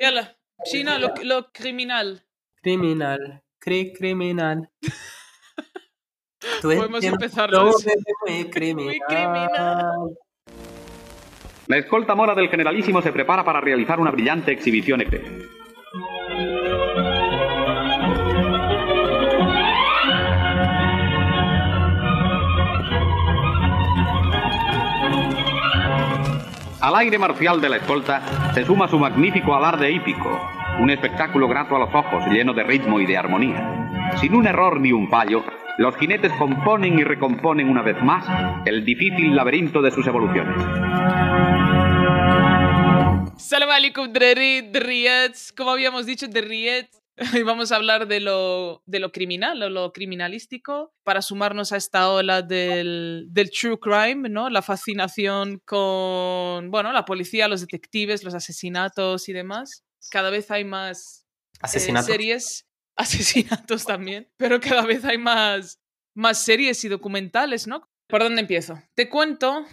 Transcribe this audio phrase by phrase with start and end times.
[0.00, 2.22] Yala, China, lo, lo criminal.
[2.62, 4.68] Criminal, cri criminal.
[6.62, 10.16] Podemos empezar muy criminal.
[11.68, 15.00] La escolta mora del generalísimo se prepara para realizar una brillante exhibición.
[15.00, 15.55] Externa.
[26.86, 30.40] Al aire marcial de la escolta se suma su magnífico alarde hípico,
[30.78, 34.12] un espectáculo grato a los ojos, lleno de ritmo y de armonía.
[34.20, 35.42] Sin un error ni un fallo,
[35.78, 38.24] los jinetes componen y recomponen una vez más
[38.66, 40.54] el difícil laberinto de sus evoluciones.
[43.36, 44.12] Salam alaikum.
[45.56, 46.28] Como habíamos dicho.
[47.34, 51.78] Hoy vamos a hablar de lo, de lo criminal o lo criminalístico para sumarnos a
[51.78, 54.50] esta ola del, del true crime, ¿no?
[54.50, 59.84] La fascinación con, bueno, la policía, los detectives, los asesinatos y demás.
[60.10, 62.06] Cada vez hay más eh, Asesinatos.
[62.06, 65.80] series, asesinatos también, pero cada vez hay más,
[66.14, 67.88] más series y documentales, ¿no?
[68.08, 68.78] ¿Por dónde empiezo?
[68.94, 69.64] Te cuento,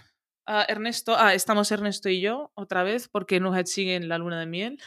[0.47, 4.39] ah, Ernesto, ah, estamos Ernesto y yo otra vez porque Nuhet sigue en la luna
[4.39, 4.79] de miel.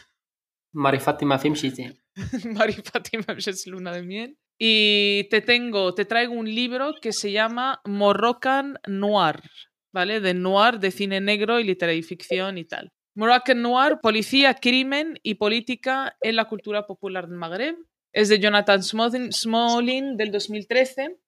[0.72, 2.05] Mari Fátima Fimshiti.
[2.54, 4.38] Mari Fátima es luna de miel.
[4.58, 9.42] Y te tengo, te traigo un libro que se llama Moroccan Noir,
[9.92, 10.20] ¿vale?
[10.20, 12.90] De noir, de cine negro y literatura y ficción y tal.
[13.14, 17.76] Moroccan Noir, policía, crimen y política en la cultura popular del Magreb.
[18.12, 21.18] Es de Jonathan Smolin del 2013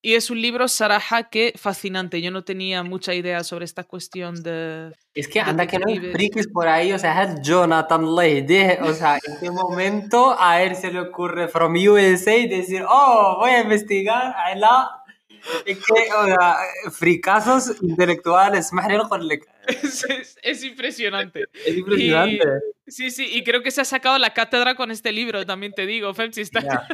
[0.00, 2.20] y es un libro, Saraja, que fascinante.
[2.22, 4.92] Yo no tenía mucha idea sobre esta cuestión de...
[5.14, 6.16] Es que anda que no hay Detectives.
[6.32, 8.78] frikis por ahí, o sea, es Jonathan Leyde.
[8.82, 13.50] O sea, ¿en qué momento a él se le ocurre from USA decir, oh, voy
[13.50, 14.88] a investigar a la...
[15.66, 16.56] Es que, o sea,
[16.92, 18.70] fricazos intelectuales,
[19.68, 21.44] Es, es- es impresionante.
[21.66, 22.44] Es impresionante.
[22.86, 25.86] Sí, sí, y creo que se ha sacado la cátedra con este libro, también te
[25.86, 26.40] digo, Femsi.
[26.40, 26.60] Está...
[26.62, 26.86] Ya.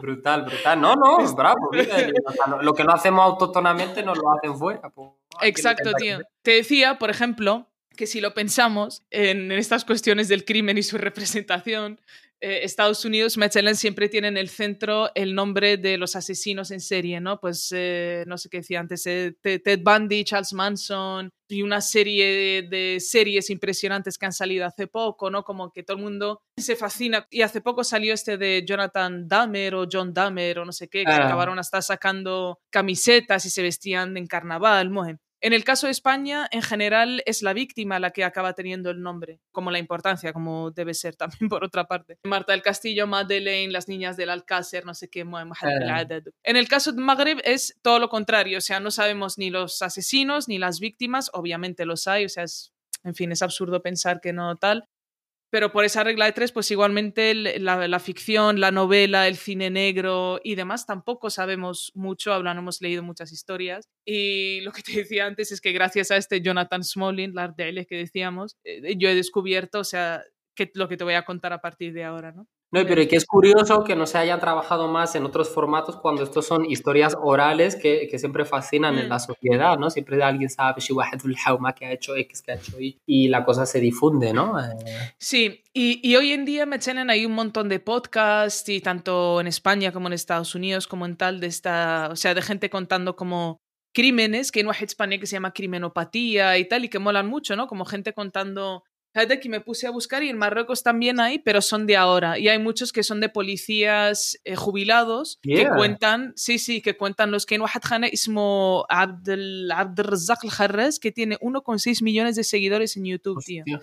[0.00, 0.80] Brutal, brutal.
[0.80, 1.70] No, no, bravo.
[1.72, 1.84] mira,
[2.26, 4.88] o sea, lo, que no hacemos autóctonamente nos lo hacen fuera.
[4.90, 5.10] pues,
[5.42, 6.18] Exacto, tío.
[6.18, 7.66] que- Te decía, por ejemplo,
[7.96, 12.00] que si lo pensamos en, en estas cuestiones del crimen y su representación,
[12.40, 16.80] eh, Estados Unidos, Mechelen siempre tiene en el centro el nombre de los asesinos en
[16.80, 17.38] serie, ¿no?
[17.40, 22.62] Pues eh, no sé qué decía antes, eh, Ted Bundy, Charles Manson y una serie
[22.62, 25.42] de series impresionantes que han salido hace poco, ¿no?
[25.42, 27.26] Como que todo el mundo se fascina.
[27.30, 31.04] Y hace poco salió este de Jonathan Dahmer o John Dahmer o no sé qué,
[31.04, 31.26] que Ah.
[31.26, 35.16] acabaron hasta sacando camisetas y se vestían en carnaval, moje.
[35.42, 39.00] En el caso de España, en general, es la víctima la que acaba teniendo el
[39.00, 42.18] nombre, como la importancia, como debe ser también por otra parte.
[42.24, 45.24] Marta del Castillo, Madeleine, las niñas del Alcácer, no sé qué.
[46.42, 49.80] En el caso de Magreb es todo lo contrario, o sea, no sabemos ni los
[49.82, 52.72] asesinos ni las víctimas, obviamente los hay, o sea, es,
[53.04, 54.88] en fin, es absurdo pensar que no tal.
[55.50, 60.40] Pero por esa regla de tres, pues igualmente la, ficción, la novela, el cine negro
[60.44, 63.88] y demás tampoco sabemos mucho, hablan, hemos leído muchas historias.
[64.04, 67.86] Y lo que te decía antes es que gracias a este Jonathan Smolin, la Ardele
[67.86, 70.22] que decíamos, eh, yo he descubierto, o sea,
[70.54, 72.46] que, lo que te voy a contar a partir de ahora, ¿no?
[72.72, 76.22] No, pero que es curioso que no se hayan trabajado más en otros formatos cuando
[76.22, 79.20] estos son historias orales que, que siempre fascinan en la mm.
[79.20, 79.90] sociedad, ¿no?
[79.90, 80.80] Siempre alguien sabe
[81.74, 84.60] que ha hecho X, que ha hecho Y, y la cosa se difunde, ¿no?
[84.60, 88.80] Eh, sí, y, y, hoy en día me tienen ahí un montón de podcasts, y
[88.80, 92.42] tanto en España como en Estados Unidos, como en tal, de esta, o sea, de
[92.42, 93.58] gente contando como
[93.92, 97.66] crímenes, que en España que se llama crimenopatía y tal, y que molan mucho, ¿no?
[97.66, 101.60] Como gente contando Fíjate que me puse a buscar y en Marruecos también hay, pero
[101.60, 102.38] son de ahora.
[102.38, 105.74] Y hay muchos que son de policías eh, jubilados que Yeah.
[105.76, 111.36] cuentan, sí, sí, que cuentan los que en Khana ismo Abdel, Abdelrazak al-Kharraz, que tiene
[111.38, 113.64] 1,6 millones de seguidores en YouTube, tío.
[113.64, 113.80] hostia,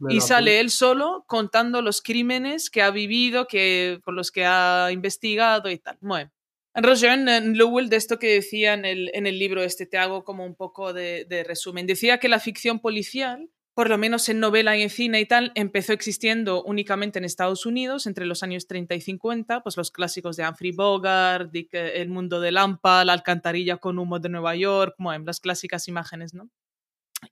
[0.00, 4.44] me Y sale él solo contando los crímenes que ha vivido, que, con los que
[4.44, 5.96] ha investigado y tal.
[6.00, 6.30] Bueno,
[6.74, 7.18] Roger
[7.56, 10.54] Lowell, de esto que decía en el, en el libro este, te hago como un
[10.54, 11.86] poco de, de resumen.
[11.86, 15.52] Decía que la ficción policial, por lo menos en novela y en cine y tal,
[15.54, 20.36] empezó existiendo únicamente en Estados Unidos entre los años 30 y 50, pues los clásicos
[20.36, 24.96] de Humphrey Bogart, Dick, El mundo de Lampa, La alcantarilla con humo de Nueva York,
[24.98, 26.50] bueno, las clásicas imágenes, ¿no?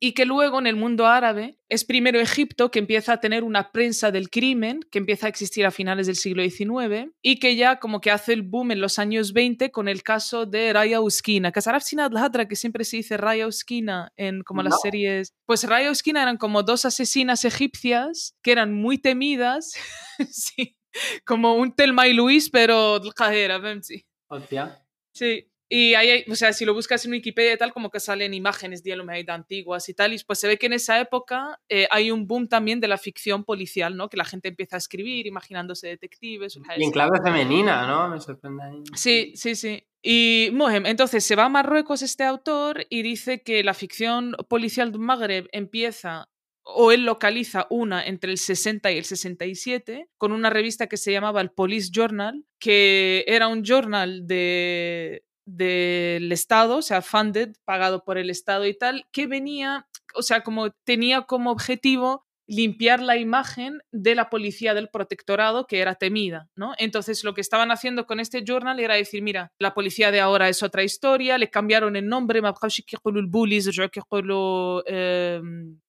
[0.00, 3.72] y que luego en el mundo árabe es primero Egipto que empieza a tener una
[3.72, 7.78] prensa del crimen que empieza a existir a finales del siglo XIX y que ya
[7.78, 11.52] como que hace el boom en los años 20 con el caso de Raya Uskina.
[12.16, 15.32] Hadra, que siempre se dice Raya Uskina en como las series.
[15.46, 19.74] Pues Raya Uskina eran como dos asesinas egipcias que eran muy temidas.
[20.30, 20.76] sí.
[21.24, 23.00] Como un Telma y Luis, pero
[24.28, 24.82] Hostia.
[25.12, 25.50] Sí.
[25.68, 28.84] Y hay, o sea, si lo buscas en Wikipedia y tal, como que salen imágenes
[28.84, 32.12] de Yellowhead antiguas y tal, y pues se ve que en esa época eh, hay
[32.12, 34.08] un boom también de la ficción policial, ¿no?
[34.08, 36.56] Que la gente empieza a escribir imaginándose detectives.
[36.76, 38.08] Y en clave femenina, ¿no?
[38.08, 38.62] Me sorprende.
[38.62, 38.82] Ahí.
[38.94, 39.84] Sí, sí, sí.
[40.02, 44.92] Y Mohem, entonces se va a Marruecos este autor y dice que la ficción policial
[44.92, 46.28] de Magreb empieza
[46.62, 51.12] o él localiza una entre el 60 y el 67 con una revista que se
[51.12, 58.04] llamaba el Police Journal, que era un journal de, del Estado, o sea, funded, pagado
[58.04, 63.16] por el Estado y tal, que venía, o sea, como tenía como objetivo limpiar la
[63.16, 66.74] imagen de la policía del protectorado que era temida, ¿no?
[66.78, 70.48] Entonces lo que estaban haciendo con este journal era decir, mira, la policía de ahora
[70.48, 72.40] es otra historia, le cambiaron el nombre,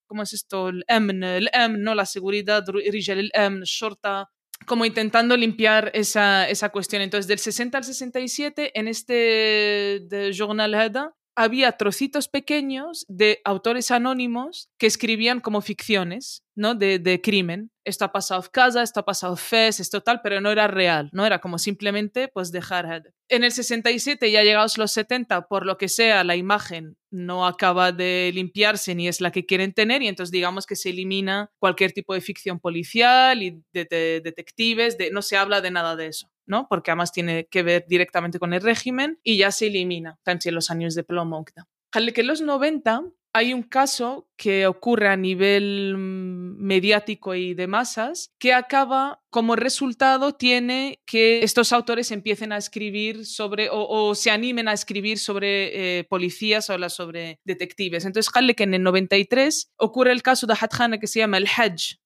[0.07, 0.69] ¿cómo es esto?
[0.69, 4.31] El amn, el amn, no la seguridad, el shorta,
[4.67, 7.01] como intentando limpiar esa, esa cuestión.
[7.01, 13.91] Entonces, del 60 al 67, en este de Journal Hada, había trocitos pequeños de autores
[13.91, 16.73] anónimos que escribían como ficciones, ¿no?
[16.73, 17.69] De, crimen.
[17.85, 20.67] Esto ha pasado en casa, esto ha pasado en FES, esto tal, pero no era
[20.67, 21.27] real, ¿no?
[21.27, 23.03] Era como simplemente, pues, dejar...
[23.29, 27.91] En el 67, ya llegados los 70, por lo que sea, la imagen no acaba
[27.91, 31.91] de limpiarse ni es la que quieren tener y entonces digamos que se elimina cualquier
[31.91, 36.07] tipo de ficción policial y de, de detectives, de, no se habla de nada de
[36.07, 36.29] eso.
[36.47, 36.67] ¿No?
[36.67, 40.71] Porque además tiene que ver directamente con el régimen y ya se elimina, en los
[40.71, 41.45] años de plomo.
[41.45, 43.03] Que en los 90
[43.33, 49.55] hay un caso que ocurre a nivel mm, mediático y de masas que acaba como
[49.55, 55.99] resultado tiene que estos autores empiecen a escribir sobre o, se animen a escribir sobre
[55.99, 58.05] eh, policías o sobre detectives.
[58.05, 61.99] Entonces, que en el 93 ocurre el caso de Hadjana que se llama el Hajj,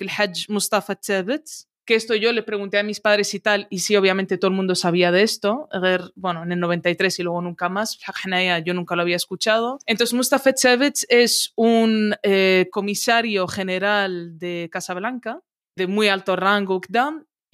[0.00, 1.44] el Hajj Mustafa Tzabit,
[1.84, 4.56] que esto yo le pregunté a mis padres y tal, y sí, obviamente todo el
[4.56, 5.68] mundo sabía de esto,
[6.14, 7.98] bueno, en el 93 y luego nunca más,
[8.64, 9.78] yo nunca lo había escuchado.
[9.86, 15.40] Entonces, Mustafa Tsevets es un eh, comisario general de Casablanca,
[15.76, 16.80] de muy alto rango,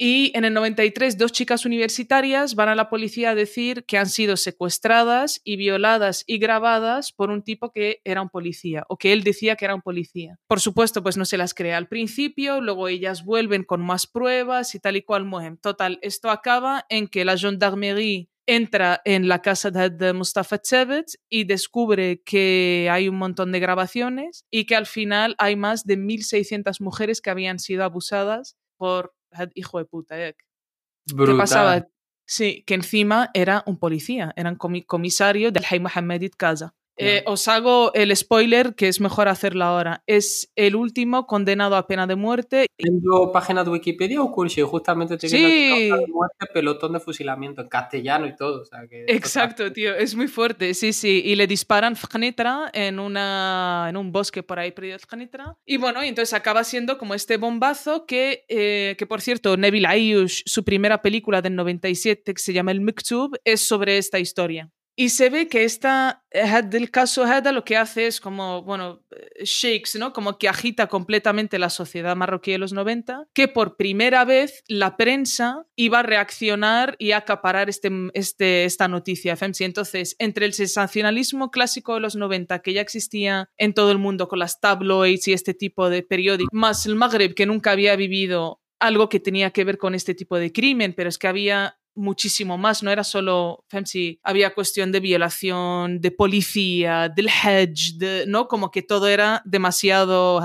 [0.01, 4.07] y en el 93, dos chicas universitarias van a la policía a decir que han
[4.07, 9.11] sido secuestradas y violadas y grabadas por un tipo que era un policía o que
[9.11, 10.39] él decía que era un policía.
[10.47, 14.73] Por supuesto, pues no se las cree al principio, luego ellas vuelven con más pruebas
[14.73, 15.57] y tal y cual mueven.
[15.57, 21.43] Total, esto acaba en que la gendarmerie entra en la casa de Mustafa Tsevet y
[21.43, 26.79] descubre que hay un montón de grabaciones y que al final hay más de 1.600
[26.79, 29.13] mujeres que habían sido abusadas por
[29.53, 31.87] hijo de puta, ¿Qué pasaba?
[32.25, 36.75] Sí, que encima era un policía, era un comisario del Hay Mohammed Casa.
[37.01, 40.03] Eh, os hago el spoiler, que es mejor hacerlo ahora.
[40.05, 42.65] Es el último condenado a pena de muerte.
[42.75, 44.61] ¿Tengo página de Wikipedia o cursi?
[44.61, 45.89] Justamente tiene sí.
[45.89, 48.63] de muerte, pelotón de fusilamiento, en castellano y todo.
[49.07, 51.21] Exacto, tío, es muy fuerte, sí, sí.
[51.23, 55.55] Y le disparan Fnitra en, una, en un bosque por ahí perdido Fnitra.
[55.65, 59.87] Y bueno, y entonces acaba siendo como este bombazo que, eh, que por cierto, Neville
[59.87, 64.69] Ayush, su primera película del 97, que se llama El Miktub, es sobre esta historia.
[64.99, 66.25] Y se ve que esta,
[66.65, 69.01] del caso Hada lo que hace es como, bueno,
[69.41, 70.11] shakes, ¿no?
[70.11, 74.97] Como que agita completamente la sociedad marroquí de los 90, que por primera vez la
[74.97, 79.37] prensa iba a reaccionar y a acaparar este, este, esta noticia.
[79.39, 84.27] Entonces, entre el sensacionalismo clásico de los 90, que ya existía en todo el mundo
[84.27, 88.59] con las tabloids y este tipo de periódicos, más el Magreb, que nunca había vivido
[88.79, 92.57] algo que tenía que ver con este tipo de crimen, pero es que había muchísimo
[92.57, 98.47] más, no era solo, Femsi, había cuestión de violación, de policía, del hedge, ¿no?
[98.47, 100.41] Como que todo era demasiado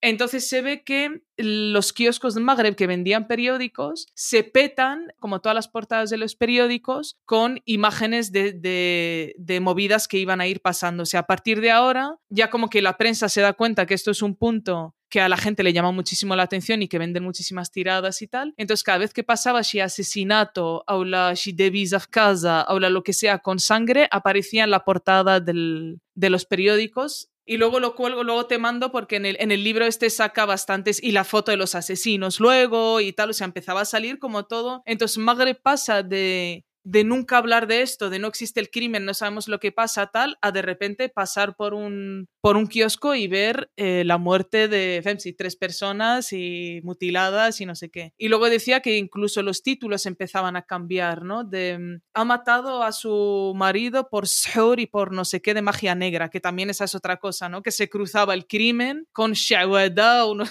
[0.00, 5.56] entonces se ve que los kioscos de Magreb que vendían periódicos se petan, como todas
[5.56, 10.60] las portadas de los periódicos, con imágenes de, de, de, movidas que iban a ir
[10.60, 11.02] pasando.
[11.02, 14.12] O a partir de ahora, ya como que la prensa se da cuenta que esto
[14.12, 17.24] es un punto que a la gente le llama muchísimo la atención y que venden
[17.24, 18.54] muchísimas tiradas y tal.
[18.56, 21.70] Entonces, cada vez que pasaba si asesinato, o la si de
[22.10, 27.30] casa, o lo que sea con sangre, aparecía en la portada del, de los periódicos
[27.48, 30.44] y luego lo cuelgo, luego te mando porque en el, en el libro este saca
[30.44, 34.18] bastantes y la foto de los asesinos luego y tal, o sea, empezaba a salir
[34.18, 34.82] como todo.
[34.84, 39.12] Entonces Magre pasa de de nunca hablar de esto, de no existe el crimen, no
[39.12, 43.28] sabemos lo que pasa, tal, a de repente pasar por un, por un kiosco y
[43.28, 48.14] ver eh, la muerte de Femsi, tres personas y mutiladas y no sé qué.
[48.16, 51.44] Y luego decía que incluso los títulos empezaban a cambiar, ¿no?
[51.44, 55.60] De mm, ha matado a su marido por shur y por no sé qué de
[55.60, 57.62] magia negra, que también esa es otra cosa, ¿no?
[57.62, 60.44] Que se cruzaba el crimen con shawada o no,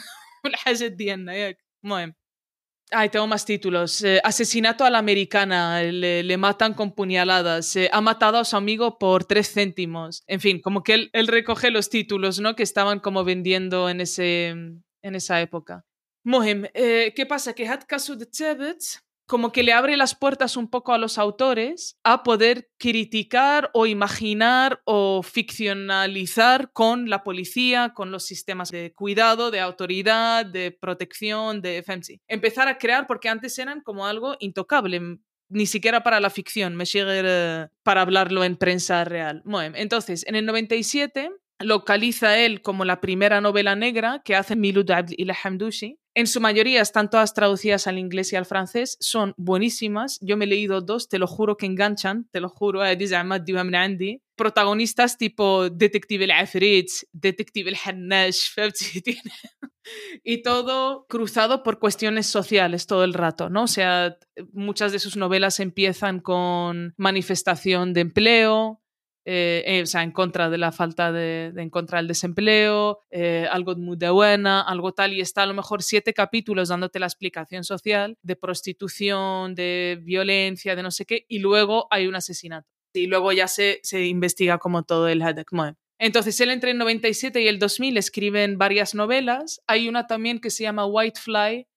[2.91, 4.01] Ay, tengo más títulos.
[4.03, 7.75] Eh, asesinato a la americana, le, matan con puñaladas.
[7.75, 10.23] Eh, ha matado a su amigo por tres céntimos.
[10.25, 12.55] En fin, como que él, recoge los títulos, ¿no?
[12.55, 15.85] Que estaban como vendiendo en, ese, en esa época.
[16.23, 17.53] Mohem, eh, ¿qué pasa?
[17.53, 18.79] Que Hat Kasu de Tebet
[19.27, 23.85] como que le abre las puertas un poco a los autores a poder criticar o
[23.85, 31.61] imaginar o ficcionalizar con la policía, con los sistemas de cuidado, de autoridad, de protección,
[31.61, 32.21] de FEMSI.
[32.27, 35.19] Empezar a crear porque antes eran como algo intocable,
[35.49, 39.41] ni siquiera para la ficción, me sigue para hablarlo en prensa real.
[39.45, 44.89] Bueno, entonces, en el 97 localiza él como la primera novela negra que hace Milud
[44.89, 45.99] Abd Hamdoushi.
[46.17, 50.17] En su mayoría están todas traducidas al inglés y al francés, son buenísimas.
[50.19, 52.81] Yo me he leído dos, te lo juro que enganchan, te lo juro.
[52.81, 54.23] Andy.
[54.35, 58.49] Protagonistas tipo Detective el Afrit, Detective el Hannash,
[60.23, 63.65] y todo cruzado por cuestiones sociales todo el rato, ¿no?
[63.65, 64.17] O sea,
[64.53, 68.81] muchas de sus novelas empiezan con manifestación de empleo,
[69.29, 73.45] eh, eh, o sea, en contra de la falta de, en contra del desempleo, eh,
[73.51, 77.07] algo muy de buena, algo tal, y está a lo mejor siete capítulos dándote la
[77.07, 82.69] explicación social de prostitución, de violencia, de no sé qué, y luego hay un asesinato.
[82.93, 85.51] Y luego ya se, se investiga como todo el Hadek
[85.99, 89.61] Entonces, él entre el 97 y el 2000 escriben varias novelas.
[89.67, 91.67] Hay una también que se llama Whitefly,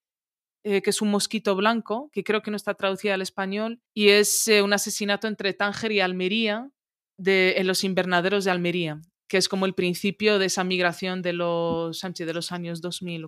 [0.63, 4.49] que es un mosquito blanco, que creo que no está traducida al español, y es
[4.63, 6.71] un asesinato entre Tánger y Almería,
[7.20, 11.34] de, en los invernaderos de Almería, que es como el principio de esa migración de
[11.34, 13.28] los, de los años 2000.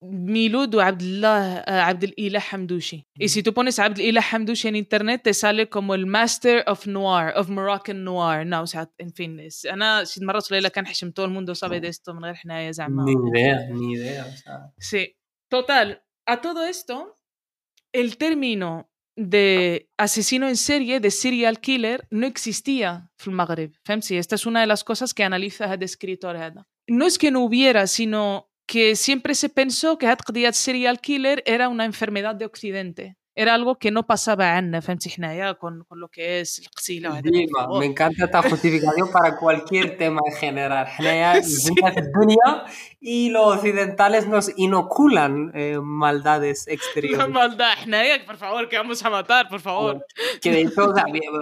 [0.00, 3.04] Milud Abdullah Abdel Hamdouchi.
[3.16, 7.32] Y si tú pones Abdel Hamdouchi en internet, te sale como el Master of Noir,
[7.34, 8.46] of Moroccan Noir.
[8.46, 11.54] No, o sea, en fin, es, أنا شي مرات ليلى كان حشم todo el mundo
[11.54, 13.04] sabe de esto من غير حناية زعما.
[13.04, 14.26] Ni idea, ni idea.
[14.26, 14.72] O sea.
[14.78, 15.16] Sí.
[15.50, 17.16] Total, a todo esto,
[17.92, 23.73] el término de asesino en serie, de serial killer, no existía en el Magreb.
[24.09, 26.37] Esta es una de las cosas que analiza el escritor.
[26.87, 31.69] No es que no hubiera, sino que siempre se pensó que el serial killer era
[31.69, 34.73] una enfermedad de Occidente era algo que no pasaba en
[35.59, 37.21] con, con lo que es el Qsila.
[37.79, 40.87] me encanta esta justificación para cualquier tema en general.
[43.01, 47.29] y los occidentales nos inoculan eh, maldades exteriores.
[47.29, 47.77] maldad,
[48.25, 50.05] por favor, que vamos a matar, por favor.
[50.41, 50.93] Que de hecho,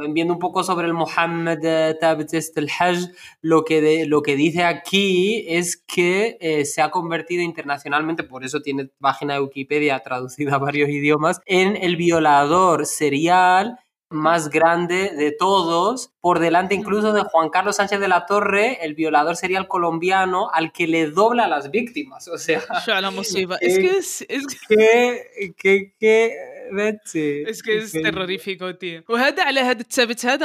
[0.10, 1.60] viendo un poco sobre el Muhammad
[2.00, 3.10] Tabit el Hajj,
[3.41, 8.62] lo que, lo que dice aquí es que eh, se ha convertido internacionalmente, por eso
[8.62, 13.79] tiene página de Wikipedia traducida a varios idiomas, en el violador serial
[14.11, 18.93] más grande de todos, por delante incluso de Juan Carlos Sánchez de la Torre, el
[18.93, 22.27] violador serial colombiano al que le dobla a las víctimas.
[22.27, 22.59] O sea,
[23.61, 26.35] es que es, es que, que, que
[27.47, 29.03] es que es terrorífico, tío.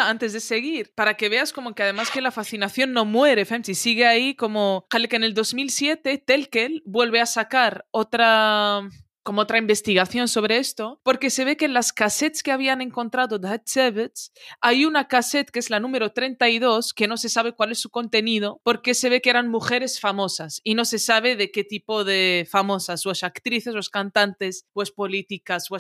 [0.09, 3.75] antes de seguir, para que veas como que además que la fascinación no muere, si
[3.75, 8.89] sigue ahí como que en el 2007 Telkel vuelve a sacar otra
[9.27, 13.41] como otra investigación sobre esto, porque se ve que en las cassettes que habían encontrado
[13.41, 14.31] de Headsevets
[14.61, 17.91] hay una cassette que es la número 32 que no se sabe cuál es su
[17.91, 22.05] contenido porque se ve que eran mujeres famosas y no se sabe de qué tipo
[22.05, 25.77] de famosas, o actrices, o cantantes, o políticas, o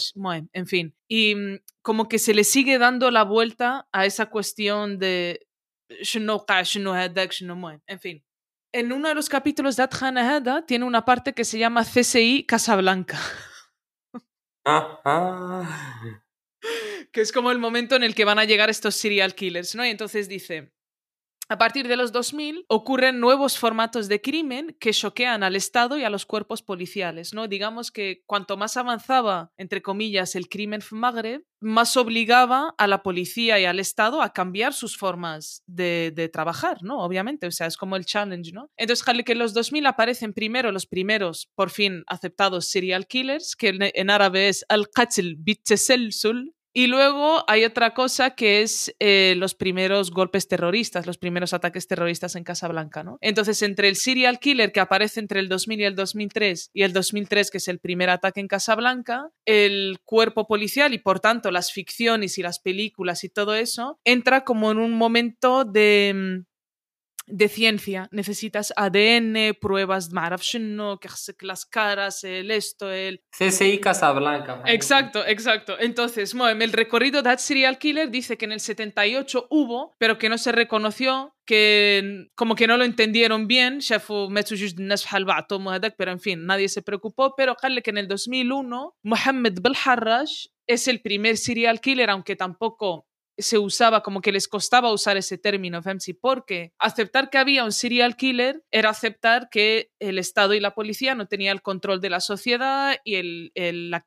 [0.52, 0.96] en fin.
[1.06, 5.46] Y mm, como que se le sigue dando la vuelta a esa cuestión de
[7.86, 8.25] en fin
[8.76, 12.44] en uno de los capítulos de Adhana Hada tiene una parte que se llama CSI
[12.46, 13.18] Casablanca.
[14.66, 16.22] Ah, ah.
[17.10, 19.86] que es como el momento en el que van a llegar estos serial killers, ¿no?
[19.86, 20.74] Y entonces dice,
[21.48, 26.04] a partir de los 2000 ocurren nuevos formatos de crimen que choquean al Estado y
[26.04, 27.32] a los cuerpos policiales.
[27.34, 27.48] ¿no?
[27.48, 33.02] Digamos que cuanto más avanzaba, entre comillas, el crimen en Magreb, más obligaba a la
[33.02, 36.98] policía y al Estado a cambiar sus formas de, trabajar, ¿no?
[36.98, 38.70] Obviamente, o sea, es como el challenge, ¿no?
[38.76, 43.68] Entonces, que en los 2000 aparecen primero los primeros, por fin, aceptados serial killers, que
[43.78, 50.10] en, árabe es al-qatl bit-tasalsul, y luego hay otra cosa que es eh, los primeros
[50.10, 53.16] golpes terroristas, los primeros ataques terroristas en Casablanca, ¿no?
[53.22, 56.92] Entonces, entre el serial killer que aparece entre el 2000 y el 2003 y el
[56.92, 61.72] 2003, que es el primer ataque en Casablanca, el cuerpo policial y por tanto las
[61.72, 66.44] ficciones y las películas y todo eso, entra como en un momento de
[67.26, 68.08] de ciencia.
[68.12, 71.08] Necesitas ADN, pruebas de que
[71.46, 73.22] las caras, el esto, el...
[73.36, 74.62] CSI Casablanca.
[74.66, 75.76] Exacto, exacto.
[75.78, 80.38] Entonces, el recorrido de Serial Killer dice que en el 78 hubo, pero que no
[80.38, 83.80] se reconoció, que como que no lo entendieron bien,
[85.96, 90.28] pero en fin, nadie se preocupó, pero que en el 2001 Mohammed Belharraj
[90.66, 93.06] es el primer serial killer, aunque tampoco
[93.38, 97.72] se usaba, como que les costaba usar ese término, FEMSI, porque aceptar que había un
[97.72, 102.10] serial killer era aceptar que el Estado y la policía no tenían el control de
[102.10, 103.52] la sociedad y el,
[103.90, 104.04] la,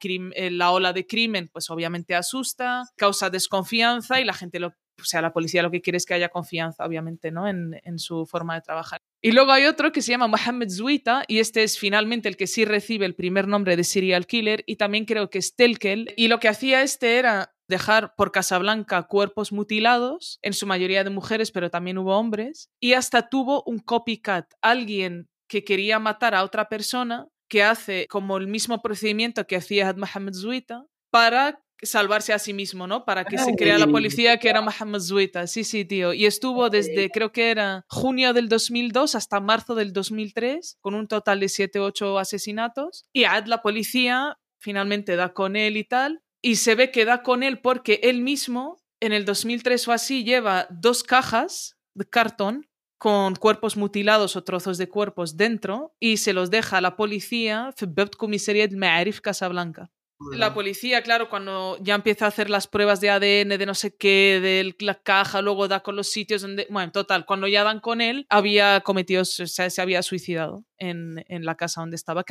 [0.51, 5.21] la ola de crimen, pues obviamente asusta, causa desconfianza y la gente lo o sea,
[5.21, 7.47] la policía lo que quiere es que haya confianza, obviamente, ¿no?
[7.47, 8.99] En, en, su forma de trabajar.
[9.21, 12.47] Y luego hay otro que se llama Mohammed Zuita, y este es finalmente el que
[12.47, 16.13] sí recibe el primer nombre de serial killer, y también creo que es Telkel.
[16.17, 21.11] Y lo que hacía este era dejar por Casablanca cuerpos mutilados, en su mayoría de
[21.11, 26.43] mujeres, pero también hubo hombres, y hasta tuvo un copycat, alguien que quería matar a
[26.43, 32.39] otra persona, que hace como el mismo procedimiento que hacía Mohammed Zuita, para salvarse a
[32.39, 33.05] sí mismo, ¿no?
[33.05, 35.47] Para que se crea la policía que era Mohammed Zuita.
[35.47, 36.13] Sí, sí, tío.
[36.13, 41.07] Y estuvo desde, creo que era junio del 2002 hasta marzo del 2003, con un
[41.07, 43.05] total de 7 8 asesinatos.
[43.13, 47.23] Y Ad, la policía, finalmente da con él y tal y se ve que da
[47.23, 52.67] con él porque él mismo en el 2003 o así lleva dos cajas de cartón
[52.97, 57.73] con cuerpos mutilados o trozos de cuerpos dentro y se los deja a la policía
[58.17, 59.89] comisaría de Casablanca.
[60.33, 63.95] La policía, claro, cuando ya empieza a hacer las pruebas de ADN, de no sé
[63.95, 66.67] qué, de la caja, luego da con los sitios donde.
[66.69, 71.23] Bueno, total, cuando ya dan con él, había cometido, o sea, se había suicidado en,
[71.29, 72.25] en la casa donde estaba.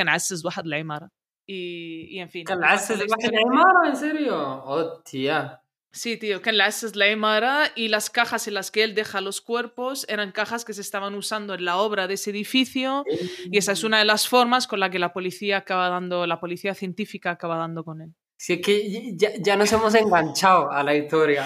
[1.50, 2.44] Y, en fin.
[2.46, 4.36] Es en serio?
[4.36, 5.62] Oh, Hostia.
[5.90, 9.40] Sí, tío, que la Slay Mara y las cajas en las que él deja los
[9.40, 13.04] cuerpos eran cajas que se estaban usando en la obra de ese edificio
[13.50, 13.86] y esa es mm.
[13.86, 17.56] una de las formas con la que la policía acaba dando, la policía científica acaba
[17.56, 18.14] dando con él.
[18.40, 21.44] Si es que ya, ya nos hemos enganchado a la historia.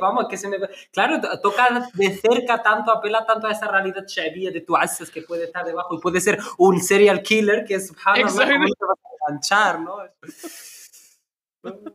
[0.00, 0.58] Vamos que se me
[0.92, 5.22] claro toca de cerca tanto apela tanto a esa realidad shabia de tu asas que
[5.22, 9.30] puede estar debajo y puede ser un serial killer que subhanallah ¿cómo te vas a
[9.30, 9.96] enganchar no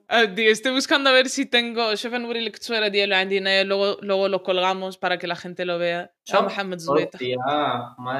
[0.07, 1.95] Ah, estoy buscando a ver si tengo
[3.65, 6.13] luego, luego lo colgamos para que la gente lo vea.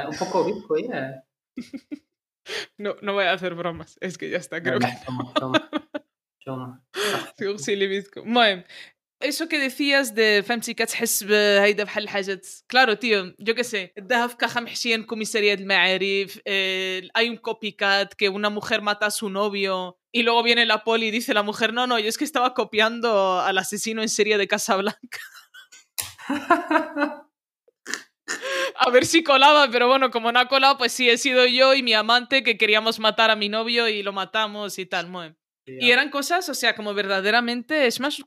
[0.10, 0.44] Un poco
[0.78, 1.22] ¿eh?
[2.78, 4.88] No, no voy a hacer bromas, es que ya está, creo que.
[8.26, 8.64] Bueno,
[9.21, 14.31] eso que decías de فهمتي كتحس هيدا بحال الحاجات claro tío yo qué sé الذهب
[14.31, 16.41] كخا محشية en comisaría de Ma'arif
[17.15, 21.07] hay un copycat que una mujer mata a su novio y luego viene la poli
[21.07, 24.39] y dice la mujer no no yo es que estaba copiando al asesino en serie
[24.39, 25.21] de Casablanca
[28.77, 31.75] a ver si colaba, pero bueno, como no ha colado, pues sí, he sido yo
[31.75, 35.09] y mi amante que queríamos matar a mi novio y lo matamos y tal.
[35.09, 35.35] Muy
[35.68, 38.18] y eran cosas, o sea, como verdaderamente, es más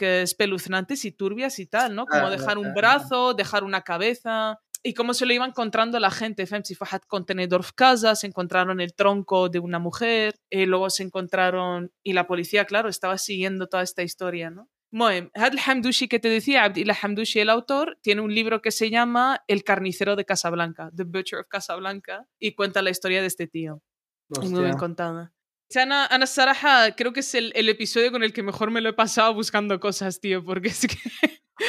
[0.00, 2.06] espeluznantes y turbias y tal, ¿no?
[2.06, 4.60] Como dejar un brazo, dejar una cabeza.
[4.82, 6.46] Y cómo se lo iba encontrando la gente.
[6.64, 11.02] Si Fajat contenedor casa, se encontraron el tronco de una mujer, y eh, luego se
[11.02, 11.92] encontraron.
[12.02, 14.68] Y la policía, claro, estaba siguiendo toda esta historia, ¿no?
[14.90, 18.88] Moem, Had Hamdushi que te decía, Abdillah Hamdushi, el autor, tiene un libro que se
[18.88, 23.46] llama El carnicero de Casablanca, The Butcher of Casablanca, y cuenta la historia de este
[23.46, 23.82] tío.
[24.30, 25.34] muy bien contada.
[25.76, 28.88] Ana, Ana Saraja, creo que es el, el, episodio con el que mejor me lo
[28.88, 30.96] he pasado buscando cosas, tío, porque es que...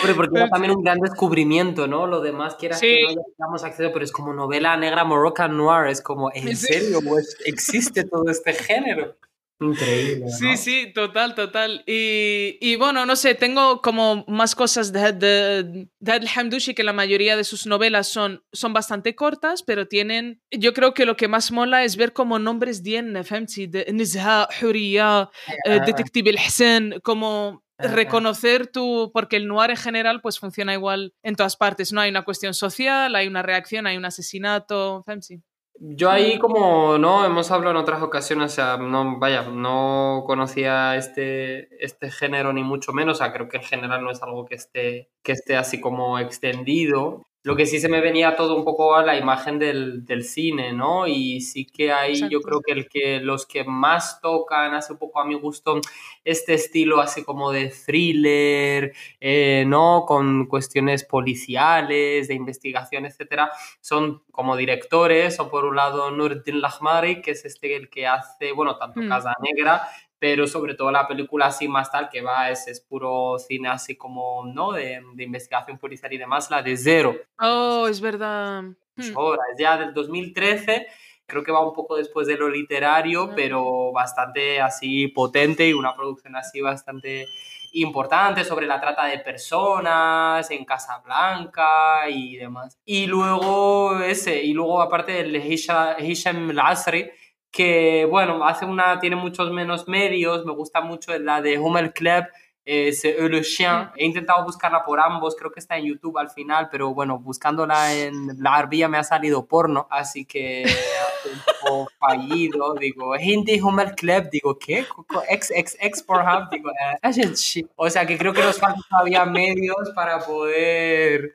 [0.01, 2.05] Hombre, porque era también un gran descubrimiento, ¿no?
[2.05, 2.99] Lo demás que era sí.
[3.07, 6.99] que no tengamos acceso, pero es como novela negra Moroccan Noir, es como, ¿en serio?
[7.05, 9.15] Pues existe todo este género.
[9.61, 10.29] Increíble.
[10.29, 11.83] Sí, sí, total, total.
[11.85, 16.93] Y, y, bueno, no sé, tengo como más cosas de, de, de Hamdushi que la
[16.93, 20.41] mayoría de sus novelas son, son bastante cortas, pero tienen.
[20.49, 25.29] Yo creo que lo que más mola es ver como nombres de Nizha, Huriya,
[25.65, 31.37] eh, Detective El como reconocer tu porque el noir en general pues funciona igual en
[31.37, 35.41] todas partes no hay una cuestión social hay una reacción hay un asesinato Femsi.
[35.81, 40.97] Yo ahí como no hemos hablado en otras ocasiones, o sea, no vaya, no conocía
[40.97, 44.45] este, este género ni mucho menos, o sea, creo que en general no es algo
[44.45, 47.23] que esté, que esté así como extendido.
[47.43, 50.73] Lo que sí se me venía todo un poco a la imagen del, del cine,
[50.73, 51.07] ¿no?
[51.07, 54.99] Y sí que hay, yo creo que, el que los que más tocan, hace un
[54.99, 55.79] poco a mi gusto,
[56.25, 60.03] este estilo así como de thriller, eh, ¿no?
[60.05, 63.49] Con cuestiones policiales, de investigación, etcétera,
[63.79, 68.51] son como directores, o por un lado Nurdin Lahmari, que es este el que hace,
[68.51, 69.07] bueno, tanto mm.
[69.07, 69.87] Casa Negra,
[70.19, 73.95] pero sobre todo la película así más tal que va es, es puro cine así
[73.95, 74.73] como, ¿no?
[74.73, 77.15] De, de investigación policial y demás, la de Zero.
[77.39, 78.63] Oh, es verdad.
[78.95, 79.17] Hmm.
[79.17, 80.87] Ahora, es ya del 2013
[81.29, 85.95] creo que va un poco después de lo literario, pero bastante así potente y una
[85.95, 87.27] producción así bastante
[87.73, 92.77] importante sobre la trata de personas en Casablanca y demás.
[92.83, 97.09] Y luego ese, y luego aparte el Hisham al-Asri,
[97.51, 102.25] que bueno, hace una, tiene muchos menos medios, me gusta mucho la de Hummel Club,
[102.69, 103.89] es Le Chien.
[103.95, 107.95] He intentado buscarla por ambos, creo que está en YouTube al final, pero bueno, buscándola
[107.95, 110.65] en la arbilla me ha salido porno, así que
[111.25, 112.75] un poco fallido.
[112.75, 114.85] Digo, Hindi Hummel Club, digo, ¿qué?
[115.29, 119.89] Ex, ex, ex Pornhub, digo, eh, o sea que creo que nos faltan todavía medios
[119.95, 121.33] para poder,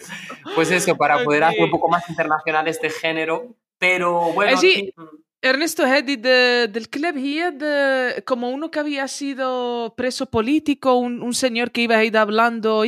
[0.55, 3.57] pues eso, para poder hacer un poco más internacional este género.
[3.77, 4.95] Pero bueno, sí.
[5.45, 11.21] Ernesto Hedy de, del Club Hier, de, como uno que había sido preso político, un,
[11.21, 12.83] un señor que iba a ir hablando,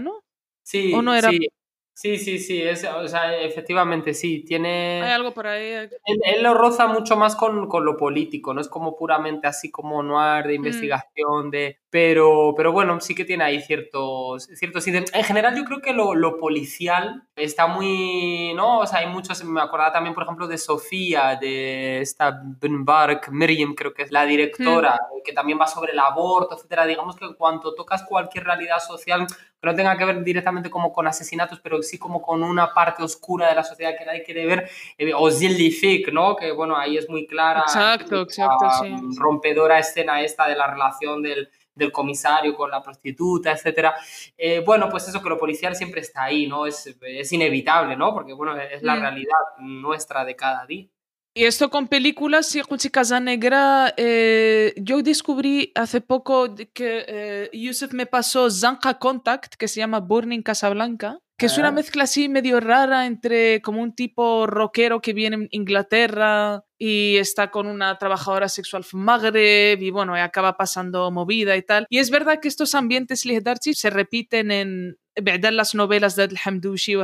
[0.00, 0.24] ¿no?
[0.62, 1.28] Sí, ¿O no era...
[1.28, 1.48] sí,
[1.92, 5.02] sí, sí, sí es, o sea, efectivamente sí, tiene...
[5.02, 5.66] Hay algo por ahí.
[5.66, 5.90] Eh.
[6.06, 9.70] Él, él lo roza mucho más con, con, lo político, no es como puramente así
[9.70, 10.48] como noir mm.
[10.48, 11.50] de investigación, mm.
[11.50, 14.50] de pero, pero bueno, sí que tiene ahí ciertos...
[14.54, 18.52] ciertos en general yo creo que lo, lo, policial está muy...
[18.52, 18.80] ¿no?
[18.80, 19.42] O sea, hay muchos...
[19.44, 24.12] Me acordaba también, por ejemplo, de Sofía, de esta Ben Bark, Miriam creo que es
[24.12, 25.22] la directora, mm.
[25.24, 26.84] que también va sobre el aborto, etcétera.
[26.84, 30.92] Digamos que en cuanto tocas cualquier realidad social que no tenga que ver directamente como
[30.92, 34.44] con asesinatos, pero sí como con una parte oscura de la sociedad que nadie quiere
[34.44, 36.36] ver, eh, o Zillific, ¿no?
[36.36, 37.60] Que bueno, ahí es muy clara.
[37.60, 38.94] Exacto, exacto, sí.
[39.16, 43.94] Rompedora escena esta de la relación del, del comisario con la prostituta, etcétera.
[44.36, 46.66] Eh, bueno, pues eso que lo policial siempre está ahí, ¿no?
[46.66, 48.12] Es, es inevitable, ¿no?
[48.12, 49.00] Porque bueno, es la mm.
[49.00, 50.88] realidad nuestra de cada día.
[51.34, 57.92] Y esto con películas, sí, Casa Negra, eh, yo descubrí hace poco que eh, Yusuf
[57.92, 61.72] me pasó Zanka Contact, que se llama Burning Casablanca, que es una ah.
[61.72, 67.50] mezcla así medio rara entre como un tipo rockero que viene en Inglaterra y está
[67.50, 71.86] con una trabajadora sexual Magreb y bueno, acaba pasando movida y tal.
[71.88, 76.94] Y es verdad que estos ambientes Lihdarchi se repiten en, las novelas de Al-Hamdoushi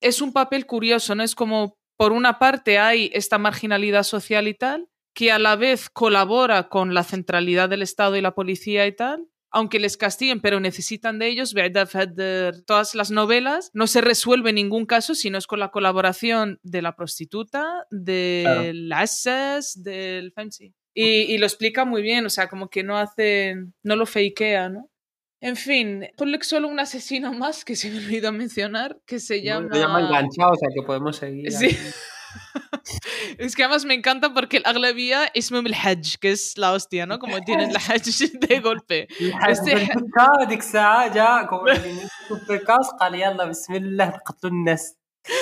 [0.00, 1.22] Es un papel curioso, ¿no?
[1.22, 5.90] Es como por una parte hay esta marginalidad social y tal, que a la vez
[5.90, 10.60] colabora con la centralidad del Estado y la policía y tal, aunque les castiguen, pero
[10.60, 11.54] necesitan de ellos,
[12.66, 16.82] todas las novelas, no se resuelve ningún caso si no es con la colaboración de
[16.82, 19.60] la prostituta, del claro.
[19.76, 20.74] del fancy.
[20.94, 24.68] Y, y, lo explica muy bien, o sea, como que no hace, no lo fakea,
[24.68, 24.90] ¿no?
[25.40, 29.68] En fin, ponle solo un asesino más que se me olvidó mencionar, que se llama...
[29.72, 31.50] Se llama enganchado, o sea que podemos seguir.
[31.50, 31.76] Sí.
[33.37, 37.05] es que además me encanta porque el Aglavía es el Hajj, que es la hostia,
[37.05, 37.19] ¿no?
[37.19, 39.07] Como tienen la Hajj de golpe.
[39.47, 39.89] Este...
[41.13, 41.67] ya, como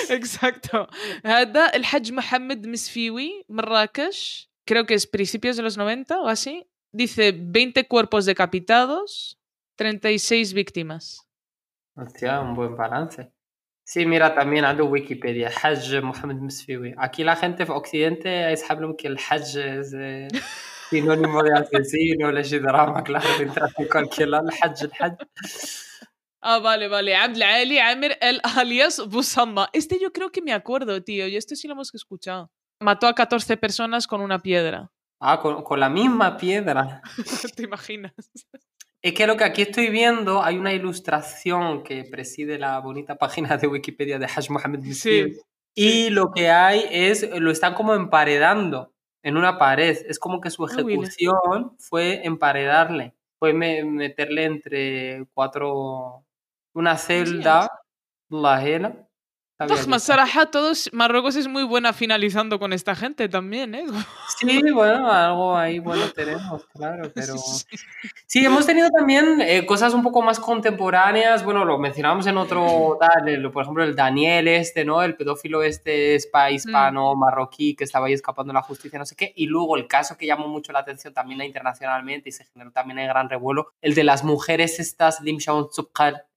[0.08, 0.88] Exacto.
[1.24, 7.34] هذا الحج محمد مسفيوي مراكش creo que es principios de los 90 o así dice
[7.36, 9.38] 20 cuerpos decapitados
[9.76, 11.26] 36 víctimas.
[11.96, 13.30] Hostia, un buen balance.
[13.91, 16.93] Sí, mira, también ando Wikipedia, Hajj Mohamed Musfiwi.
[16.95, 18.63] Aquí la gente en Occidente es
[18.95, 20.27] que el Hajj es eh,
[20.91, 25.17] sinónimo de asesino, le drama, claro, entras en cualquier lado, el Hajj, el Hajj.
[26.39, 27.15] Ah, vale, vale.
[27.15, 29.71] Abdel Ali Amir el alias Busamba.
[29.73, 32.51] Este yo creo que me acuerdo, tío, y este sí lo hemos escuchado.
[32.79, 34.91] Mató a 14 personas con una piedra.
[35.19, 37.01] Ah, con, con la misma piedra.
[37.55, 38.13] ¿Te imaginas?
[39.01, 43.57] Es que lo que aquí estoy viendo, hay una ilustración que preside la bonita página
[43.57, 45.37] de Wikipedia de Haj Mohammed sí,
[45.73, 49.97] y lo que hay es, lo están como emparedando en una pared.
[50.07, 56.25] Es como que su ah, ejecución fue emparedarle, fue meterle entre cuatro,
[56.73, 57.69] una celda,
[58.29, 58.61] la
[59.59, 63.85] ajena, todos Marruecos es muy buena finalizando con esta gente también, ¿eh?
[64.39, 67.35] Sí, bueno, algo ahí bueno tenemos, claro, pero...
[68.25, 72.97] Sí, hemos tenido también eh, cosas un poco más contemporáneas, bueno, lo mencionábamos en otro,
[73.01, 75.01] tal, por ejemplo, el Daniel este, ¿no?
[75.01, 76.53] El pedófilo este mm.
[76.53, 79.87] hispano, marroquí, que estaba ahí escapando de la justicia, no sé qué, y luego el
[79.87, 83.73] caso que llamó mucho la atención también internacionalmente y se generó también el gran revuelo,
[83.81, 86.28] el de las mujeres estas, Lim Shaun eh,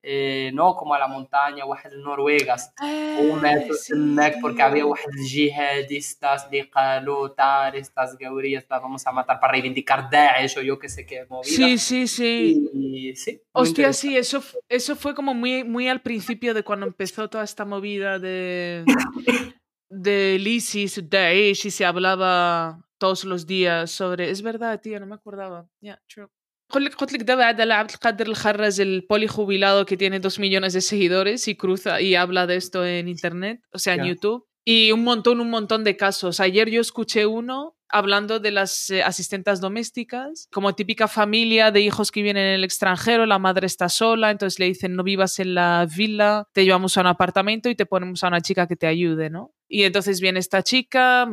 [0.53, 2.73] no como a la montaña, واحد noruegas,
[3.21, 9.39] وماتوا هناك porque había واحد jihadistas اللي قالوا tal, estas gaurías las vamos a matar
[9.39, 11.55] para reivindicar Daesh o yo que sé qué movida.
[11.55, 12.69] Sí, sí, sí.
[12.73, 17.29] Y, sí Hostia, sí, eso, eso fue como muy, muy al principio de cuando empezó
[17.29, 18.85] toda esta movida de,
[19.89, 25.15] de ISIS, Daesh y se hablaba todos los días sobre es verdad tío no me
[25.15, 26.27] acordaba yeah true
[26.72, 32.00] Con Abdel Qadir al-Jarra es el polijubilado que tiene dos millones de seguidores y cruza
[32.00, 34.04] y habla de esto en internet, o sea, en.
[34.04, 34.46] YouTube.
[34.64, 36.40] Y un montón, un montón de casos.
[36.40, 42.10] Ayer yo escuché uno hablando de las eh, asistentas domésticas, como típica familia de hijos
[42.10, 45.54] que vienen en el extranjero, la madre está sola, entonces le dicen no vivas en
[45.54, 48.86] la villa, te llevamos a un apartamento y te ponemos a una chica que te
[48.86, 49.52] ayude, ¿no?
[49.68, 51.28] Y entonces viene esta chica,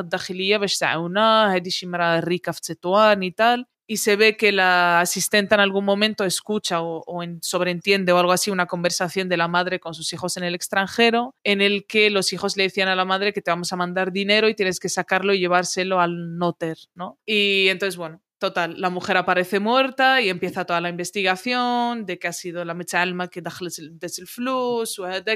[3.23, 8.12] y tal, y se ve que la asistenta en algún momento escucha o, o sobreentiende
[8.12, 11.60] o algo así una conversación de la madre con sus hijos en el extranjero, en
[11.60, 14.47] el que los hijos le decían a la madre que te vamos a mandar dinero
[14.47, 17.17] y tienes que sacarlo y llevárselo al noter, ¿no?
[17.25, 22.30] Y entonces, bueno, Total, la mujer aparece muerta y empieza toda la investigación de que
[22.30, 24.86] ha sido la mecha alma que desde el flu,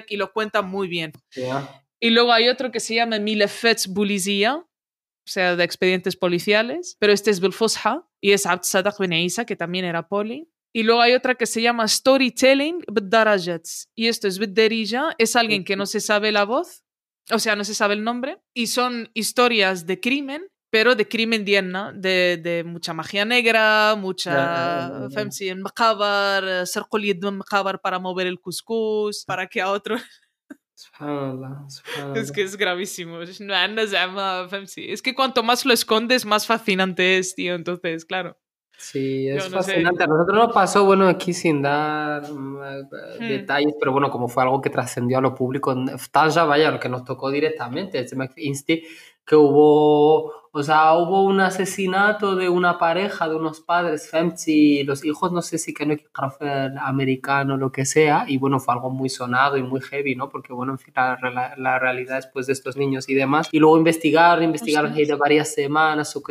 [0.08, 1.12] y lo cuenta muy bien.
[2.00, 4.64] Y luego hay otro que se llama Mille Fets Bulizia,
[5.26, 9.46] o sea, de expedientes policiales, pero este es Belfosha y es Abd Sadaq Ben Isa,
[9.46, 10.50] que también era poli.
[10.76, 13.64] Y luego hay otra que se llama Storytelling Darajat.
[13.96, 16.84] Y esto es Derija, es alguien que no se sabe la voz,
[17.32, 21.46] o sea, no se sabe el nombre, y son historias de crimen, pero de crimen
[21.46, 25.08] diana, de, de mucha magia negra, mucha.
[25.14, 30.02] Femsi en Makabar, eh, Serkul Yedman Makabar para mover el cuscús, para que a otros
[32.16, 33.22] es que es gravísimo.
[33.22, 37.56] Es que cuanto más lo escondes, más fascinante es, tío.
[37.56, 38.38] Entonces, claro.
[38.78, 40.04] Sí, es fascinante.
[40.04, 42.84] A nosotros nos pasó, bueno, aquí sin dar mm, eh,
[43.20, 43.28] hmm.
[43.28, 46.80] detalles, pero bueno, como fue algo que trascendió a lo público, en Ftaja, vaya, lo
[46.80, 48.84] que nos tocó directamente, este
[49.26, 55.04] que hubo o sea, hubo un asesinato de una pareja, de unos padres, Femchi, los
[55.04, 55.94] hijos, no sé si que no
[56.78, 60.30] americano, lo que sea, y bueno, fue algo muy sonado y muy heavy, ¿no?
[60.30, 63.58] Porque bueno, en fin, la, la- la realidad después de estos niños y demás, y
[63.60, 65.08] luego investigar, investigaron Ostras.
[65.08, 66.22] de varias semanas, su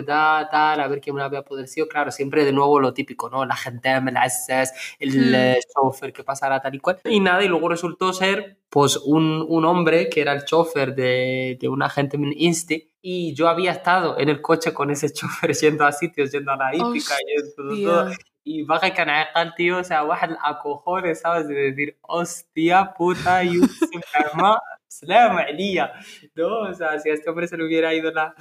[0.50, 3.44] tal, a ver quién había poder sido, claro, siempre de nuevo lo típico, ¿no?
[3.44, 5.34] La gente, el access, el Hmm.
[5.34, 9.44] eh, chofer que pasará tal y cual, y nada, y luego resultó ser, pues, un,
[9.48, 13.71] un hombre que era el chofer de, de un agente en Insti, y yo había
[13.71, 17.75] estado en el coche con ese chofer yendo a sitios, yendo a la hípica, yendo
[17.83, 18.25] todo, Hostia.
[18.43, 21.47] y baja que canal, tío, o sea, واحد a cojones, ¿sabes?
[21.47, 25.91] De decir, hostia puta, Yusuf, calma, salam aliyah",
[26.35, 26.61] ¿no?
[26.69, 28.33] O sea, si a este hombre se le hubiera ido la...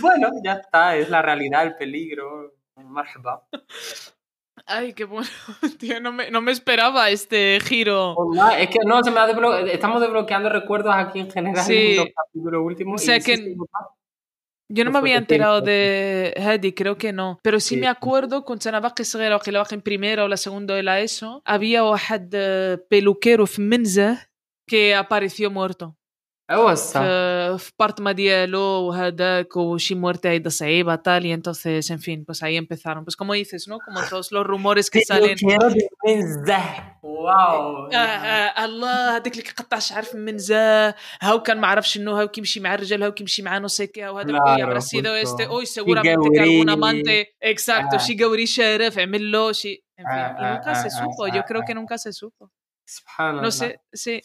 [0.00, 3.44] Bueno, ya está, es la realidad, el peligro, marhaba.
[4.66, 5.28] Ay, qué bueno.
[5.78, 8.14] Tío, no me, no me esperaba este giro.
[8.14, 11.92] Wallah, Es que no, se me ha desblo- estamos desbloqueando recuerdos aquí en general Sí.
[11.92, 13.00] en los capítulos últimos.
[13.02, 13.94] O sea y sí, que- sí, papá.
[14.72, 15.70] Yo no No me fue había de enterado tiempo.
[15.70, 17.38] de Hedy, creo que no.
[17.42, 17.80] Pero sí Sí.
[17.80, 21.00] me acuerdo, كنت أنا باقي صغيرة وقيلا باقي en primera o la segunda de la
[21.00, 24.18] ESO, había واحد eh, peluquero في منزه
[24.70, 25.96] que apareció muerto.
[26.51, 32.43] ايوا في, في بارتما ديالو وهذاك وشي مرتعده صعيبه تالي y entonces en fin pues
[32.43, 35.35] ahí empezaron pues كما dices no como todos los rumores que salen
[36.07, 37.87] منزه واو.
[37.93, 40.87] آه، آه، الله هذاك اللي كيقطع شعر في المنزه
[41.21, 44.77] هاو كان ما عرفش شنو هاو كيمشي مع الرجال هاو كيمشي مع نوسيكا وهذا يعمر
[44.77, 47.25] السيده ويستي يسوي راه مونتي مانتي.
[47.43, 47.99] اكزاكتو آه.
[47.99, 49.85] شي قوري شارف عمل له شي.
[49.99, 52.49] nunca se supo yo creo que nunca se supo
[52.85, 54.21] سبحان الله نو سي سي.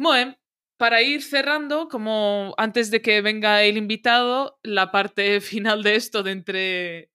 [0.00, 0.34] المهم
[0.76, 6.22] para ir cerrando, como antes de que venga el invitado, la parte final de esto,
[6.22, 7.10] de entre.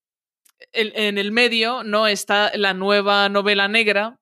[0.74, 2.08] en el medio, ¿no?
[2.08, 4.18] Está la nueva novela negra.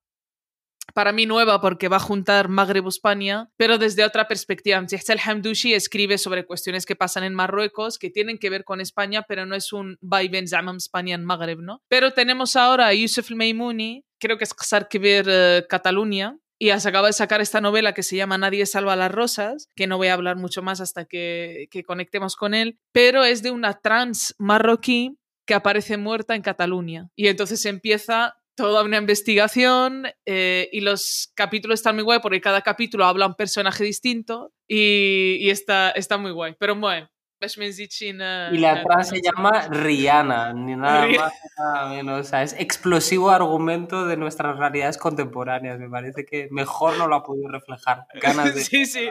[0.93, 4.79] Para mí nueva porque va a juntar Magreb España, pero desde otra perspectiva.
[4.79, 9.23] El Hamdouchi escribe sobre cuestiones que pasan en Marruecos que tienen que ver con España,
[9.27, 11.81] pero no es un va y ven Zamam España en Magreb, ¿no?
[11.87, 16.89] Pero tenemos ahora a Yusuf el creo que es Qasar Kibir eh, Cataluña, y se
[16.89, 20.07] acaba de sacar esta novela que se llama Nadie salva las rosas, que no voy
[20.07, 24.35] a hablar mucho más hasta que, que conectemos con él, pero es de una trans
[24.37, 25.17] marroquí
[25.47, 27.09] que aparece muerta en Cataluña.
[27.15, 32.61] Y entonces empieza toda una investigación eh, y los capítulos están muy guay porque cada
[32.61, 36.55] capítulo habla un personaje distinto y, y está, está muy guay.
[36.59, 42.19] Pero bueno, pues, y la eh, atrás se llama Rihanna, ni nada más nada menos.
[42.19, 45.79] O sea, es explosivo argumento de nuestras realidades contemporáneas.
[45.79, 48.07] Me parece que mejor no lo ha podido reflejar.
[48.21, 48.61] Ganas de...
[48.63, 49.09] sí, sí.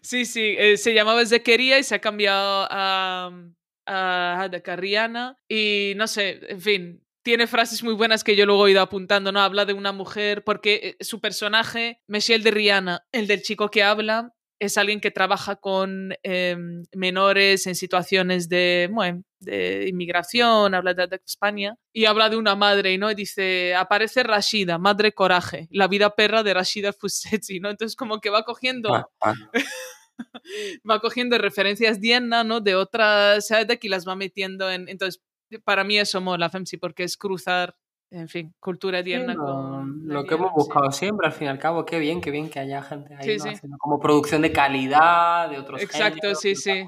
[0.00, 0.54] Sí, sí.
[0.56, 3.54] Eh, se llamaba desde Zequería y se ha cambiado a, mm,
[3.86, 5.36] a, a Rihanna.
[5.48, 9.32] Y no sé, en fin, tiene frases muy buenas que yo luego he ido apuntando,
[9.32, 9.40] ¿no?
[9.40, 13.82] Habla de una mujer, porque eh, su personaje, Michelle de Rihanna, el del chico que
[13.82, 16.56] habla, es alguien que trabaja con eh,
[16.94, 22.56] menores en situaciones de, bueno, de inmigración, habla de, de España, y habla de una
[22.56, 23.10] madre, ¿no?
[23.10, 27.70] Y dice, aparece Rashida, madre coraje, la vida perra de Rashida Fussetti, ¿no?
[27.70, 29.34] Entonces como que va cogiendo Ah, ah.
[30.88, 32.60] va cogiendo referencias dienna, ¿no?
[32.60, 34.88] De otras de y las va metiendo en...
[34.88, 35.22] Entonces,
[35.64, 37.76] para mí eso mola, Femsi, porque es cruzar
[38.10, 40.06] en fin, cultura tierna con...
[40.06, 42.60] Lo que hemos buscado siempre, al fin y al cabo, qué bien, qué bien que
[42.60, 46.86] haya gente ahí haciendo como producción de calidad, de otros Exacto, sí, sí.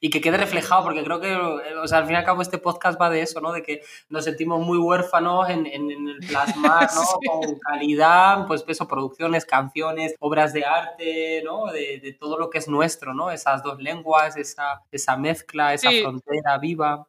[0.00, 2.58] Y que quede reflejado, porque creo que, o sea, al fin y al cabo este
[2.58, 3.52] podcast va de eso, ¿no?
[3.52, 7.02] De que nos sentimos muy huérfanos en, en, el plasmar, ¿no?
[7.26, 11.66] Con calidad, pues eso, producciones, canciones, obras de arte, ¿no?
[11.72, 13.30] De, de, todo lo que es nuestro, ¿no?
[13.30, 17.06] Esas dos lenguas, esa, esa mezcla, esa frontera viva.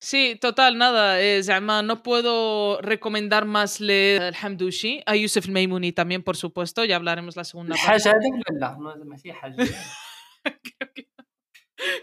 [0.00, 1.20] Sí, total, nada.
[1.20, 5.02] Eh, no puedo recomendar más leer el Hamdoushi.
[5.06, 6.84] A Yusuf Maimuni también, por supuesto.
[6.84, 7.92] Ya hablaremos la segunda parte.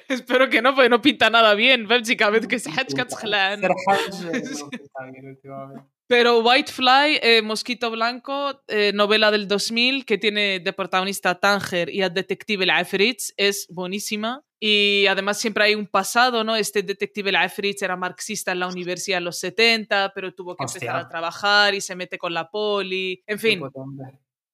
[0.07, 1.87] Espero que no, porque no pinta nada bien.
[6.07, 12.03] Pero Whitefly, eh, Mosquito Blanco, eh, novela del 2000, que tiene de protagonista Tanger y
[12.03, 14.44] al detective El Afritz, es buenísima.
[14.59, 16.55] Y además siempre hay un pasado, ¿no?
[16.55, 20.63] Este detective El Afritz era marxista en la universidad en los 70, pero tuvo que
[20.63, 23.21] empezar a trabajar y se mete con la poli.
[23.27, 23.61] En fin,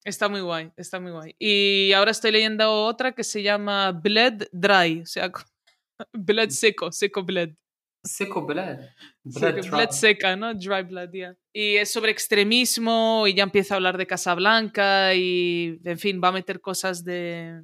[0.03, 1.35] está muy guay, está muy guay.
[1.37, 5.31] Y ahora estoy leyendo otra que se llama Bled Dry, o sea,
[6.13, 7.53] Bled seco, seco Bled.
[8.03, 8.79] Seco blood.
[9.23, 10.55] Blood, seca, ¿no?
[10.55, 11.35] Dry blood, yeah.
[11.53, 16.29] Y es sobre extremismo y ya empieza a hablar de Casablanca y, en fin, va
[16.29, 17.63] a meter cosas de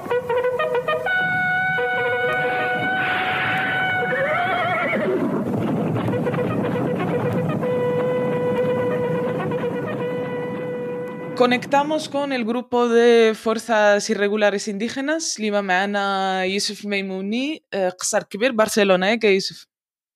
[11.41, 15.39] conectamos con el grupo de fuerzas irregulares indígenas.
[15.39, 19.17] Lima Maana Yusuf Meimouni, eh, Qasar Kibir, Barcelona, ¿eh?
[19.19, 19.65] ¿Qué Yusuf?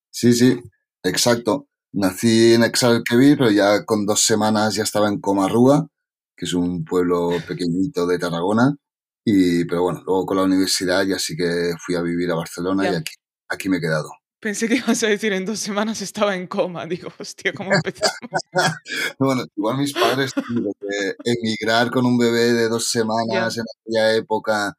[0.08, 0.56] Sí, sí,
[1.02, 1.66] exacto.
[1.94, 5.88] Nací en Qasar pero ya con dos semanas ya estaba en Comarruga,
[6.36, 8.76] que es un pueblo pequeñito de Tarragona.
[9.24, 12.88] Y, pero bueno, luego con la universidad ya sí que fui a vivir a Barcelona
[12.88, 13.02] y
[13.48, 14.10] aquí me he quedado.
[14.46, 16.86] Pensé que ibas a decir en dos semanas estaba en coma.
[16.86, 18.30] Digo, hostia, ¿cómo empezamos?
[19.18, 24.14] bueno, igual mis padres tuvieron que emigrar con un bebé de dos semanas en aquella
[24.14, 24.72] época,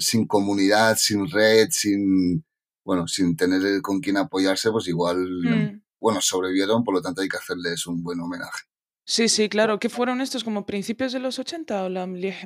[0.00, 2.44] sin, comunidad, sin red, sin,
[2.84, 5.82] bueno, sin tener con quién apoyarse, pues igual, mm.
[6.00, 8.64] bueno, sobrevivieron, por lo tanto hay que hacerles un buen homenaje.
[9.04, 9.78] Sí, sí, claro.
[9.78, 10.42] ¿Qué fueron estos?
[10.42, 12.40] ¿Como principios de los 80 o la Sí,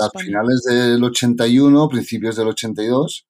[0.00, 3.26] a finales del 81, principios del 82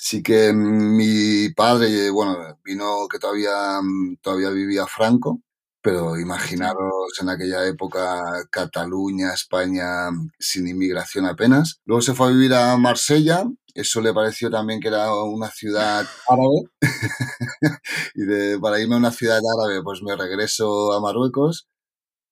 [0.00, 3.80] Sí que mi padre, bueno, vino que todavía,
[4.22, 5.42] todavía vivía Franco,
[5.82, 11.80] pero imaginaros en aquella época Cataluña, España, sin inmigración apenas.
[11.84, 16.06] Luego se fue a vivir a Marsella, eso le pareció también que era una ciudad
[16.28, 16.70] árabe.
[18.14, 21.66] y de, para irme a una ciudad árabe, pues me regreso a Marruecos,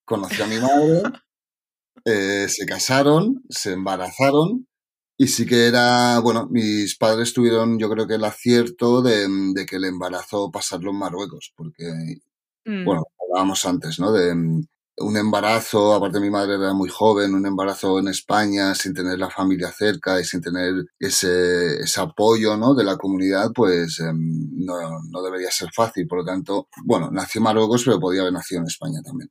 [0.05, 1.03] conocí a mi madre,
[2.05, 4.69] eh, se casaron, se embarazaron
[5.19, 9.67] y sí que era, bueno, mis padres tuvieron yo creo que el acierto de, de
[9.67, 12.21] que el embarazo pasarlo en Marruecos, porque,
[12.65, 12.85] mm.
[12.85, 14.13] bueno, hablábamos antes, ¿no?
[14.13, 14.35] De
[14.99, 19.29] un embarazo, aparte mi madre era muy joven, un embarazo en España sin tener la
[19.29, 22.75] familia cerca y sin tener ese, ese apoyo, ¿no?
[22.75, 26.07] De la comunidad, pues em, no, no debería ser fácil.
[26.07, 29.31] Por lo tanto, bueno, nació en Marruecos, pero podía haber nacido en España también.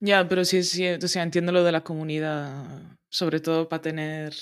[0.00, 4.34] Ya, pero sí, sí, o sea, entiendo lo de la comunidad, sobre todo para tener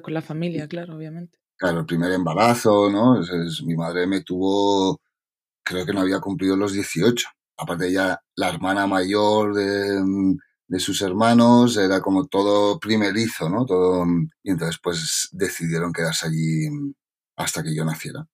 [0.00, 1.38] con la familia, claro, obviamente.
[1.56, 3.20] Claro, el primer embarazo, ¿no?
[3.64, 5.00] mi madre me tuvo,
[5.64, 7.26] creo que no había cumplido los 18.
[7.56, 13.64] Aparte ya la hermana mayor de, de sus hermanos, era como todo primerizo, ¿no?
[13.64, 14.04] Todo,
[14.42, 16.68] y entonces pues decidieron quedarse allí
[17.36, 18.26] hasta que yo naciera.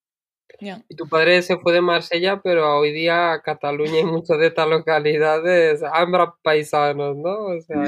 [0.89, 4.69] Y tu padre se fue de Marsella, pero hoy día Cataluña y muchas de estas
[4.69, 7.47] localidades hambra paisanos, ¿no?
[7.47, 7.83] O sea,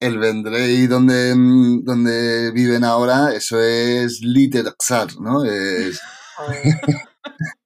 [0.00, 1.34] el, Vendrey donde,
[1.84, 5.44] donde viven ahora, eso es Literxar, ¿no?
[5.44, 6.00] Es...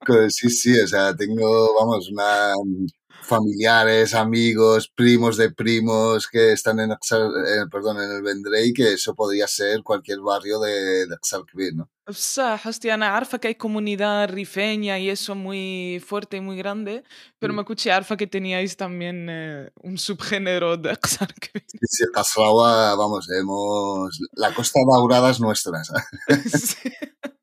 [0.29, 2.53] sí, sí, o sea, tengo, vamos, una
[3.25, 6.97] familiares, amigos, primos de primos que están en, eh,
[7.71, 11.17] perdón, en el Vendrey, que eso podría ser cualquier barrio de, de
[11.75, 11.91] ¿no?
[12.13, 17.03] صح hostia, Ana, arfa que hay comunidad rifeña y eso muy fuerte y muy grande,
[17.39, 17.57] pero mm.
[17.57, 21.65] me escuché arfa que teníais también eh, un subgénero de Xarkvin.
[21.67, 22.05] Sí, sí,
[22.45, 24.21] vamos, hemos...
[24.33, 25.83] La Costa Daurada es nuestra.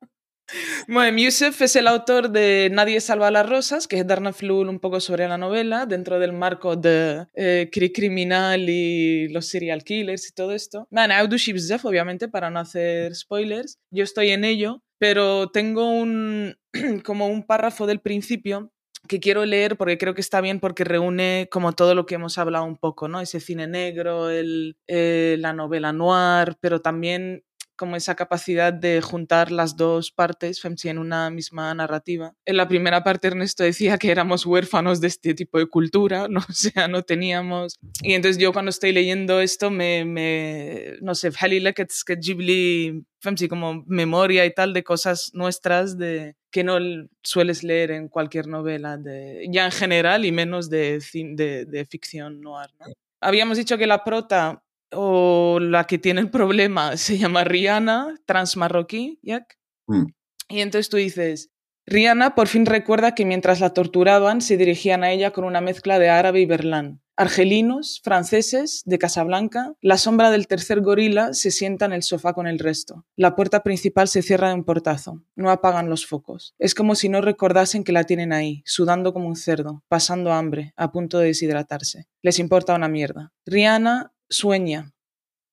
[0.88, 4.70] Bueno, Yusef es el autor de Nadie salva a las rosas, que es darna flul
[4.70, 10.28] un poco sobre la novela, dentro del marco de eh, criminal y los serial killers
[10.30, 10.88] y todo esto.
[10.92, 11.12] Man,
[11.60, 13.80] Zef, obviamente, para no hacer spoilers.
[13.92, 16.56] Yo estoy en ello, pero tengo un,
[17.06, 18.72] como un párrafo del principio
[19.08, 22.38] que quiero leer porque creo que está bien porque reúne como todo lo que hemos
[22.38, 23.20] hablado un poco, ¿no?
[23.20, 27.44] Ese cine negro, el, eh, la novela noir, pero también
[27.82, 32.36] como esa capacidad de juntar las dos partes en una misma narrativa.
[32.46, 36.42] En la primera parte Ernesto decía que éramos huérfanos de este tipo de cultura, ¿no?
[36.48, 37.80] o sea, no teníamos...
[38.04, 41.88] Y entonces yo cuando estoy leyendo esto me, me no sé, que
[42.22, 43.04] Ghibli,
[43.50, 46.78] como memoria y tal de cosas nuestras de que no
[47.24, 52.42] sueles leer en cualquier novela, de, ya en general y menos de, de, de ficción
[52.42, 52.70] noir.
[52.80, 52.86] ¿no?
[53.22, 54.62] Habíamos dicho que la prota
[54.92, 59.58] o la que tiene el problema se llama Rihanna, transmarroquí, Jack.
[59.88, 60.06] Mm.
[60.50, 61.52] Y entonces tú dices,
[61.86, 66.00] Rihanna por fin recuerda que mientras la torturaban se dirigían a ella con una mezcla
[66.00, 67.02] de árabe y berlán.
[67.18, 72.48] Argelinos, franceses, de Casablanca, la sombra del tercer gorila se sienta en el sofá con
[72.48, 73.06] el resto.
[73.16, 75.22] La puerta principal se cierra de un portazo.
[75.36, 76.56] No apagan los focos.
[76.58, 80.74] Es como si no recordasen que la tienen ahí, sudando como un cerdo, pasando hambre,
[80.78, 82.08] a punto de deshidratarse.
[82.24, 83.32] Les importa una mierda.
[83.46, 84.94] Rihanna Sueña.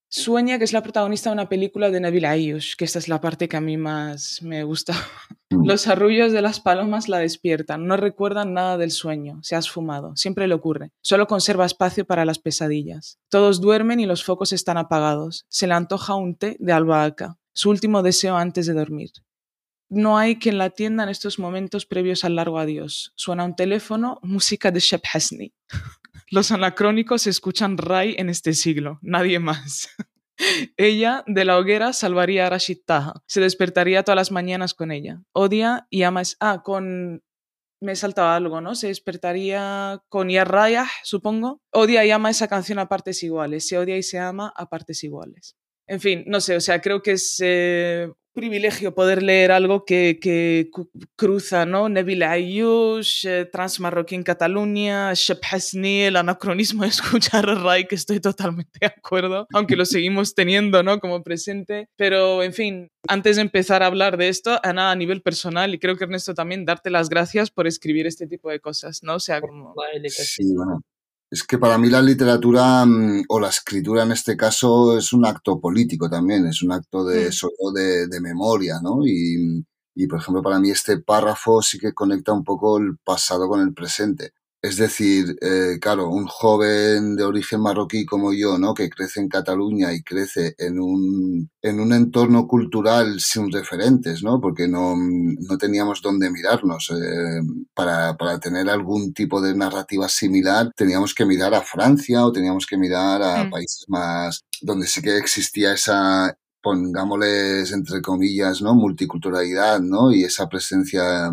[0.08, 3.20] Sueña que es la protagonista de una película de Nabil Ayush, que esta es la
[3.20, 4.94] parte que a mí más me gusta.
[5.50, 5.66] Mm.
[5.66, 10.14] Los arrullos de las palomas la despiertan, no recuerdan nada del sueño, se ha esfumado,
[10.14, 13.18] siempre le ocurre, solo conserva espacio para las pesadillas.
[13.30, 17.70] Todos duermen y los focos están apagados, se le antoja un té de albahaca, su
[17.70, 19.10] último deseo antes de dormir.
[19.88, 23.14] No hay quien la atienda en estos momentos previos al largo adiós.
[23.16, 25.54] Suena un teléfono, música de Shep Hasni.
[26.30, 29.88] Los anacrónicos escuchan Rai en este siglo, nadie más.
[30.76, 33.22] ella, de la hoguera, salvaría a Rashid Taha.
[33.26, 35.22] Se despertaría todas las mañanas con ella.
[35.32, 36.22] Odia y ama...
[36.40, 37.22] Ah, con...
[37.80, 38.74] Me he saltado algo, ¿no?
[38.74, 41.62] Se despertaría con Yarraya, supongo.
[41.70, 43.68] Odia y ama esa canción a partes iguales.
[43.68, 45.56] Se odia y se ama a partes iguales.
[45.86, 50.20] En fin, no sé, o sea, creo que es eh, privilegio poder leer algo que,
[50.22, 50.70] que
[51.16, 51.88] cruza, ¿no?
[51.88, 57.96] Nabil Ayush, eh, Transmarroquí en Cataluña, Shep Hasni, el anacronismo de escuchar a Rai, que
[57.96, 61.00] estoy totalmente de acuerdo, aunque lo seguimos teniendo, ¿no?
[61.00, 61.88] Como presente.
[61.96, 65.80] Pero, en fin, antes de empezar a hablar de esto, Ana, a nivel personal, y
[65.80, 69.16] creo que Ernesto también, darte las gracias por escribir este tipo de cosas, ¿no?
[69.16, 69.74] O sea, como...
[70.08, 70.80] Sí, bueno.
[71.30, 75.26] Es que para mí la literatura mm, o la escritura en este caso es un
[75.26, 77.74] acto político también, es un acto de, mm.
[77.74, 79.04] de, de, memoria, ¿no?
[79.04, 79.64] Y,
[79.94, 83.60] y, por ejemplo, para mí este párrafo sí que conecta un poco el pasado con
[83.60, 84.32] el presente.
[84.60, 88.74] Es decir, eh, claro, un joven de origen marroquí como yo, ¿no?
[88.74, 94.40] Que crece en Cataluña y crece en un, en un entorno cultural sin referentes, ¿no?
[94.40, 96.90] Porque no, no teníamos dónde mirarnos.
[96.90, 97.40] Eh,
[97.72, 102.66] para, para tener algún tipo de narrativa similar, teníamos que mirar a Francia o teníamos
[102.66, 103.50] que mirar a mm.
[103.50, 108.74] países más, donde sí que existía esa, pongámosles entre comillas, ¿no?
[108.74, 110.12] Multiculturalidad, ¿no?
[110.12, 111.30] Y esa presencia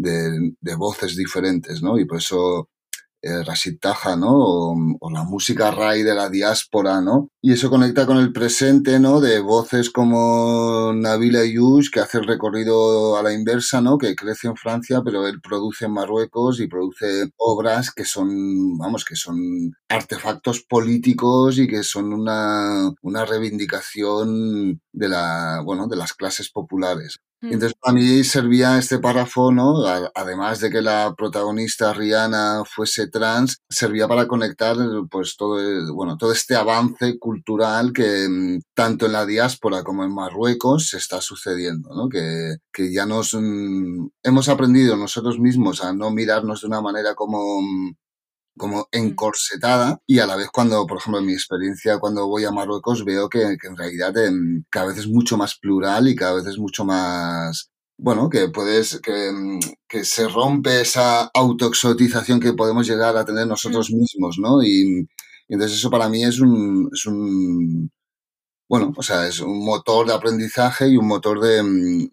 [0.00, 1.98] de, voces diferentes, ¿no?
[1.98, 2.68] Y por eso
[3.22, 4.30] eh, Rashid Taja, ¿no?
[4.32, 7.28] O, la música ray de la diáspora, ¿no?
[7.42, 9.20] Y eso conecta con el presente, ¿no?
[9.20, 13.98] De voces como Nabil Ayush, que hace el recorrido a la inversa, ¿no?
[13.98, 19.04] Que crece en Francia, pero él produce en Marruecos y produce obras que son, vamos,
[19.04, 19.38] que son
[19.88, 27.18] artefactos políticos y que son una, una reivindicación de la, bueno, de las clases populares.
[27.40, 27.52] Mm.
[27.54, 29.84] Entonces, para mí servía este párrafo, ¿no?
[30.14, 34.76] Además de que la protagonista Rihanna fuese trans, servía para conectar,
[35.10, 35.58] pues, todo,
[35.94, 40.98] bueno, todo este avance cultural que mm, tanto en la diáspora como en Marruecos se
[40.98, 42.08] está sucediendo, ¿no?
[42.08, 47.14] Que, que ya nos mm, hemos aprendido nosotros mismos a no mirarnos de una manera
[47.14, 47.60] como
[48.60, 52.50] como encorsetada y a la vez cuando, por ejemplo, en mi experiencia cuando voy a
[52.52, 54.12] Marruecos veo que, en realidad
[54.68, 59.00] cada vez es mucho más plural y cada vez es mucho más, bueno, que puedes,
[59.00, 59.32] que,
[59.88, 64.62] que se rompe esa autoexotización que podemos llegar a tener nosotros mismos, ¿no?
[64.62, 65.08] Y,
[65.48, 67.90] entonces eso para mí es un, es un,
[68.68, 71.62] bueno, o sea, es un motor de aprendizaje y un motor de,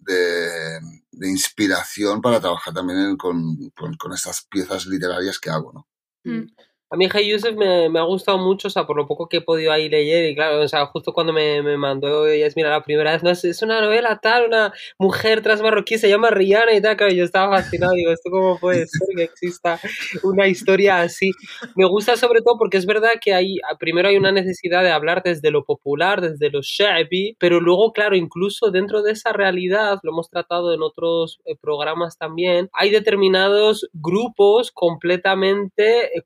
[0.01, 0.79] de,
[1.11, 5.87] de inspiración para trabajar también con, con, con, estas piezas literarias que hago, ¿no?
[6.27, 6.49] Mm.
[6.89, 9.37] A mí Hey Yusef me, me, ha gustado mucho, o sea, por lo poco que
[9.37, 12.23] he podido ahí leer, y claro, o sea, justo cuando me, me mandó
[12.55, 16.07] mira la primera vez, no, es, es, una novela tal, una mujer tras marroquí, se
[16.07, 19.81] llama Rihanna y tal, claro, yo estaba fascinado, digo, ¿esto cómo puede ser que exista
[20.23, 21.31] una historia así?
[21.75, 25.23] Me gusta sobre todo porque es verdad que hay, primero hay una necesidad de hablar
[25.25, 30.11] desde lo popular, desde lo shabi, pero luego, claro, incluso dentro de esa realidad, lo
[30.11, 36.21] hemos tratado en otros eh, programas también, hay determinados grupos completamente eh,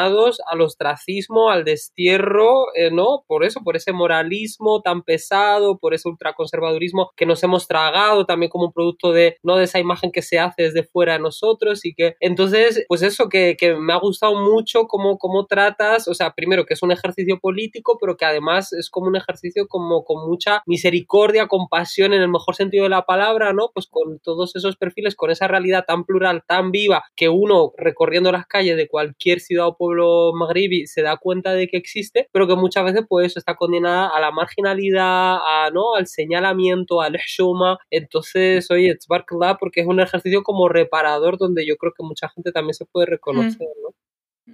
[0.00, 3.24] condenados al ostracismo, al destierro, eh, ¿no?
[3.26, 8.50] Por eso, por ese moralismo tan pesado, por ese ultraconservadurismo que nos hemos tragado también
[8.50, 9.56] como un producto de, ¿no?
[9.56, 13.28] De esa imagen que se hace desde fuera de nosotros y que, entonces, pues eso
[13.28, 16.92] que, que me ha gustado mucho cómo, cómo tratas, o sea, primero que es un
[16.92, 22.22] ejercicio político, pero que además es como un ejercicio como con mucha misericordia, compasión en
[22.22, 23.70] el mejor sentido de la palabra, ¿no?
[23.74, 28.32] Pues con todos esos perfiles, con esa realidad tan plural, tan viva, que uno recorriendo
[28.32, 32.28] las calles de cualquier ciudad o pueblo pueblo magribi se da cuenta de que existe,
[32.32, 35.94] pero que muchas veces pues está condenada a la marginalidad, a, ¿no?
[35.94, 37.78] al señalamiento, al shuma.
[37.90, 42.52] Entonces, oye, Tzbarkla porque es un ejercicio como reparador donde yo creo que mucha gente
[42.52, 43.94] también se puede reconocer, ¿no?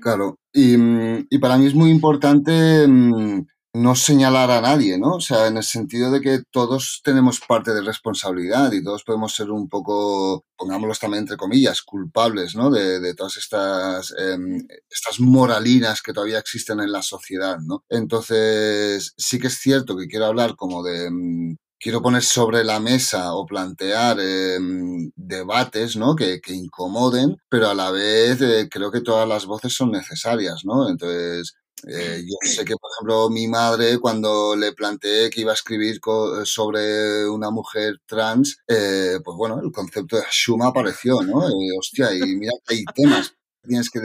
[0.01, 3.47] Claro, y, mm, y, para mí es muy importante mm,
[3.77, 5.17] no señalar a nadie, ¿no?
[5.17, 9.35] O sea, en el sentido de que todos tenemos parte de responsabilidad y todos podemos
[9.35, 12.71] ser un poco, pongámoslos también entre comillas, culpables, ¿no?
[12.71, 17.85] De, todas estas, em, estas moralinas que todavía existen en la sociedad, ¿no?
[17.91, 21.07] Entonces, sí que es cierto que quiero hablar como de...
[21.07, 26.17] Em, quiero poner sobre la mesa o plantear em, debates ¿no?
[26.17, 30.63] que, que, incomoden, pero a la vez eh, creo que todas las voces son necesarias,
[30.65, 30.89] ¿no?
[30.89, 31.55] Entonces,
[31.87, 36.01] eh, yo sé que, por ejemplo, mi madre, cuando le planteé que iba a escribir
[36.45, 41.49] sobre una mujer trans, eh, pues bueno, el concepto de Shuma apareció, ¿no?
[41.49, 43.33] Eh, hostia, y mira que hay temas
[43.67, 43.99] tienes que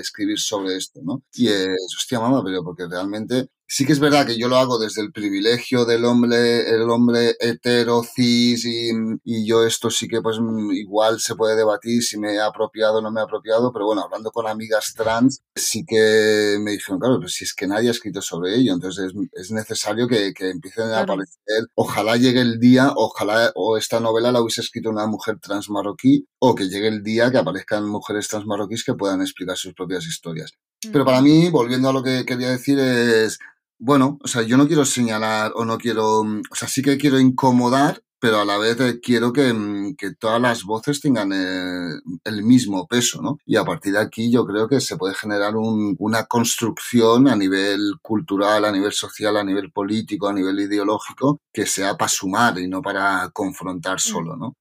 [0.00, 1.22] escribir sobre esto, ¿no?
[1.32, 4.78] Y es, hostia, mamá, pero porque realmente Sí que es verdad que yo lo hago
[4.78, 8.90] desde el privilegio del hombre, el hombre hetero, cis, y,
[9.24, 10.38] y, yo esto sí que pues
[10.72, 14.02] igual se puede debatir si me he apropiado o no me he apropiado, pero bueno,
[14.02, 17.90] hablando con amigas trans, sí que me dijeron, claro, pues si es que nadie ha
[17.90, 22.60] escrito sobre ello, entonces es, es necesario que, que empiecen a aparecer, ojalá llegue el
[22.60, 26.86] día, ojalá o esta novela la hubiese escrito una mujer trans marroquí, o que llegue
[26.86, 30.52] el día que aparezcan mujeres trans marroquíes que puedan explicar sus propias historias.
[30.92, 33.38] Pero para mí, volviendo a lo que quería decir, es
[33.78, 37.18] bueno, o sea, yo no quiero señalar o no quiero, o sea, sí que quiero
[37.20, 42.00] incomodar, pero a la vez eh, quiero que, mm, que todas las voces tengan eh,
[42.24, 43.38] el mismo peso, ¿no?
[43.44, 47.36] Y a partir de aquí yo creo que se puede generar un, una construcción a
[47.36, 52.58] nivel cultural, a nivel social, a nivel político, a nivel ideológico, que sea para sumar
[52.58, 53.98] y no para confrontar mm.
[53.98, 54.56] solo, ¿no?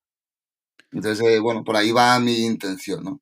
[0.91, 3.21] Entonces, eh, bueno, por ahí va mi intención, ¿no?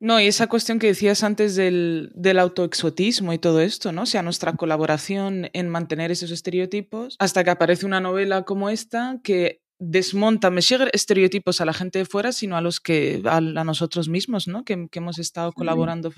[0.00, 4.02] No, y esa cuestión que decías antes del, del, autoexotismo y todo esto, ¿no?
[4.02, 9.20] O sea, nuestra colaboración en mantener esos estereotipos, hasta que aparece una novela como esta
[9.22, 13.40] que desmonta, me siguen estereotipos a la gente de fuera, sino a los que, a,
[13.40, 14.64] nosotros mismos, ¿no?
[14.64, 16.12] Que, que hemos estado colaborando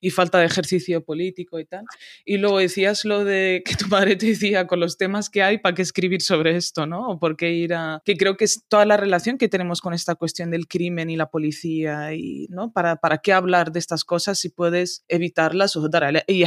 [0.00, 1.84] y falta de ejercicio político y tal.
[2.24, 5.58] Y luego decías lo de que tu madre te decía con los temas que hay,
[5.58, 7.08] ¿para qué escribir sobre esto, no?
[7.08, 8.02] O por qué ir a...
[8.04, 11.16] que creo que es toda la relación que tenemos con esta cuestión del crimen y
[11.16, 12.72] la policía y, ¿no?
[12.72, 16.44] ¿Para, para qué hablar de estas cosas si puedes evitarlas o dar y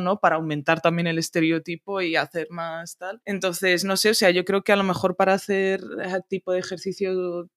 [0.00, 0.20] ¿no?
[0.20, 3.20] Para aumentar también el estereotipo y hacer más tal.
[3.24, 5.80] Entonces, no sé, o sea, yo creo que a lo mejor para hacer
[6.28, 7.48] tipo de ejercicio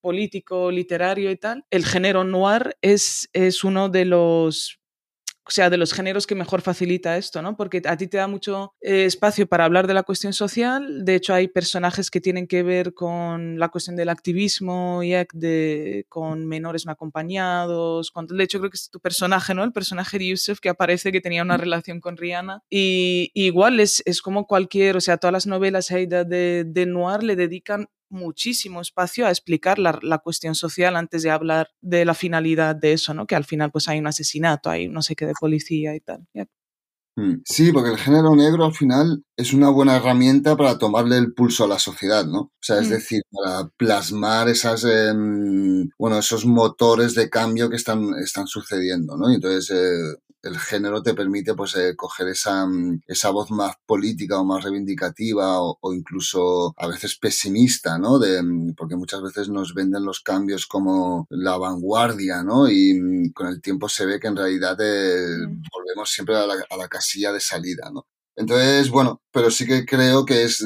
[0.00, 4.78] político, literario y tal, el género noir es, es uno de los
[5.48, 7.56] o sea, de los géneros que mejor facilita esto, ¿no?
[7.56, 11.04] Porque a ti te da mucho eh, espacio para hablar de la cuestión social.
[11.04, 16.04] De hecho, hay personajes que tienen que ver con la cuestión del activismo y de,
[16.08, 18.10] con menores no acompañados.
[18.10, 19.62] Con, de hecho, creo que es tu personaje, ¿no?
[19.62, 22.62] El personaje de Yusuf que aparece que tenía una relación con Rihanna.
[22.68, 27.36] Y, igual es, es, como cualquier, o sea, todas las novelas de, de Noir le
[27.36, 32.76] dedican muchísimo espacio a explicar la, la, cuestión social antes de hablar de la finalidad
[32.76, 33.26] de eso, ¿no?
[33.26, 36.26] Que al final pues hay un asesinato, hay no sé qué de policía y tal.
[37.18, 41.32] Mm, sí, porque el género negro al final es una buena herramienta para tomarle el
[41.32, 42.40] pulso a la sociedad, ¿no?
[42.40, 42.90] O sea, es mm.
[42.90, 49.30] decir, para plasmar esas, em, bueno, esos motores de cambio que están, están sucediendo, ¿no?
[49.32, 53.76] Y entonces, eh, el género te permite pues eh, coger esa, mm, esa voz más
[53.86, 58.18] política o más reivindicativa o, incluso a veces pesimista, ¿no?
[58.18, 62.68] De, mm, porque muchas veces nos venden los cambios como la vanguardia, ¿no?
[62.68, 66.54] Y mm, con el tiempo se ve que en realidad eh, volvemos siempre a la,
[66.70, 68.06] a la, casilla de salida, ¿no?
[68.36, 70.64] Entonces, bueno, pero sí que creo que es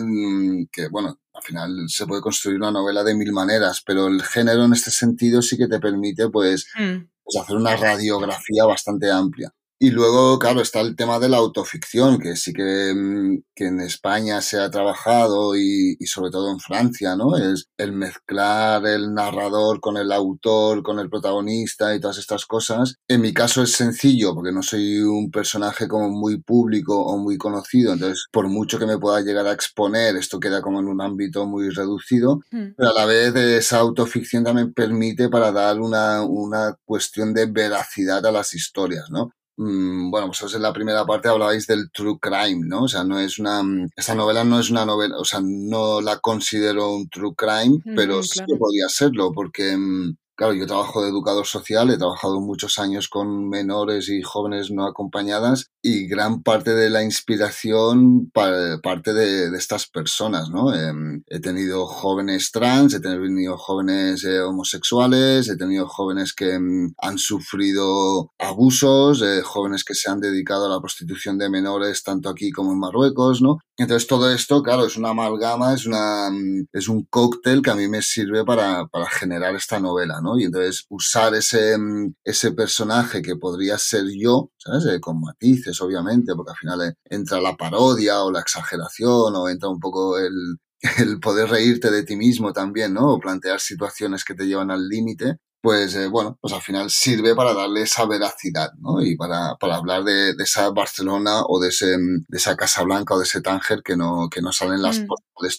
[0.72, 4.64] que, bueno, al final se puede construir una novela de mil maneras, pero el género
[4.64, 9.52] en este sentido sí que te permite, pues, pues hacer una radiografía bastante amplia.
[9.82, 13.80] Y luego, claro, está el tema de la autoficción, que sí que, mm, que en
[13.80, 17.34] España se ha trabajado y, y, sobre todo en Francia, ¿no?
[17.38, 22.96] Es el mezclar el narrador con el autor, con el protagonista y todas estas cosas.
[23.08, 27.38] En mi caso es sencillo porque no soy un personaje como muy público o muy
[27.38, 31.00] conocido, entonces por mucho que me pueda llegar a exponer, esto queda como en un
[31.00, 32.74] ámbito muy reducido, hmm.
[32.76, 38.24] pero a la vez esa autoficción también permite para dar una, una cuestión de veracidad
[38.26, 39.30] a las historias, ¿no?
[39.62, 42.84] Mm, bueno, vosotros en la primera parte hablabais del true crime, ¿no?
[42.84, 43.62] O sea, no es una,
[43.94, 48.22] esta novela no es una novela, o sea, no la considero un true crime, pero
[48.22, 52.78] sí que podría serlo, porque mm, Claro, yo trabajo de educador social, he trabajado muchos
[52.78, 59.54] años con menores y jóvenes no acompañadas y gran parte de la inspiración parte de,
[59.54, 60.74] estas personas, ¿no?
[60.74, 66.94] Em, he tenido jóvenes trans, he tenido jóvenes eh, homosexuales, he tenido jóvenes que em,
[66.96, 72.30] han sufrido abusos, eh, jóvenes que se han dedicado a la prostitución de menores tanto
[72.30, 73.58] aquí como en Marruecos, ¿no?
[73.76, 77.74] Entonces todo esto, claro, es una amalgama, es, una, mm, es un cóctel que a
[77.74, 80.29] mí me sirve para, para generar esta novela, ¿no?
[80.38, 84.86] Y entonces usar ese, mm, ese personaje que podría ser yo, ¿sabes?
[84.86, 89.48] Eh, con matices, obviamente, porque al final eh, entra la parodia o la exageración o
[89.48, 90.58] entra un poco el,
[90.98, 93.14] el poder reírte de ti mismo también, ¿no?
[93.14, 97.34] O plantear situaciones que te llevan al límite, pues eh, bueno, pues al final sirve
[97.34, 99.02] para darle esa veracidad, ¿no?
[99.02, 102.82] Y para, para hablar de, de, esa Barcelona o de, ese, mm, de esa Casa
[102.82, 105.06] Blanca o de ese Tánger que no, que no salen las mm.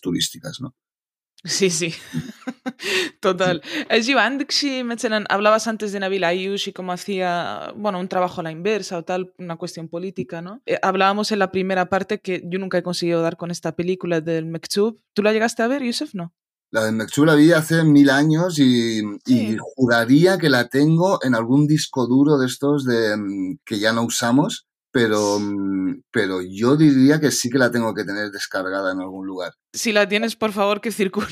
[0.01, 0.73] turísticas, ¿no?
[1.43, 1.91] Sí, sí,
[3.19, 3.63] total.
[3.89, 4.83] Eh, Joan, si
[5.27, 9.03] hablabas antes de Nabil Ayush y cómo hacía, bueno, un trabajo a la inversa o
[9.03, 10.61] tal, una cuestión política, ¿no?
[10.67, 14.21] Eh, hablábamos en la primera parte que yo nunca he conseguido dar con esta película
[14.21, 14.99] del Mektub.
[15.13, 16.13] ¿Tú la llegaste a ver, Yusuf?
[16.13, 16.31] No.
[16.69, 21.33] La del Mektub la vi hace mil años y, y, juraría que la tengo en
[21.33, 26.75] algún disco duro de estos de, mm, que ya no usamos, pero, mm, pero yo
[26.75, 29.53] diría que sí que la tengo que tener descargada en algún lugar.
[29.73, 31.27] Si la tienes, por favor, que circule.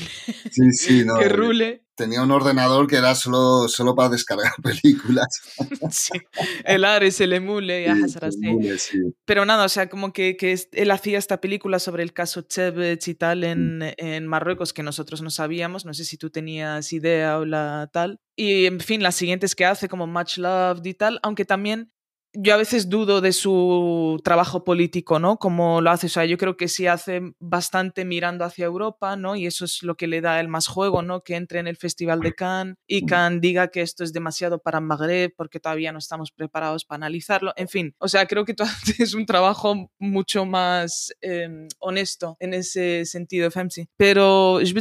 [0.50, 1.18] Sí, sí, no.
[1.18, 1.84] que rule.
[1.94, 5.26] Tenía un ordenador que era solo, solo para descargar películas.
[5.90, 6.18] sí,
[6.64, 8.98] el Ares, el Emule, sí, sí.
[9.26, 13.06] Pero nada, o sea, como que, que, él hacía esta película sobre el caso Chevech
[13.06, 17.38] y tal en, en Marruecos que nosotros no sabíamos, no sé si tú tenías idea
[17.38, 18.20] o la tal.
[18.34, 21.92] Y en fin, las siguientes que hace, como Much Love y tal, aunque también
[22.32, 25.38] yo a veces dudo de su trabajo político, ¿no?
[25.38, 29.36] Como lo hace, o sea, yo creo que sí hace bastante mirando hacia Europa, ¿no?
[29.36, 31.22] Y eso es lo que le da el más juego, ¿no?
[31.22, 34.80] Que entre en el Festival de Cannes y Cannes diga que esto es demasiado para
[34.80, 37.52] Magreb porque todavía no estamos preparados para analizarlo.
[37.56, 42.54] En fin, o sea, creo que tú haces un trabajo mucho más eh, honesto en
[42.54, 43.88] ese sentido, Femsi.
[43.96, 44.74] Pero yo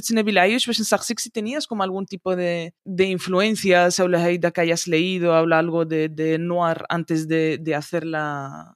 [1.20, 6.10] si tenías como algún tipo de, de influencia, sobre que hayas leído, habla algo de,
[6.10, 8.76] de noir antes de de, hacerla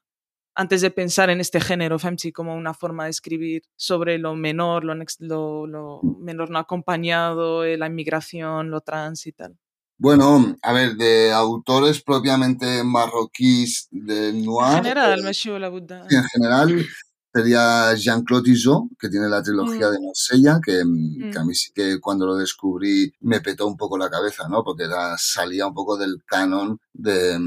[0.55, 4.83] antes de pensar en este género Femchi como una forma de escribir sobre lo menor,
[4.83, 9.57] lo, lo, menor no acompañado, eh, la inmigración, lo trans y tal.
[9.97, 14.77] Bueno, a ver, de autores propiamente marroquíes de noir.
[14.77, 16.05] En general, eh.
[16.09, 16.85] En general
[17.33, 19.91] sería Jean-Claude Tissot, que tiene la trilogía mm.
[19.91, 21.47] de Marsella, que, mm, que, a mm.
[21.47, 24.63] mí sí que cuando lo descubrí me petó un poco la cabeza, ¿no?
[24.63, 27.39] Porque era, salía un poco del canon de,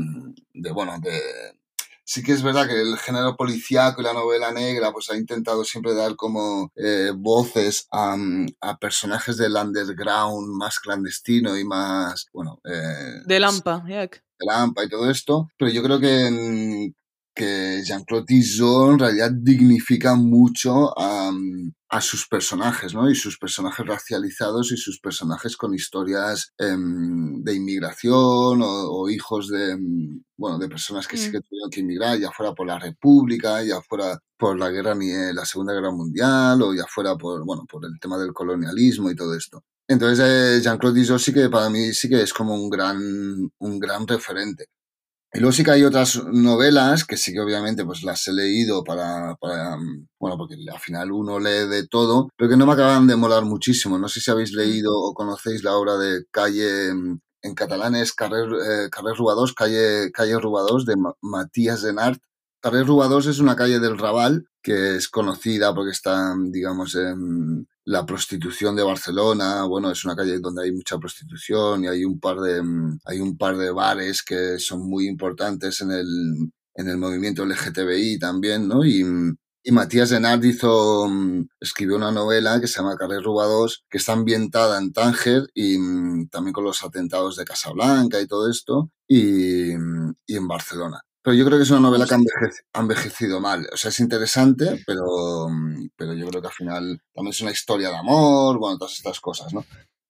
[0.54, 1.20] de bueno, de,
[2.06, 5.64] sí que es verdad que el género policíaco y la novela negra pues ha intentado
[5.64, 8.16] siempre dar como eh, voces a,
[8.60, 12.60] a, personajes del underground más clandestino y más, bueno...
[12.64, 14.08] Eh, de Lampa, De
[14.46, 16.92] Lampa y todo esto, pero yo creo que,
[17.36, 21.30] que Jean-Claude Tissot en realidad dignifica mucho a,
[21.90, 23.10] a, sus personajes, ¿no?
[23.10, 29.72] Y sus personajes racializados y sus personajes con historias em, de inmigración o, hijos de,
[29.72, 31.32] em, bueno, de personas que sí mm.
[31.32, 35.34] que tuvieron que inmigrar, ya fuera por la República, ya fuera por la guerra, eh,
[35.34, 39.14] la Segunda Guerra Mundial o ya fuera por, bueno, por el tema del colonialismo y
[39.14, 39.62] todo esto.
[39.88, 42.98] Entonces, eh, Jean-Claude Tissot sí que para mí sí que es como un gran,
[43.58, 44.66] un gran referente.
[45.36, 48.82] Y luego sí que hay otras novelas que sí que obviamente pues las he leído
[48.82, 49.76] para, para,
[50.18, 53.44] bueno, porque al final uno lee de todo, pero que no me acaban de molar
[53.44, 53.98] muchísimo.
[53.98, 58.48] No sé si habéis leído o conocéis la obra de Calle, en catalán es Carrer,
[58.48, 62.18] eh, Rubados, Calle, Calle Rubados de Matías Denart.
[62.62, 68.04] Carrer Rubados es una calle del Raval que es conocida porque está, digamos, en la
[68.04, 72.38] prostitución de Barcelona, bueno, es una calle donde hay mucha prostitución y hay un par
[72.40, 76.06] de, mm, hay un par de bares que son muy importantes en el,
[76.74, 78.84] en el movimiento LGTBI también, ¿no?
[78.84, 79.04] Y,
[79.62, 84.14] y Matías Denard hizo, mm, escribió una novela que se llama Carrer Rubados, que está
[84.14, 89.72] ambientada en Tánger y mm, también con los atentados de Casablanca y todo esto, y,
[89.72, 91.02] y en Barcelona.
[91.26, 93.66] Pero yo creo que es una novela que ha envejecido mal.
[93.72, 95.48] O sea, es interesante, pero,
[95.96, 99.18] pero yo creo que al final también es una historia de amor, bueno, todas estas
[99.18, 99.64] cosas, ¿no?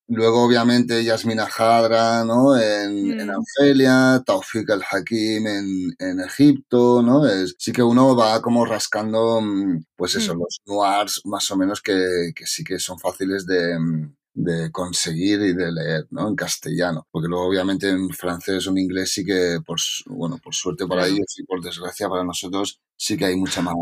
[0.08, 2.54] Luego, obviamente, Yasmina Hadra, ¿no?
[2.54, 7.26] En, en Angelia, Taufik al-Hakim en, en, Egipto, ¿no?
[7.26, 11.80] Es, sí que uno va como rascando, mm, pues eso, los noirs más o menos
[11.80, 16.28] que, que sí que son fáciles de, mm, de conseguir y de leer, ¿no?
[16.28, 17.08] En castellano.
[17.10, 21.06] Porque luego, obviamente, en francés o en inglés sí que, por, bueno, por suerte para
[21.06, 23.74] ellos y por desgracia para nosotros, sí que hay mucha más,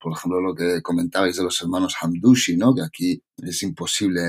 [0.00, 2.74] por ejemplo, lo que comentabais de los hermanos Hamdushi, ¿no?
[2.74, 4.20] Que aquí es imposible,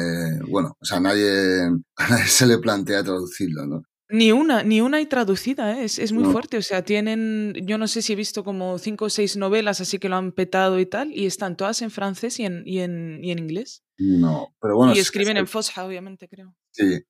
[0.50, 1.64] bueno, o sea, nadie,
[1.96, 3.84] a nadie se le plantea traducirlo, ¿no?
[4.12, 5.84] Ni una, ni una hay traducida, ¿eh?
[5.84, 6.58] es, es, muy fuerte.
[6.58, 10.00] O sea, tienen, yo no sé si he visto como cinco o seis novelas así
[10.00, 13.20] que lo han petado y tal, y están todas en francés y en, y en,
[13.24, 13.84] y en inglés.
[13.98, 14.96] No, pero bueno.
[14.96, 16.56] Y escriben en Fosha, obviamente, creo.
[16.72, 17.04] Sí,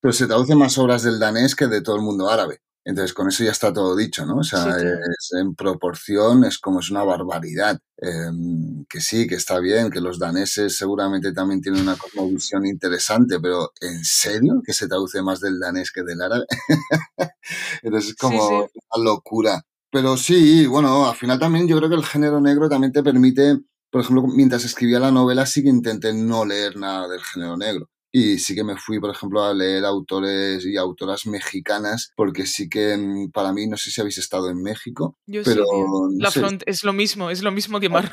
[0.00, 2.62] pero se traducen más obras del danés que de todo el mundo árabe.
[2.88, 4.38] Entonces, con eso ya está todo dicho, ¿no?
[4.38, 7.78] O sea, es, en proporción es como es una barbaridad.
[7.98, 13.40] Em, que sí, que está bien, que los daneses seguramente también tienen una cosmovisión interesante,
[13.40, 16.46] pero ¿en serio que se traduce más del danés que del árabe?
[17.82, 19.62] Entonces es como una locura.
[19.90, 23.58] Pero sí, bueno, al final también yo creo que el género negro también te permite,
[23.90, 27.90] por ejemplo, mientras escribía la novela sí que intenté no leer nada del género negro.
[28.10, 32.68] Y sí que me fui, por ejemplo, a leer autores y autoras mexicanas, porque sí
[32.68, 36.30] que mm, para mí, no sé si habéis estado en México, Yo pero sí, La
[36.30, 38.12] front es lo mismo, es lo mismo de Mar.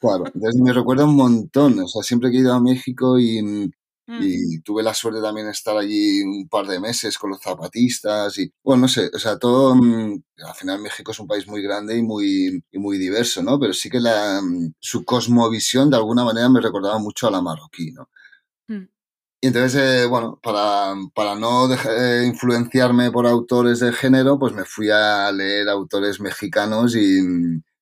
[0.00, 3.42] Claro, entonces me recuerda un montón, o sea, siempre que he ido a México y,
[3.42, 3.70] mm,
[4.20, 8.38] y tuve la suerte también de estar allí un par de meses con los zapatistas
[8.38, 11.62] y, bueno, no sé, o sea, todo, mm, al final México es un país muy
[11.62, 13.58] grande y muy, y muy diverso, ¿no?
[13.58, 14.40] Pero sí que la,
[14.78, 18.08] su cosmovisión de alguna manera me recordaba mucho a la marroquí, ¿no?
[19.46, 24.64] Y entonces, eh, bueno, para, para no dejar, influenciarme por autores de género, pues me
[24.64, 27.20] fui a leer autores mexicanos y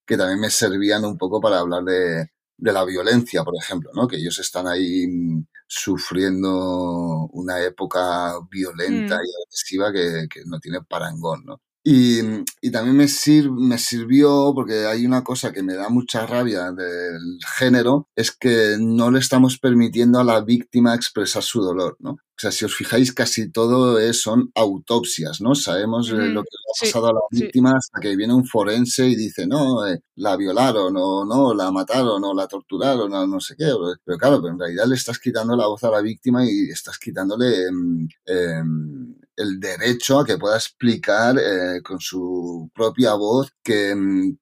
[0.04, 4.06] que también me servían un poco para hablar de, de la violencia, por ejemplo, ¿no?
[4.06, 5.06] Que ellos están ahí
[5.66, 11.62] sufriendo una época violenta y agresiva que, que no tiene parangón, ¿no?
[11.86, 12.20] Y,
[12.62, 16.72] y, también me, sir, me sirvió, porque hay una cosa que me da mucha rabia
[16.72, 22.16] del género, es que no le estamos permitiendo a la víctima expresar su dolor, ¿no?
[22.36, 25.54] O sea, si os fijáis, casi todo es, son autopsias, ¿no?
[25.54, 27.76] Sabemos mm, lo que le ha pasado sí, a la víctima sí.
[27.76, 32.24] hasta que viene un forense y dice, no, eh, la violaron, o no, la mataron,
[32.24, 33.70] o la torturaron, o no sé qué.
[34.04, 36.98] Pero claro, pero en realidad le estás quitando la voz a la víctima y estás
[36.98, 37.70] quitándole eh,
[38.26, 38.62] eh,
[39.36, 43.94] el derecho a que pueda explicar eh, con su propia voz que,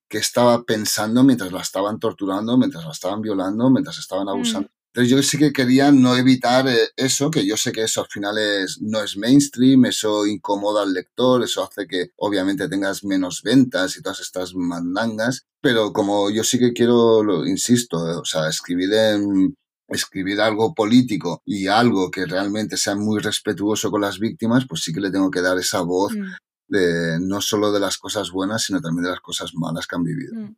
[0.09, 4.69] que, estaba pensando mientras la estaban torturando, mientras la estaban violando, mientras estaban abusando.
[4.69, 4.83] Mm.
[4.95, 8.09] Entonces yo sí que quería no evitar eh, eso, que yo sé que eso al
[8.09, 13.43] final es, no es mainstream, eso incomoda al lector, eso hace que obviamente tengas menos
[13.43, 18.49] ventas y todas estas mandangas, pero como yo sí que quiero, lo, insisto, o sea,
[18.49, 19.57] escribir en,
[19.95, 24.93] escribir algo político y algo que realmente sea muy respetuoso con las víctimas, pues sí
[24.93, 26.33] que le tengo que dar esa voz mm.
[26.69, 30.05] de no solo de las cosas buenas, sino también de las cosas malas que han
[30.05, 30.35] vivido.
[30.35, 30.57] Mm.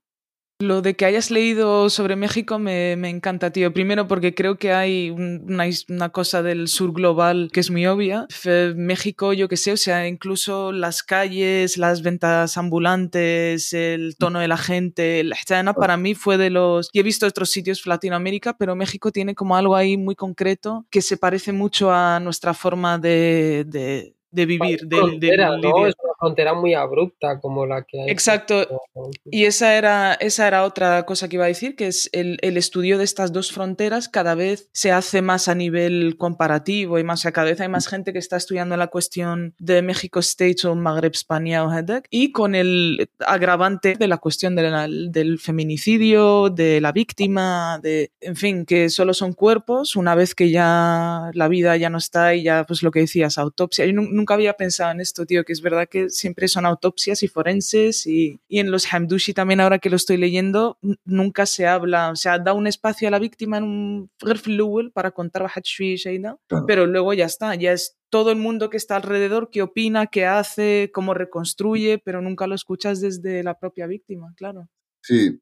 [0.64, 3.72] Lo de que hayas leído sobre México me, me, encanta, tío.
[3.72, 8.26] Primero porque creo que hay una, una, cosa del sur global que es muy obvia.
[8.74, 14.48] México, yo que sé, o sea, incluso las calles, las ventas ambulantes, el tono de
[14.48, 15.34] la gente, el
[15.76, 16.88] para mí fue de los...
[16.92, 21.02] Y he visto otros sitios Latinoamérica, pero México tiene como algo ahí muy concreto que
[21.02, 25.86] se parece mucho a nuestra forma de, de de vivir, del, frontera, del, ¿no?
[25.86, 28.10] Es una frontera muy abrupta como la que hay.
[28.10, 28.66] Exacto.
[29.26, 32.56] Y esa era, esa era otra cosa que iba a decir, que es el, el,
[32.56, 37.20] estudio de estas dos fronteras cada vez se hace más a nivel comparativo y más,
[37.20, 40.74] sea, cada vez hay más gente que está estudiando la cuestión de México State o
[40.74, 46.48] Magreb España o Hedek y con el agravante de la cuestión de la, del feminicidio,
[46.48, 51.48] de la víctima, de, en fin, que solo son cuerpos una vez que ya la
[51.48, 53.84] vida ya no está y ya, pues lo que decías, autopsia.
[53.84, 57.28] Yo nunca había pensado en esto, tío, que es verdad que siempre son autopsias y
[57.28, 62.10] forenses y, y en los Hamdushi también ahora que lo estoy leyendo nunca se habla,
[62.10, 64.10] o sea, da un espacio a la víctima en un
[64.92, 65.44] para contar
[66.66, 70.24] pero luego ya está, ya es todo el mundo que está alrededor, qué opina, qué
[70.26, 74.68] hace, cómo reconstruye, pero nunca lo escuchas desde la propia víctima, claro.
[75.02, 75.40] Sí.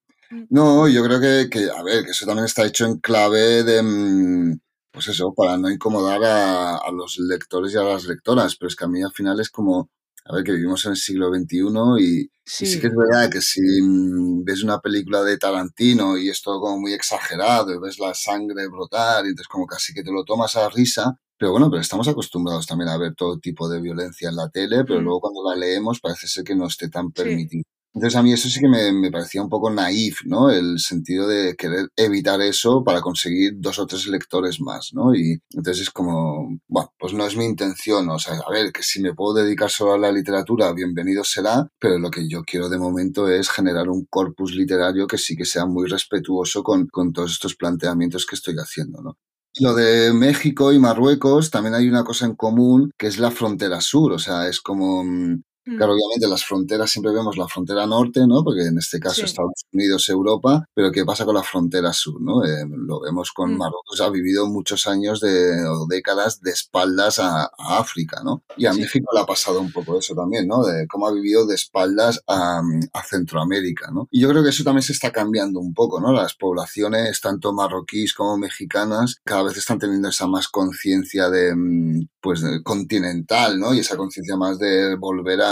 [0.48, 3.82] No, yo creo que, que a ver, que eso también está hecho en clave de
[3.82, 4.58] mmm
[4.92, 8.76] pues eso, para no incomodar a, a, los lectores y a las lectoras, pero es
[8.76, 9.90] que a mí al final es como,
[10.24, 11.58] a ver, que vivimos en el siglo XXI
[12.00, 16.16] y sí, y sí que es verdad que si mm, ves una película de Tarantino
[16.16, 19.92] y es todo como muy exagerado y ves la sangre brotar y entonces como casi
[19.92, 23.38] que te lo tomas a risa, pero bueno, pero estamos acostumbrados también a ver todo
[23.38, 25.04] tipo de violencia en la tele, pero mm.
[25.04, 27.64] luego cuando la leemos parece ser que no esté tan permitido.
[27.94, 30.50] Entonces a mí eso sí que me, me, parecía un poco naif, ¿no?
[30.50, 35.14] El sentido de querer evitar eso para conseguir dos o tres lectores más, ¿no?
[35.14, 38.82] Y entonces es como, bueno, pues no es mi intención, o sea, a ver, que
[38.82, 42.68] si me puedo dedicar solo a la literatura, bienvenido será, pero lo que yo quiero
[42.70, 47.12] de momento es generar un corpus literario que sí que sea muy respetuoso con, con
[47.12, 49.18] todos estos planteamientos que estoy haciendo, ¿no?
[49.60, 53.82] Lo de México y Marruecos también hay una cosa en común que es la frontera
[53.82, 55.42] sur, o sea, es como Mm.
[55.64, 58.42] Claro, obviamente las fronteras siempre vemos la frontera norte, ¿no?
[58.42, 62.44] Porque en este caso Estados Unidos, Europa, pero ¿qué pasa con la frontera sur, no?
[62.44, 63.58] Eh, lo vemos con mm.
[63.58, 68.42] Marruecos, ha vivido muchos años de, o décadas de espaldas a, África, ¿no?
[68.56, 70.64] Y a México le ha pasado un poco eso también, ¿no?
[70.64, 72.60] De cómo ha vivido de espaldas a,
[72.92, 74.08] a, Centroamérica, ¿no?
[74.10, 76.12] Y yo creo que eso también se está cambiando un poco, ¿no?
[76.12, 82.08] Las poblaciones, tanto marroquíes como mexicanas, cada vez están teniendo esa más conciencia de, mm,
[82.20, 83.74] pues, continental, ¿no?
[83.74, 85.51] Y esa conciencia más de volver a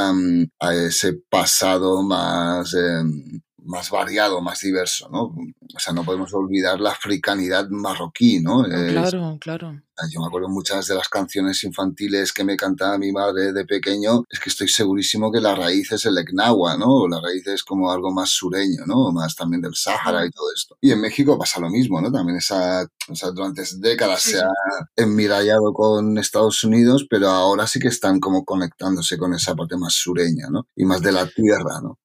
[0.60, 3.40] a, ese pasado más, em,
[3.70, 5.32] más variado, más diverso, ¿no?
[5.74, 8.64] O sea, no podemos olvidar la africanidad marroquí, ¿no?
[8.64, 9.80] Claro, claro.
[10.10, 14.24] Yo me acuerdo muchas de las canciones infantiles que me cantaba mi madre de pequeño,
[14.28, 17.06] es que estoy segurísimo que la raíz es el eknawa, ¿no?
[17.06, 19.12] La raíz es como algo más sureño, ¿no?
[19.12, 20.76] Más también del Sáhara y todo esto.
[20.80, 22.10] Y en México pasa lo mismo, ¿no?
[22.10, 24.50] También esa, o sea, durante décadas se ha
[24.96, 29.94] enmirallado con Estados Unidos, pero ahora sí que están como conectándose con esa parte más
[29.94, 30.66] sureña, ¿no?
[30.74, 31.98] Y más de la tierra, ¿no?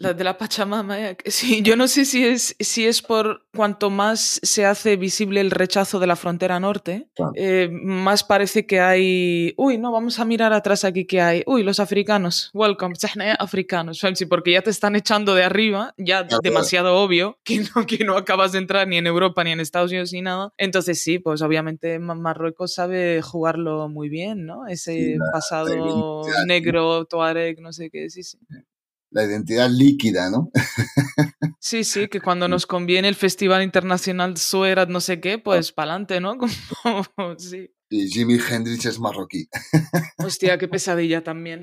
[0.00, 3.90] La de la Pachamama, eh, sí, yo no sé si es, si es por cuanto
[3.90, 9.52] más se hace visible el rechazo de la frontera norte, eh, más parece que hay,
[9.58, 12.94] uy, no, vamos a mirar atrás aquí que hay, uy, los africanos, welcome,
[13.38, 18.16] africanos, porque ya te están echando de arriba, ya demasiado obvio que no, que no
[18.16, 20.54] acabas de entrar ni en Europa ni en Estados Unidos ni nada.
[20.56, 24.66] Entonces sí, pues obviamente Marruecos sabe jugarlo muy bien, ¿no?
[24.66, 28.38] Ese pasado negro, tuareg, no sé qué, sí, sí
[29.10, 30.50] la identidad líquida, ¿no?
[31.58, 35.92] Sí, sí, que cuando nos conviene el Festival Internacional Suerat no sé qué, pues para
[35.92, 36.38] adelante, ¿no?
[37.38, 37.70] sí.
[37.92, 39.48] Y Jimi Hendrix es marroquí.
[40.18, 41.62] Hostia, qué pesadilla también.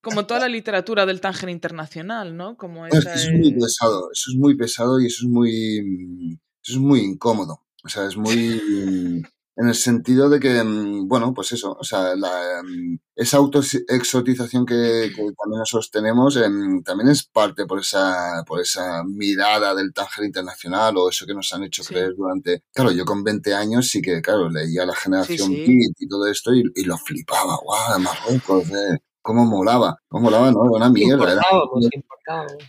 [0.00, 2.56] Como toda la literatura del Tánger Internacional, ¿no?
[2.56, 6.78] Como eso es muy pesado, eso es muy pesado y eso es muy, eso es
[6.78, 7.66] muy incómodo.
[7.84, 9.22] O sea, es muy
[9.58, 14.64] en el sentido de que, mm, bueno, pues eso, o sea, la, mm, esa autoexotización
[14.64, 19.92] que, que también nosotros tenemos em, también es parte por esa, por esa mirada del
[19.92, 22.62] Tánger internacional o eso que nos han hecho creer durante...
[22.72, 26.54] Claro, yo con 20 años sí que, claro, leía la generación sí, y todo esto
[26.54, 31.32] y, y lo flipaba, guau, Marruecos, eh cómo molaba, cómo molaba, no, era una mierda.
[31.32, 31.42] Era,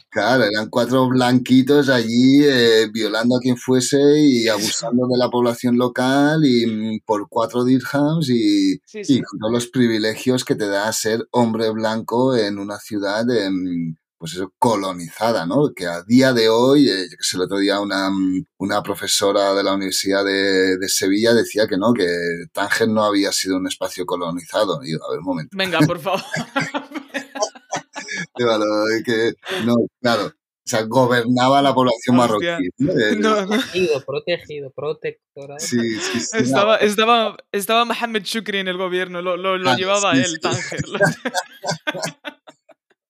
[0.09, 5.77] claro, eran cuatro blanquitos allí eh, violando a quien fuese y abusando de la población
[5.77, 10.91] local y mm, por cuatro dirhams y, y con todos los privilegios que te da
[10.93, 13.49] ser hombre blanco en una ciudad de,
[14.19, 15.71] pues eso, colonizada, ¿no?
[15.73, 18.83] Que a día de hoy, eh, yo que sé, el otro día una, mm, una
[18.83, 22.05] profesora de la Universidad de, de, Sevilla decía que no, que
[22.51, 24.81] Tánger no había sido un espacio colonizado.
[24.83, 25.55] Y a ver, un momento.
[25.57, 26.19] Venga, por favor.
[28.33, 28.65] claro,
[29.05, 29.33] que,
[29.65, 30.25] no, claro.
[30.25, 32.45] O sea, gobernaba la población marroquí.
[32.77, 35.59] Protegido, protegido, protectorado.
[35.59, 39.75] Sí, sí, sí, estaba, estaba, estaba Mohamed Shukri en el gobierno, lo, lo, lo ah,
[39.77, 40.81] llevaba él, Tánger.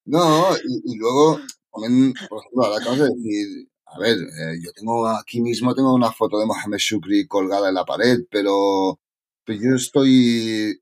[0.09, 0.55] No,
[0.85, 1.39] y, luego,
[1.71, 5.93] también, por ejemplo, ahora acabas de decir, a ver, eh, yo tengo aquí mismo tengo
[5.93, 8.99] una foto de Mohamed Shukri colgada en la pared, pero,
[9.45, 10.79] yo estoy,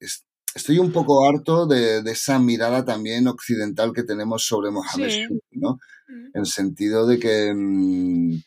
[0.55, 5.77] estoy un poco harto de, esa mirada también occidental que tenemos sobre Mohamed Shukri, ¿no?
[6.07, 6.25] Mm.
[6.33, 8.41] En el sentido de que mm,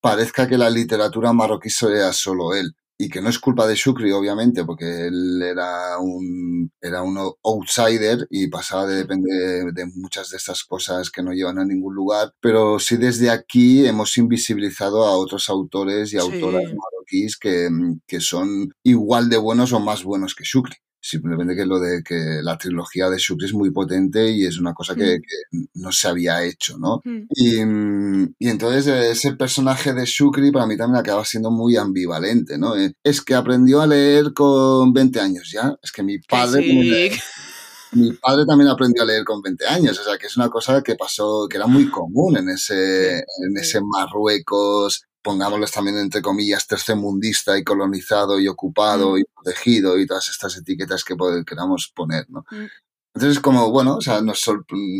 [0.00, 4.10] parezca que la literatura marroquí sea solo él y que no es culpa de Shukri,
[4.10, 10.36] obviamente, porque él era un, era un outsider y pasaba de depender de muchas de
[10.36, 15.16] estas cosas que no llevan a ningún lugar, pero sí desde aquí hemos invisibilizado a
[15.16, 17.68] otros autores y autoras marroquíes que,
[18.06, 20.76] que son igual de buenos o más buenos que Shukri.
[21.00, 24.74] Simplemente que lo de que la trilogía de Shukri es muy potente y es una
[24.74, 25.18] cosa que,
[25.52, 25.64] mm.
[25.74, 27.00] no se había hecho, ¿no?
[27.04, 27.26] Mm.
[27.30, 32.76] Y, y, entonces ese personaje de Shukri para mí también acaba siendo muy ambivalente, ¿no?
[32.76, 35.76] Eh, es que aprendió a leer con 20 años ya.
[35.82, 37.10] Es que mi padre...
[37.92, 40.82] mi padre también aprendió a leer con 20 años, o sea que es una cosa
[40.82, 46.66] que pasó, que era muy común en ese, en ese Marruecos pongámosles también entre comillas,
[46.66, 49.18] tercermundista y colonizado y ocupado mm.
[49.18, 51.14] y protegido y todas estas etiquetas que
[51.46, 52.46] queramos poner, ¿no?
[52.50, 52.64] Mm.
[53.14, 54.42] Entonces, como, bueno, o sea, nos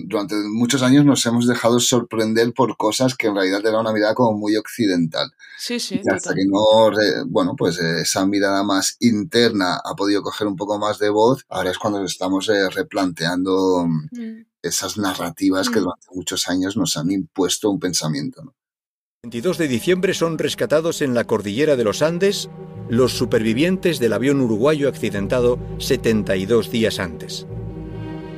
[0.05, 4.15] durante muchos años nos hemos dejado sorprender por cosas que en realidad era una mirada
[4.15, 5.31] como muy occidental.
[5.57, 6.01] Sí, sí.
[6.05, 6.91] Y hasta que no,
[7.29, 11.71] bueno, pues esa mirada más interna ha podido coger un poco más de voz, ahora
[11.71, 14.45] es cuando estamos eh, replanteando mm.
[14.61, 15.85] esas narrativas que Mm.
[15.85, 18.43] durante muchos años nos han impuesto un pensamiento.
[18.43, 18.58] ¿no?
[19.25, 22.49] 22 de diciembre son rescatados en la cordillera de los Andes
[22.89, 27.45] los supervivientes del avión uruguayo accidentado 72 días antes.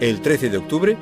[0.01, 0.97] El 13 de octubre,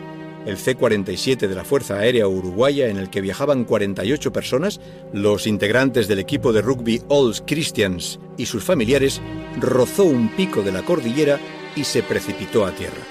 [0.46, 4.80] el C-47 de la Fuerza Aérea Uruguaya en el que viajaban 48 personas,
[5.12, 9.20] los integrantes del equipo de rugby Olds Christians y sus familiares,
[9.60, 11.38] rozó un pico de la cordillera
[11.76, 13.04] y se precipitó a tierra.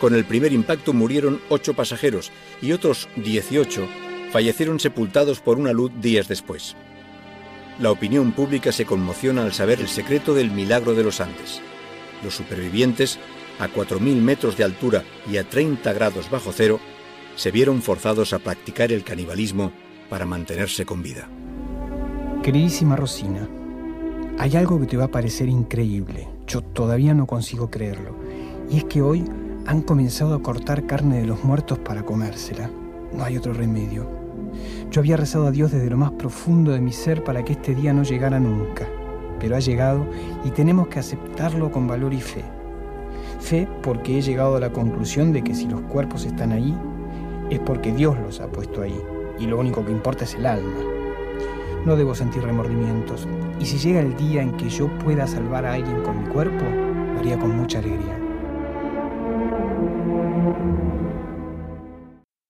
[0.00, 2.30] Con el primer impacto murieron 8 pasajeros
[2.62, 3.88] y otros 18
[4.34, 6.74] fallecieron sepultados por una luz días después.
[7.78, 11.60] La opinión pública se conmociona al saber el secreto del milagro de los Andes.
[12.24, 13.20] Los supervivientes,
[13.60, 16.80] a 4.000 metros de altura y a 30 grados bajo cero,
[17.36, 19.70] se vieron forzados a practicar el canibalismo
[20.10, 21.28] para mantenerse con vida.
[22.42, 23.48] Queridísima Rosina,
[24.40, 26.26] hay algo que te va a parecer increíble.
[26.48, 28.16] Yo todavía no consigo creerlo.
[28.68, 29.24] Y es que hoy
[29.64, 32.68] han comenzado a cortar carne de los muertos para comérsela.
[33.12, 34.23] No hay otro remedio.
[34.90, 37.74] Yo había rezado a Dios desde lo más profundo de mi ser para que este
[37.74, 38.86] día no llegara nunca.
[39.40, 40.06] Pero ha llegado
[40.44, 42.44] y tenemos que aceptarlo con valor y fe.
[43.40, 46.74] Fe porque he llegado a la conclusión de que si los cuerpos están ahí,
[47.50, 48.98] es porque Dios los ha puesto ahí.
[49.38, 50.80] Y lo único que importa es el alma.
[51.84, 53.28] No debo sentir remordimientos.
[53.60, 56.64] Y si llega el día en que yo pueda salvar a alguien con mi cuerpo,
[57.18, 58.23] haría con mucha alegría.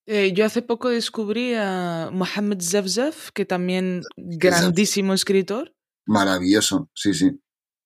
[0.07, 5.75] Eh, yo hace poco descubrí a Mohamed Zevzev, que también grandísimo escritor.
[6.07, 7.31] Maravilloso, sí, sí.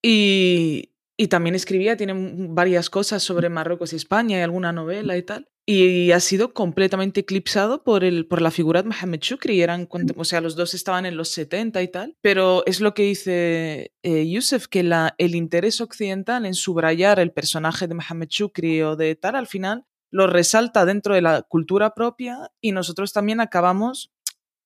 [0.03, 2.14] Y, y también escribía, tiene
[2.51, 5.49] varias cosas sobre Marruecos y España y alguna novela y tal.
[5.66, 9.61] Y ha sido completamente eclipsado por, el, por la figura de Mohamed Shukri.
[9.61, 12.16] Eran, o sea, los dos estaban en los 70 y tal.
[12.23, 17.33] Pero es lo que dice eh, Youssef, que la, el interés occidental en subrayar el
[17.33, 21.95] personaje de Mohamed Shukri o de tal, al final lo resalta dentro de la cultura
[21.95, 24.11] propia y nosotros también acabamos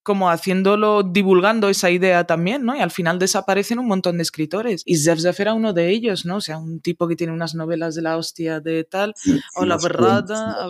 [0.03, 2.76] como haciéndolo, divulgando esa idea también, ¿no?
[2.76, 4.82] Y al final desaparecen un montón de escritores.
[4.84, 6.36] Y Zevzef era uno de ellos, ¿no?
[6.36, 9.14] O sea, un tipo que tiene unas novelas de la hostia de tal.
[9.16, 10.66] Sí, O La Berrada.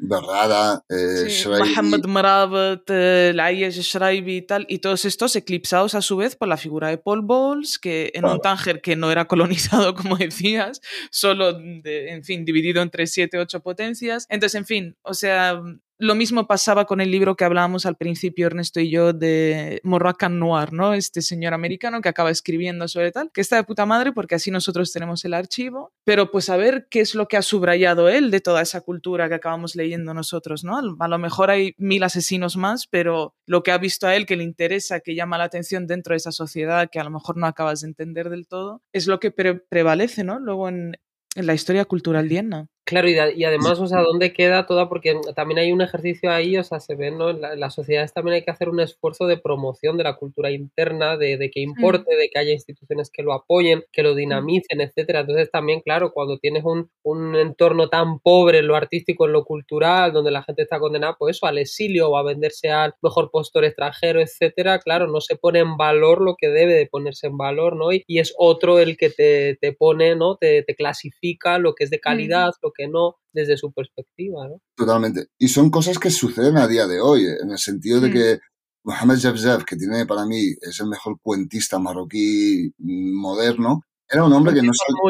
[0.00, 1.44] Berrada, eh.
[1.46, 6.48] Mohamed Marabat, eh, Layesh Shraibi y tal, y todos estos eclipsados a su vez por
[6.48, 8.38] la figura de Paul Bowles, que en un.
[8.40, 10.80] Tánger que no era colonizado, como decías,
[11.10, 14.26] solo, de- en fin, dividido entre siete, ocho potencias.
[14.28, 15.60] Entonces, en fin, o sea,
[15.98, 20.38] lo mismo pasaba con el libro que hablábamos al principio, Ernesto y yo, de Moroccan
[20.38, 20.94] Noir, ¿no?
[20.94, 24.50] Este señor americano que acaba escribiendo sobre tal, que está de puta madre porque así
[24.50, 28.30] nosotros tenemos el archivo, pero pues a ver qué es lo que ha subrayado él
[28.30, 30.78] de toda esa cultura que acabamos leyendo nosotros, ¿no?
[30.98, 34.36] A lo mejor hay mil asesinos más, pero lo que ha visto a él que
[34.36, 37.46] le interesa, que llama la atención dentro de esa sociedad que a lo mejor no
[37.46, 40.38] acabas de entender del todo, es lo que pre- prevalece, ¿no?
[40.38, 40.96] Luego en,
[41.34, 42.68] en la historia cultural diana.
[42.88, 44.88] Claro, y, da- y además, o sea, ¿dónde queda toda?
[44.88, 47.28] Porque también hay un ejercicio ahí, o sea, se ve, ¿no?
[47.28, 50.16] En, la- en las sociedades también hay que hacer un esfuerzo de promoción de la
[50.16, 54.14] cultura interna, de, de que importe, de que haya instituciones que lo apoyen, que lo
[54.14, 55.20] dinamicen, etcétera.
[55.20, 59.44] Entonces también, claro, cuando tienes un, un entorno tan pobre en lo artístico, en lo
[59.44, 63.30] cultural, donde la gente está condenada, pues eso, al exilio o a venderse al mejor
[63.30, 67.36] postor extranjero, etcétera, claro, no se pone en valor lo que debe de ponerse en
[67.36, 67.92] valor, ¿no?
[67.92, 70.36] Y, y es otro el que te, te pone, ¿no?
[70.36, 74.60] Te, te clasifica lo que es de calidad, lo que no, desde su perspectiva, ¿no?
[74.76, 75.26] Totalmente.
[75.38, 78.12] Y son cosas que suceden a día de hoy, en el sentido de Mm.
[78.12, 78.38] que
[78.84, 84.32] Mohamed Jabzeb, que tiene para mí, es el mejor cuentista marroquí mm, moderno, era un
[84.32, 85.02] hombre que no ¿no?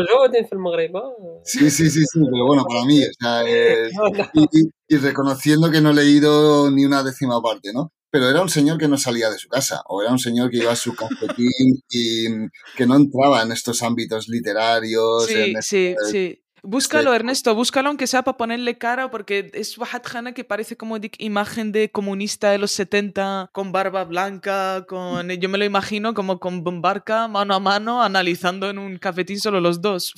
[1.44, 3.90] Sí, sí, sí, sí, pero bueno, para mí, o sea, eh,
[4.34, 7.92] y, y- y reconociendo que no he leído ni una décima parte, ¿no?
[8.10, 10.56] Pero era un señor que no salía de su casa, o era un señor que
[10.56, 15.26] iba a su cafetín y mm, que no entraba en estos ámbitos literarios.
[15.26, 16.42] Sí, en sí, este- sí.
[16.62, 21.10] Búscalo, Ernesto, búscalo aunque sea para ponerle cara, porque es Wahat que parece como de
[21.18, 25.28] imagen de comunista de los 70, con barba blanca, con...
[25.28, 29.60] Yo me lo imagino como con Bombarca, mano a mano, analizando en un cafetín solo
[29.60, 30.12] los dos.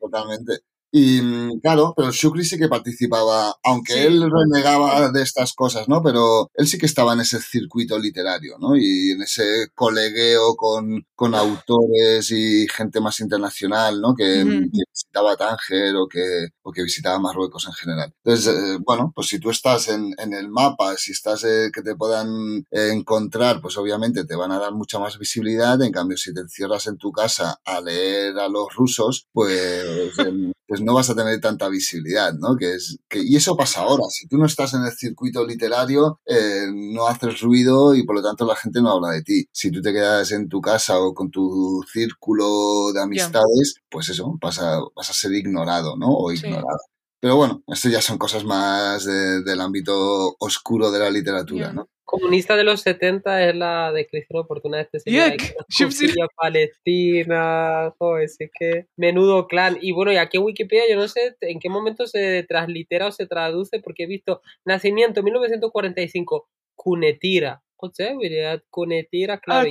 [0.00, 0.60] Totalmente.
[0.92, 3.98] Y mm, claro, pero Shukri sí que participaba, aunque Sí.
[4.00, 6.02] él renegaba de estas cosas, ¿no?
[6.02, 8.76] Pero él sí que estaba en ese circuito literario, ¿no?
[8.76, 14.14] Y en ese colegueo con, con autores y gente más internacional, ¿no?
[14.16, 14.50] Que, Ujú.
[14.72, 18.12] que visitaba Tánger o que, o que visitaba Marruecos en general.
[18.24, 21.82] Entonces, eh, bueno, pues si tú estás en, en el mapa, si estás eh, que
[21.82, 25.80] te puedan eh, encontrar, pues obviamente te van a dar mucha más visibilidad.
[25.82, 30.52] En cambio, si te encierras en tu casa a leer a los rusos, pues, em,
[30.70, 32.56] pues no vas a tener tanta visibilidad, ¿no?
[32.56, 34.04] Que es, que, y eso pasa ahora.
[34.08, 38.22] Si tú no estás en el circuito literario, eh, no haces ruido y por lo
[38.22, 39.48] tanto la gente no habla de ti.
[39.50, 44.38] Si tú te quedas en tu casa o con tu círculo de amistades, pues eso,
[44.40, 46.06] vas a, vas a ser ignorado, ¿no?
[46.16, 46.46] O Sí.
[46.46, 46.78] ignorada.
[47.18, 51.88] Pero bueno, esto ya son cosas más del ámbito oscuro de la literatura, ¿no?
[52.10, 55.30] Comunista de los 70 es la descripción oportuna de este señor.
[56.36, 59.78] Palestina, joder, que menudo clan.
[59.80, 63.12] Y bueno, y aquí en Wikipedia yo no sé en qué momento se translitera o
[63.12, 69.69] se traduce, porque he visto nacimiento 1945, Cunetira, وتساوي كونيتيرا claro,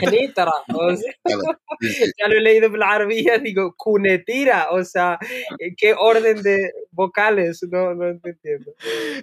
[0.00, 0.52] كنيترا
[2.18, 5.18] ya lo he leído en la arabía digo cunetira o sea
[5.76, 8.74] qué orden de vocales no, no entiendo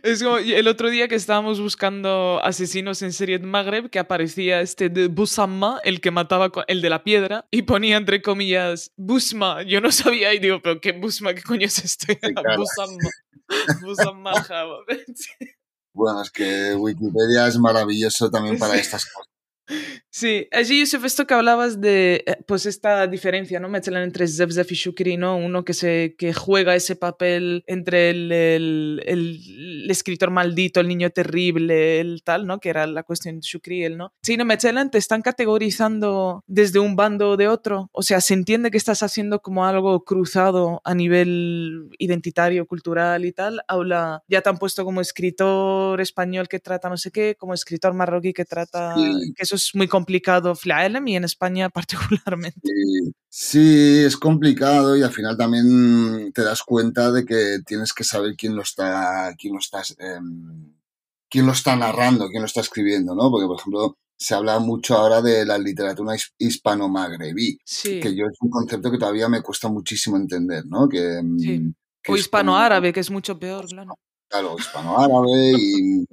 [0.04, 4.62] es como el otro día que estábamos buscando asesinos en serie de Magreb que aparecía
[4.62, 9.64] este de Busamma el que mataba el de la piedra y ponía entre comillas Busma
[9.64, 12.14] yo no sabía y digo pero qué Busma qué coño es esto
[12.58, 13.10] Busamma
[13.82, 14.34] Busamma
[16.01, 19.30] bueno, es que Wikipedia es maravilloso también para estas cosas.
[20.13, 23.69] Sí, allí Yusuf, esto que hablabas de eh, pues esta diferencia, ¿no?
[23.69, 25.37] Mezclan entre Zebzef y Shukri, ¿no?
[25.37, 31.11] Uno que, se, que juega ese papel entre el, el, el, escritor maldito, el niño
[31.11, 32.59] terrible, el tal, ¿no?
[32.59, 34.13] Que era la cuestión de Shukri, el ¿no?
[34.23, 37.89] Sí, no, Mechelan te están categorizando desde un bando o de otro.
[37.93, 43.33] O sea, se entiende que estás haciendo como algo cruzado a nivel identitario, cultural y
[43.33, 43.61] tal.
[43.69, 47.95] Aula, ya te han puesto como escritor español que trata no sé qué, como escritor
[47.95, 48.95] marroquí que trata...
[48.97, 51.69] que eso es muy complicado Flaelem y en España
[52.29, 52.61] particularmente.
[53.29, 58.35] Sí, es complicado y al final también te das cuenta de que tienes que saber
[58.37, 60.75] quién lo está, quién lo está, em,
[61.29, 63.31] quién lo está narrando, quién lo está escribiendo, ¿no?
[63.31, 68.51] Porque, por ejemplo, se habla mucho ahora de la literatura hispano-magrebí, que yo es un
[68.51, 70.89] concepto que todavía me cuesta muchísimo entender, ¿no?
[70.89, 71.73] Que, em,
[72.09, 73.95] o hispano-árabe, que es mucho peor, claro.
[74.29, 76.05] Claro, hispano-árabe y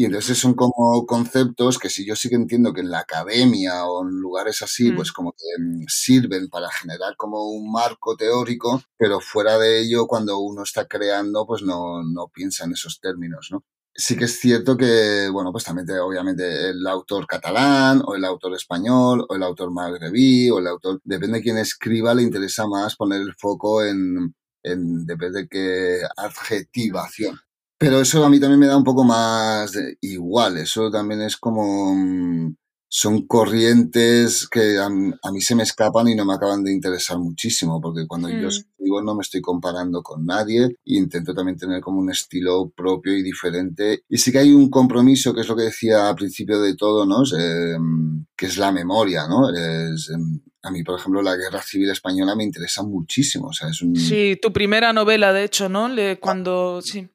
[0.00, 3.84] y entonces son como conceptos que si yo sí que entiendo que en la academia
[3.84, 4.96] o en lugares así, mm.
[4.96, 10.06] pues como que mm, sirven para generar como un marco teórico, pero fuera de ello,
[10.06, 13.62] cuando uno está creando, pues no, no piensa en esos términos, ¿no?
[13.94, 18.54] Sí que es cierto que, bueno, pues también obviamente el autor catalán o el autor
[18.54, 22.96] español o el autor magrebí o el autor, depende de quién escriba, le interesa más
[22.96, 27.38] poner el foco en, en depende de qué adjetivación.
[27.80, 29.72] Pero eso a mí también me da un poco más
[30.02, 31.94] igual, eso también es como...
[31.94, 32.54] Mm,
[32.92, 37.80] son corrientes que a, mí se me escapan y no me acaban de interesar muchísimo,
[37.80, 38.48] porque cuando yo mm.
[38.48, 43.16] escribo no me estoy comparando con nadie e intento también tener como un estilo propio
[43.16, 44.02] y diferente.
[44.08, 47.06] Y sí que hay un compromiso, que es lo que decía al principio de todo,
[47.06, 47.22] ¿no?
[47.38, 49.48] Em, que es la memoria, ¿no?
[49.48, 53.46] Es, em, a mí, por ejemplo, la Guerra Civil Española me interesa muchísimo.
[53.46, 53.96] O sea, es un...
[53.96, 55.88] Sí, tu primera novela, de hecho, ¿no?
[55.88, 56.82] Le, cuando...
[56.82, 57.08] Sí.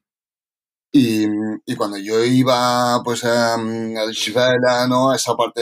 [0.92, 1.26] Y,
[1.66, 5.10] y, cuando yo iba pues a, al Shivela, ¿no?
[5.10, 5.60] A esa parte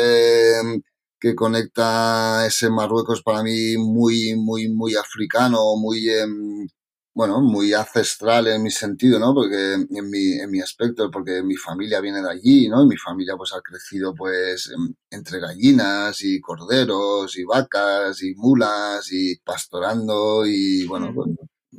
[0.62, 0.80] mm,
[1.18, 6.68] que conecta ese Marruecos para mí muy, muy, muy africano, muy, em,
[7.14, 9.34] bueno, muy ancestral en mi sentido, ¿no?
[9.34, 12.82] Porque en mi, en mi aspecto, porque mi familia viene de allí, ¿no?
[12.84, 18.34] Y mi familia pues ha crecido pues em, entre gallinas y corderos y vacas y
[18.34, 21.30] mulas y pastorando y bueno, pues,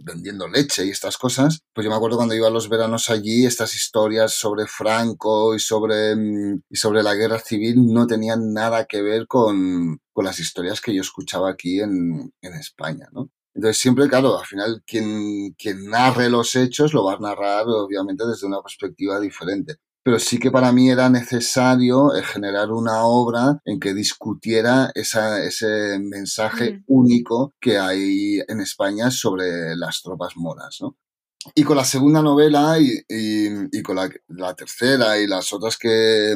[0.04, 3.46] vendiendo leche y estas cosas, pues yo me acuerdo cuando iba a los veranos allí,
[3.46, 8.86] estas historias sobre Franco y sobre, mm, y sobre la guerra civil no tenían nada
[8.86, 13.30] que ver con, con las historias que yo escuchaba aquí en, en España, ¿no?
[13.54, 18.26] Entonces siempre, claro, al final quien, quien narre los hechos lo va a narrar obviamente
[18.28, 23.60] desde una perspectiva diferente pero sí que para mí era necesario eh, generar una obra
[23.66, 30.78] en que discutiera esa, ese mensaje único que hay en España sobre las tropas moras,
[30.80, 30.96] ¿no?
[31.56, 36.36] Y con la segunda novela y, y, con la, la, tercera y las otras que,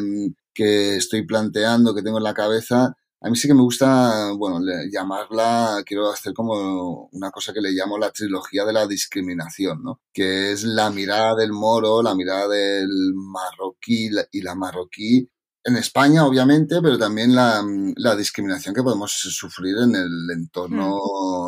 [0.51, 4.59] que estoy planteando, que tengo en la cabeza, a mí sí que me gusta, bueno,
[4.91, 10.01] llamarla, quiero hacer como una cosa que le llamo la trilogía de la discriminación, ¿no?
[10.13, 15.30] Que es la mirada del moro, la mirada del marroquí y la marroquí
[15.64, 17.64] en España, obviamente, pero también la,
[17.97, 20.97] la discriminación que podemos sufrir en el entorno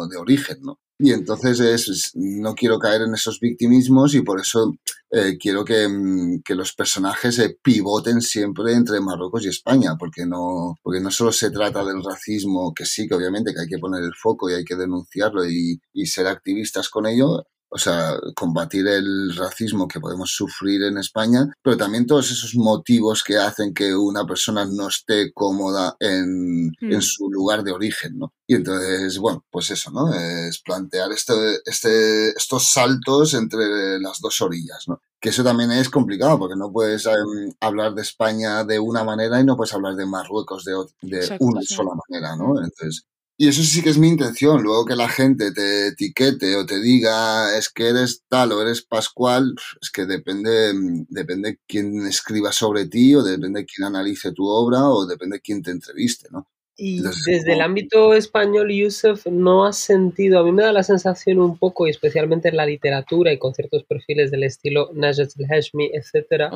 [0.05, 0.09] mm.
[0.09, 0.79] de origen, ¿no?
[1.03, 4.75] Y entonces es, no quiero caer en esos victimismos y por eso
[5.09, 10.75] eh, quiero que, mm, que, los personajes pivoten siempre entre Marruecos y España, porque no,
[10.83, 14.03] porque no solo se trata del racismo, que sí, que obviamente que hay que poner
[14.03, 18.85] el foco y hay que denunciarlo y, y ser activistas con ello, o sea, combatir
[18.85, 23.95] el racismo que podemos sufrir en España, pero también todos esos motivos que hacen que
[23.95, 27.01] una persona no esté cómoda en, en mm.
[27.01, 28.33] su lugar de origen, ¿no?
[28.45, 30.13] Y entonces, bueno, pues eso, ¿no?
[30.13, 31.33] Es plantear este,
[31.65, 34.99] este, estos saltos entre las dos orillas, ¿no?
[35.21, 39.39] Que eso también es complicado, porque no puedes em, hablar de España de una manera
[39.39, 40.73] y no puedes hablar de Marruecos de,
[41.03, 42.61] de una sola manera, ¿no?
[42.61, 43.05] Entonces,
[43.41, 44.61] Y eso sí que es mi intención.
[44.61, 48.83] Luego que la gente te etiquete o te diga es que eres tal o eres
[48.83, 50.71] Pascual, es que depende,
[51.09, 55.71] depende quién escriba sobre ti o depende quién analice tu obra o depende quién te
[55.71, 56.47] entreviste, ¿no?
[56.77, 60.39] Y desde el ámbito español, Yusef, ¿no has sentido?
[60.39, 63.55] A mí me da la sensación un poco, y especialmente en la literatura y con
[63.55, 66.51] ciertos perfiles del estilo Najat el-Hashmi, etcétera,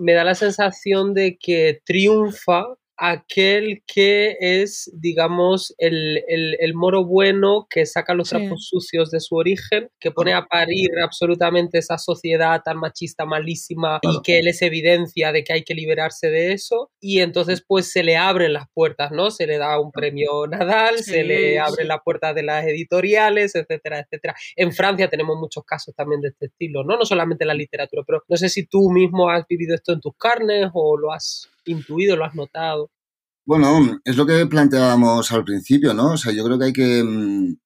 [0.00, 6.22] me da la sensación de que triunfa aquel que es, digamos, el,
[6.74, 11.78] moro bueno que saca los trapos sucios de su origen, que pone a parir absolutamente
[11.78, 16.30] esa sociedad tan machista, malísima, y que él es evidencia de que hay que liberarse
[16.30, 19.30] de eso, y entonces pues se le abren las puertas, ¿no?
[19.30, 24.00] Se le da un premio Nadal, se le abre la puerta de las editoriales, etcétera,
[24.00, 24.34] etcétera.
[24.56, 26.96] En Francia tenemos muchos casos también de este estilo, ¿no?
[26.96, 30.00] No solamente en la literatura, pero no sé si tú mismo has vivido esto en
[30.00, 32.90] tus carnes o lo has intuido, lo has notado?
[33.44, 36.12] Bueno, es lo que planteábamos al principio, ¿no?
[36.12, 37.56] O sea, yo creo que hay que, mm,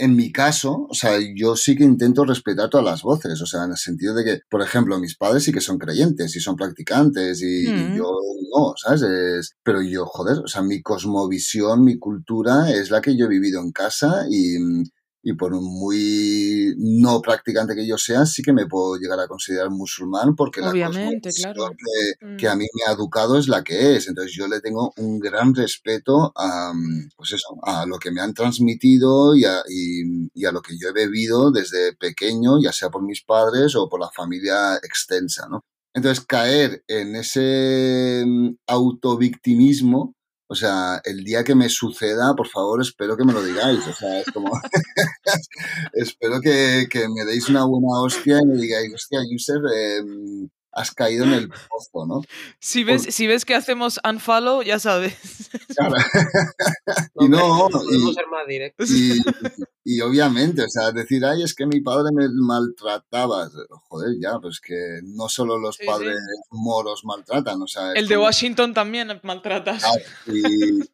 [0.00, 3.64] en mi caso, o sea, yo sí que intento respetar todas las voces, o sea,
[3.64, 6.56] en el sentido de que, por ejemplo, mis padres sí que son creyentes y son
[6.56, 7.96] practicantes y, mm.
[7.96, 8.10] yo
[8.56, 9.56] no, ¿sabes?
[9.62, 13.60] pero yo, joder, o sea, mi cosmovisión, mi cultura es la que yo he vivido
[13.60, 14.84] en casa y, mm,
[15.28, 19.68] y por muy no practicante que yo sea, sí que me puedo llegar a considerar
[19.68, 21.70] musulmán porque la claro.
[22.38, 22.58] que, a mm.
[22.58, 24.08] mí me ha educado es la que es.
[24.08, 28.22] Entonces yo le tengo un gran respeto a, mm, pues eso, a lo que me
[28.22, 32.88] han transmitido y a, y a lo que yo he bebido desde pequeño, ya sea
[32.88, 35.62] por mis padres o por la familia extensa, ¿no?
[35.92, 40.14] Entonces caer en ese mm, autovictimismo
[40.50, 43.86] o sea, el día que me suceda, por favor, espero que me lo digáis.
[43.86, 44.50] O sea, es como.
[45.92, 50.02] espero que, que, me deis una buena hostia y me digáis, hostia, Yusef, eh,
[50.72, 52.22] has caído en el pozo, ¿no?
[52.60, 55.50] Si ves, si ves que hacemos unfollow, ya sabes.
[55.76, 55.94] Claro.
[57.20, 58.90] y no, y, ser más directos.
[58.90, 59.20] Y,
[60.00, 63.48] obviamente, o sea, decir, ay, es que mi padre me maltrataba.
[63.88, 66.18] Joder, ya, pues que no solo los padres
[66.50, 67.92] moros maltratan, o sea.
[67.92, 69.78] El de Washington también maltrata.
[70.26, 70.40] y,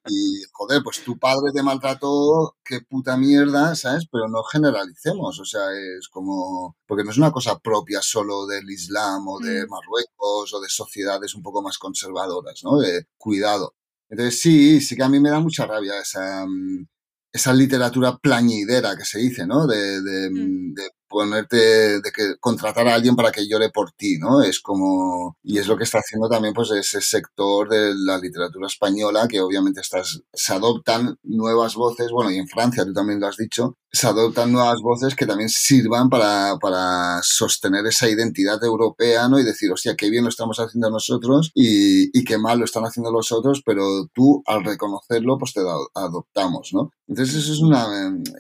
[0.09, 4.05] y, joder, pues tu padre te maltrató, qué puta mierda, ¿sabes?
[4.11, 6.77] Pero no generalicemos, o sea, es como.
[6.87, 9.71] Porque no es una cosa propia solo del Islam o de mm.
[9.71, 12.79] Marruecos o de sociedades un poco más conservadoras, ¿no?
[12.79, 13.75] De cuidado.
[14.09, 16.87] Entonces sí, sí que a mí me da mucha rabia esa, mm,
[17.35, 19.67] esa literatura plañidera que se dice, ¿no?
[19.67, 20.75] De, de, mm.
[20.75, 24.43] de, ponerte, de que contratar a alguien para que llore por ti, ¿no?
[24.43, 28.67] Es como, y es lo que está haciendo también pues ese sector de la literatura
[28.67, 33.29] española, que obviamente estás, se adoptan nuevas voces, bueno, y en Francia tú también lo
[33.29, 39.29] has dicho, se adoptan nuevas voces que también sirvan para, para sostener esa identidad europea,
[39.29, 39.39] ¿no?
[39.39, 42.85] Y decir, hostia, qué bien lo estamos haciendo nosotros y, y qué mal lo están
[42.85, 45.61] haciendo los otros, pero tú al reconocerlo, pues te
[45.95, 46.91] adoptamos, ¿no?
[47.07, 47.87] Entonces eso es una,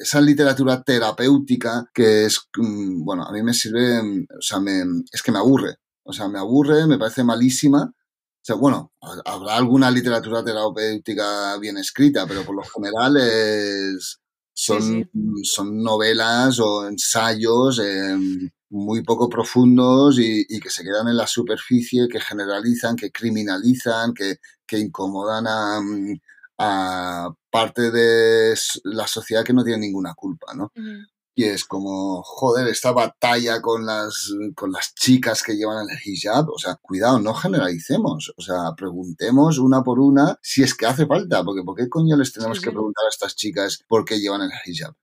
[0.00, 4.82] esa literatura terapéutica que es Mm, bueno, a mí me sirve, mm, o sea, me,
[5.12, 5.76] es que me aburre.
[6.04, 7.82] O sea, me aburre, me parece malísima.
[7.84, 8.92] O sea, bueno,
[9.24, 14.20] habrá alguna literatura terapéutica bien escrita, pero por lo general es,
[14.52, 15.10] son,
[15.44, 22.08] son novelas o ensayos em, muy poco profundos y, que se quedan en la superficie,
[22.08, 26.20] que generalizan, que criminalizan, que, que incomodan a, mm,
[26.58, 30.72] a, parte de la sociedad que no tiene ninguna culpa, ¿no?
[31.36, 36.48] Y es como, joder, esta batalla con las, con las chicas que llevan el hijab.
[36.48, 38.32] O sea, cuidado, no generalicemos.
[38.36, 41.44] O sea, preguntemos una por una si es que hace falta.
[41.44, 44.50] Porque ¿por qué coño les tenemos que preguntar a estas chicas por qué llevan el
[44.64, 44.94] hijab?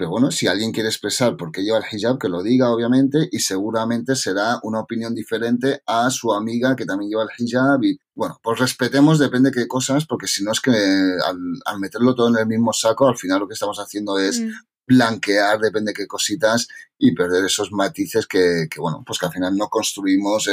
[0.00, 3.28] Pero bueno, si alguien quiere expresar por qué lleva el hijab, que lo diga, obviamente,
[3.30, 7.84] y seguramente será una opinión diferente a su amiga que también lleva el hijab.
[7.84, 12.14] Y bueno, pues respetemos, depende de qué cosas, porque si no es que al, meterlo
[12.14, 14.50] todo en el mismo saco, al final lo que estamos haciendo es mm
[14.90, 16.66] blanquear, depende de qué cositas,
[16.98, 20.50] y perder esos matices que, que bueno, pues que al final no construimos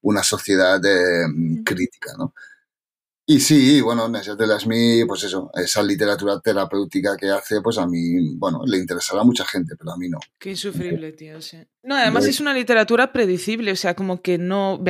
[0.00, 1.26] una sociedad eh,
[1.62, 2.32] crítica, ¿no?
[3.28, 8.36] Y sí, bueno, Nessia Lasmi, pues eso, esa literatura terapéutica que hace, pues a mí,
[8.36, 10.20] bueno, le interesará a mucha gente, pero a mí no.
[10.38, 11.58] Qué insufrible, tío, sí.
[11.82, 14.80] No, además es una literatura predecible, o sea, como que no...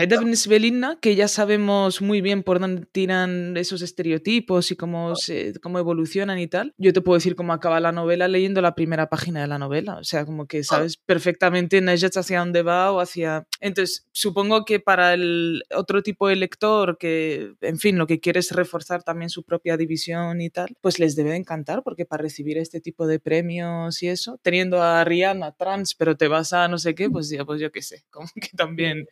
[0.49, 5.79] Belinda, que ya sabemos muy bien por dónde tiran esos estereotipos y cómo, se, cómo
[5.79, 6.75] evolucionan y tal.
[6.79, 9.99] Yo te puedo decir cómo acaba la novela leyendo la primera página de la novela,
[9.99, 13.47] o sea, como que sabes perfectamente Nessia hacia dónde va o hacia...
[13.61, 18.51] Entonces, supongo que para el otro tipo de lector que, en fin, lo que quieres
[18.51, 22.81] reforzar también su propia división y tal, pues les debe encantar, porque para recibir este
[22.81, 26.97] tipo de premios y eso, teniendo a Rihanna trans, pero te vas a no sé
[26.97, 29.07] qué, pues ya, pues yo qué sé, como que también...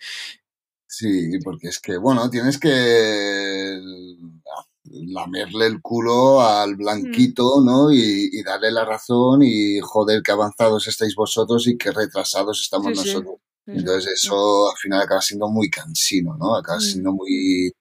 [0.89, 3.81] Sí, porque es que, bueno, tienes que
[4.85, 7.93] lamerle el culo al blanquito, ¿no?
[7.93, 12.99] Y, y darle la razón y joder, que avanzados estáis vosotros y que retrasados estamos
[12.99, 13.37] Sí, nosotros.
[13.65, 13.73] Sí.
[13.77, 16.57] Entonces eso al final acaba siendo muy cansino, ¿no?
[16.57, 16.83] Acaba Mm.
[16.83, 17.73] siendo muy,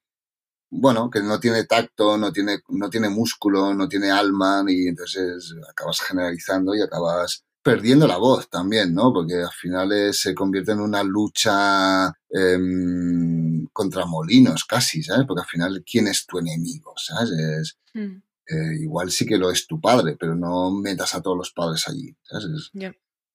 [0.75, 5.53] bueno, que no tiene tacto, no tiene, no tiene músculo, no tiene alma y entonces
[5.69, 9.13] acabas generalizando y acabas perdiendo la voz también, ¿no?
[9.13, 15.25] Porque al final se convierte en una lucha em, contra molinos casi, ¿sabes?
[15.25, 16.93] Porque al final, ¿quién es tu enemigo?
[16.97, 17.31] ¿Sabes?
[17.31, 21.37] Es, Mm, eh, igual sí que lo es tu padre, pero no metas a todos
[21.37, 22.45] los padres allí, ¿sabes?
[22.45, 22.71] Es-.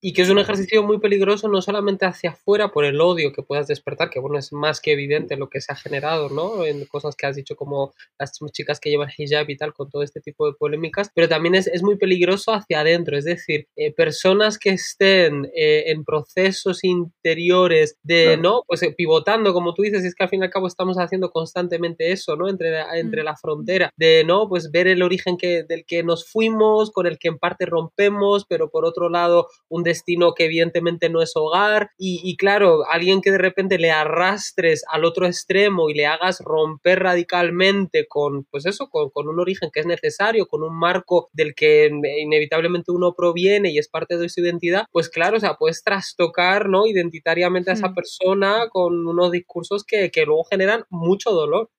[0.01, 3.43] Y que es un ejercicio muy peligroso no solamente hacia afuera por el odio que
[3.43, 6.63] puedas despertar, que bueno, es más que evidente lo que se ha generado, ¿no?
[6.65, 10.01] En cosas que has dicho como las chicas que llevan hijab y tal, con todo
[10.03, 13.91] este tipo de polémicas, pero también es, es muy peligroso hacia adentro, es decir, eh,
[13.93, 18.41] personas que estén eh, en procesos interiores de, Claro.
[18.41, 18.63] ¿no?
[18.67, 20.97] Pues eh, pivotando, como tú dices, y es que al fin y al cabo estamos
[20.97, 22.47] haciendo constantemente eso, ¿no?
[22.49, 23.25] Entre, la- entre Mm.
[23.25, 24.47] la frontera, de, ¿no?
[24.47, 28.45] Pues ver el origen que, del que nos fuimos, con el que en parte rompemos,
[28.47, 33.21] pero por otro lado un destino que evidentemente no es hogar y, y claro, alguien
[33.21, 38.65] que de repente le arrastres al otro extremo y le hagas romper radicalmente con, pues
[38.65, 41.89] eso, con, con un origen que es necesario, con un marco del que
[42.21, 46.69] inevitablemente uno proviene y es parte de su identidad, pues claro, o sea, puedes trastocar,
[46.69, 46.85] ¿no?
[46.87, 47.95] Identitariamente a esa Mm.
[47.95, 51.69] persona con unos discursos que, que luego generan mucho dolor.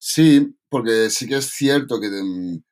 [0.00, 2.62] Sí, porque sí que es cierto que, mm,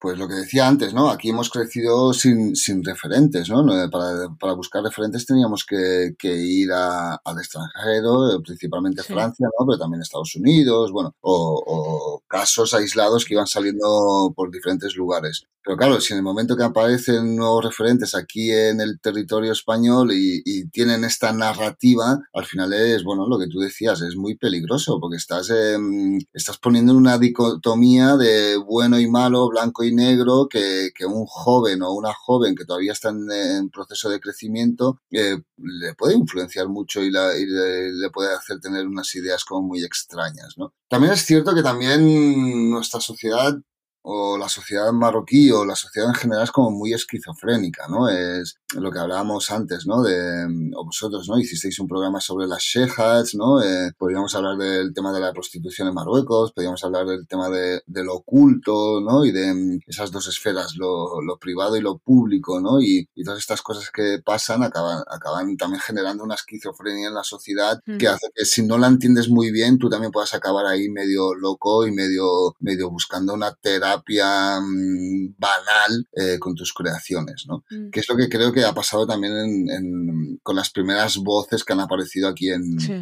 [0.00, 1.10] pues lo que decía antes, ¿no?
[1.10, 3.64] Aquí hemos crecido sin, sin referentes, ¿no?
[3.90, 9.12] Para, para buscar referentes teníamos que, que ir a- al extranjero, eh, principalmente Sí.
[9.12, 9.66] Francia, ¿no?
[9.66, 15.44] Pero también Estados Unidos, bueno, o, o casos aislados que iban saliendo por diferentes lugares.
[15.68, 20.08] Pero claro, si en el momento que aparecen nuevos referentes aquí en el territorio español
[20.14, 24.98] y, tienen esta narrativa, al final es, bueno, lo que tú decías, es muy peligroso
[24.98, 30.90] porque estás, em, estás poniendo una dicotomía de bueno y malo, blanco y negro, que,
[31.06, 35.94] un joven o una joven que todavía está en, en proceso de crecimiento eh, le
[35.94, 39.84] puede influenciar mucho y, la- y le, le puede hacer tener unas ideas como muy
[39.84, 40.72] extrañas, ¿no?
[40.88, 43.54] También es cierto que también nuestra sociedad
[44.02, 48.08] o la sociedad marroquí o la sociedad en general es como muy esquizofrénica, ¿no?
[48.08, 50.02] Es lo que hablábamos antes, ¿no?
[50.02, 50.46] De,
[50.76, 51.38] o vosotros, ¿no?
[51.38, 53.62] Hicisteis un programa sobre las shehats, ¿no?
[53.62, 57.82] Eh, podríamos hablar del tema de la prostitución en Marruecos, podríamos hablar del tema de,
[57.86, 59.24] de lo oculto, ¿no?
[59.24, 62.80] Y de mm, esas dos esferas, lo, lo privado y lo público, ¿no?
[62.80, 67.24] Y, y todas estas cosas que pasan acaban, acaban también generando una esquizofrenia en la
[67.24, 67.98] sociedad Mm.
[67.98, 71.34] que hace que si no la entiendes muy bien, tú también puedas acabar ahí medio
[71.34, 77.64] loco y medio, medio buscando una terapia mm, banal eh, con tus creaciones, ¿no?
[77.70, 81.16] Mm, Que es lo que creo que ha pasado también en- en- con las primeras
[81.18, 82.92] voces que han aparecido aquí en, Sí.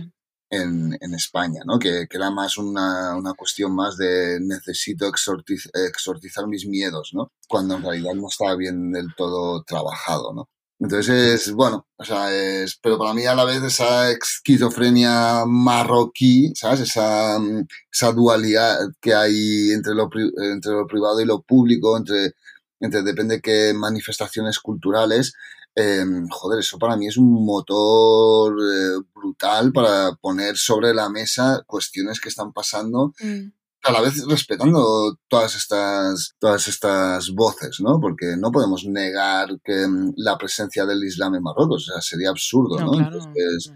[0.50, 1.78] en, en España, ¿no?
[1.78, 7.28] Que, que era más una, una cuestión más de necesito exortiz- exorcizar mis miedos, ¿no?
[7.48, 10.48] Cuando en realidad no estaba bien del todo trabajado, ¿no?
[10.78, 16.52] Entonces, es, bueno, o sea, es, pero para mí a la vez esa esquizofrenia marroquí,
[16.54, 16.80] ¿sabes?
[16.80, 20.10] Esa, mm, esa dualidad que hay entre lo,
[20.52, 22.34] entre lo privado y lo público, entre,
[22.80, 25.32] entre depende qué manifestaciones culturales,
[25.78, 31.62] eh, joder, eso para mí es un motor eh, brutal para poner sobre la mesa
[31.66, 38.00] cuestiones que están pasando, Mm, a la vez respetando todas estas, todas estas voces, ¿no?
[38.00, 42.30] Porque no podemos negar que mm, la presencia del Islam en Marruecos, o sea, sería
[42.30, 42.92] absurdo, No, ¿no?
[42.92, 43.18] claro.
[43.18, 43.72] Entonces,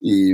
[0.00, 0.32] y,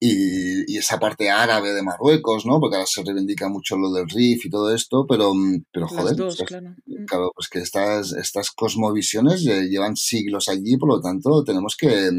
[0.00, 2.60] y, y esa parte árabe de Marruecos, ¿no?
[2.60, 5.94] Porque ahora se reivindica mucho lo del RIF y todo esto, pero, mm, pero Las
[5.96, 6.70] joder, dos, pues, claro.
[6.86, 11.76] Mm, Claro, pues que estas, estas cosmovisiones eh, llevan siglos allí, por lo tanto tenemos
[11.76, 12.10] que,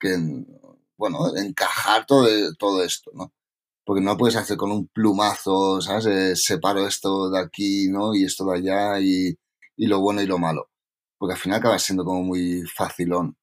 [0.00, 0.16] que
[0.96, 2.26] bueno, encajar todo,
[2.58, 3.32] todo esto, ¿no?
[3.88, 6.04] Porque no puedes hacer con un plumazo, ¿sabes?
[6.04, 8.14] Eh, separo esto de aquí, ¿no?
[8.14, 9.34] Y esto de allá y,
[9.78, 10.68] y lo bueno y lo malo.
[11.16, 13.38] Porque al final acaba siendo como muy facilón.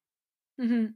[0.56, 0.94] Ujú.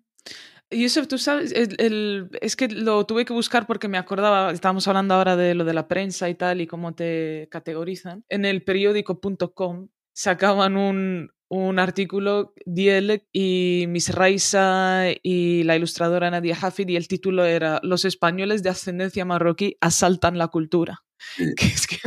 [0.71, 4.53] Y eso, tú sabes, el- el- es que lo tuve que buscar porque me acordaba,
[4.53, 8.25] estábamos hablando ahora de lo de la prensa y tal y cómo te categorizan.
[8.29, 16.57] En el periódico.com sacaban un, un artículo, Diel y Miss Raisa y la ilustradora Nadia
[16.61, 21.03] Hafid y el título era Los españoles de ascendencia marroquí asaltan la cultura.
[21.37, 21.99] Que es que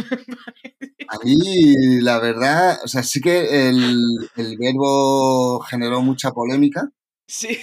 [1.10, 3.98] A mí, la verdad, o sea, sí que el,
[4.38, 6.90] el verbo generó mucha polémica.
[7.28, 7.58] Sí.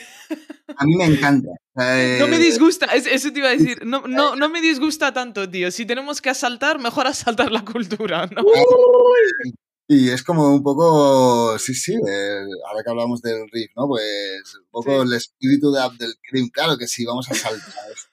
[0.76, 1.48] A mí me encanta.
[1.76, 3.86] No me eh, disgusta, es- eso te iba a decir.
[3.86, 5.70] No, no, no me disgusta tanto, tío.
[5.70, 8.42] Si tenemos que asaltar, mejor asaltar la cultura, ¿no?
[9.92, 13.88] Y es como un poco, sí, sí, eh, ahora que hablamos del riff, ¿no?
[13.88, 17.60] Pues un poco el espíritu de Abdelkrim, claro que sí, vamos a saltar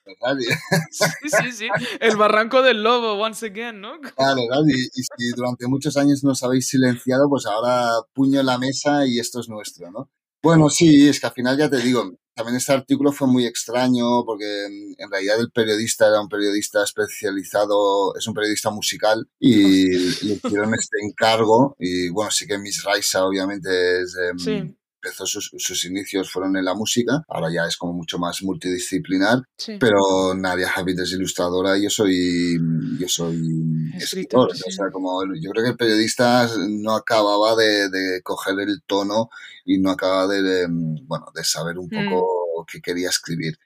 [0.04, 0.38] ¿verdad?
[0.90, 1.68] Sí, sí, sí,
[2.00, 3.92] el barranco del lobo, once again, ¿no?
[4.16, 4.64] Claro, ¿verdad?
[4.66, 9.06] Y, y, si durante muchos años nos habéis silenciado, pues ahora puño en la mesa
[9.06, 10.10] y esto es nuestro, ¿no?
[10.42, 14.24] Bueno, sí, es que al final ya te digo, también este artículo fue muy extraño
[14.24, 14.66] porque
[14.96, 20.72] en realidad el periodista era un periodista especializado, es un periodista musical y le hicieron
[20.72, 24.16] este encargo y bueno, sí que Miss Raisa obviamente es...
[24.46, 24.72] Eh,
[25.08, 29.42] empezó sus, sus, inicios fueron en la música, ahora ya es como mucho más multidisciplinar,
[29.56, 29.76] sí.
[29.80, 32.58] pero Nadia Javid es ilustradora y yo soy,
[32.98, 34.54] yo soy escritor.
[34.54, 34.64] Sí.
[34.68, 39.30] O sea, como yo creo que el periodista no acababa de, de coger el tono
[39.64, 42.66] y no acababa de, de bueno, de saber un poco mm.
[42.70, 43.58] qué quería escribir.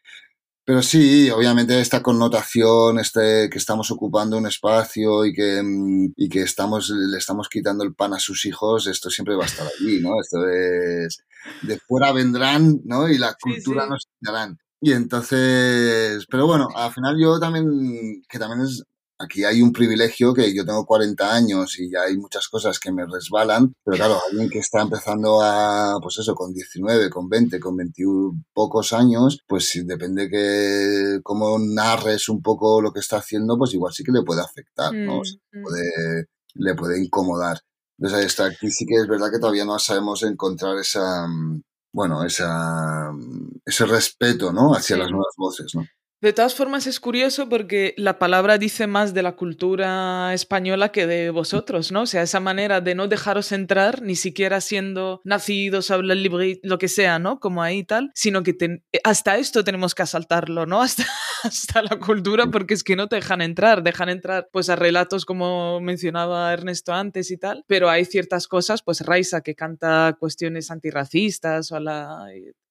[0.64, 5.60] Pero sí, obviamente esta connotación, este que estamos ocupando un espacio y que,
[6.16, 9.46] y que estamos, le estamos quitando el pan a sus hijos, esto siempre va a
[9.46, 10.20] estar allí, ¿no?
[10.20, 11.24] Esto es,
[11.62, 13.08] de fuera vendrán, ¿no?
[13.08, 13.90] Y la cultura sí, sí.
[13.90, 14.58] nos quitarán.
[14.80, 18.84] Y entonces, pero bueno, al final yo también, que también es,
[19.22, 22.92] aquí hay un privilegio que yo tengo 40 años y ya hay muchas cosas que
[22.92, 27.60] me resbalan, pero claro, alguien que está empezando a, pues eso, con 19, con 20,
[27.60, 33.56] con 21 pocos años, pues depende que cómo narres un poco lo que está haciendo,
[33.56, 35.20] pues igual sí que le puede afectar, ¿no?
[35.20, 37.58] O sea, puede, le puede incomodar.
[37.98, 41.26] Entonces, esta, aquí sí que es verdad que todavía no sabemos encontrar esa,
[41.92, 43.12] bueno, esa,
[43.64, 44.74] ese respeto, ¿no?
[44.74, 45.02] Hacia sí.
[45.02, 45.84] las nuevas voces, ¿no?
[46.22, 51.08] De todas formas, es curioso porque la palabra dice más de la cultura española que
[51.08, 52.02] de vosotros, ¿no?
[52.02, 56.78] O sea, esa manera de no dejaros entrar, ni siquiera siendo nacidos, hablar libre, lo
[56.78, 57.40] que sea, ¿no?
[57.40, 58.56] Como ahí y tal, sino que
[59.02, 60.80] hasta esto tenemos que asaltarlo, ¿no?
[60.92, 61.04] Hasta,
[61.42, 65.24] hasta la cultura, porque es que no te dejan entrar, dejan entrar pues a relatos
[65.24, 70.70] como mencionaba Ernesto antes y tal, pero hay ciertas cosas, pues Raisa que canta cuestiones
[70.70, 72.26] antirracistas o a la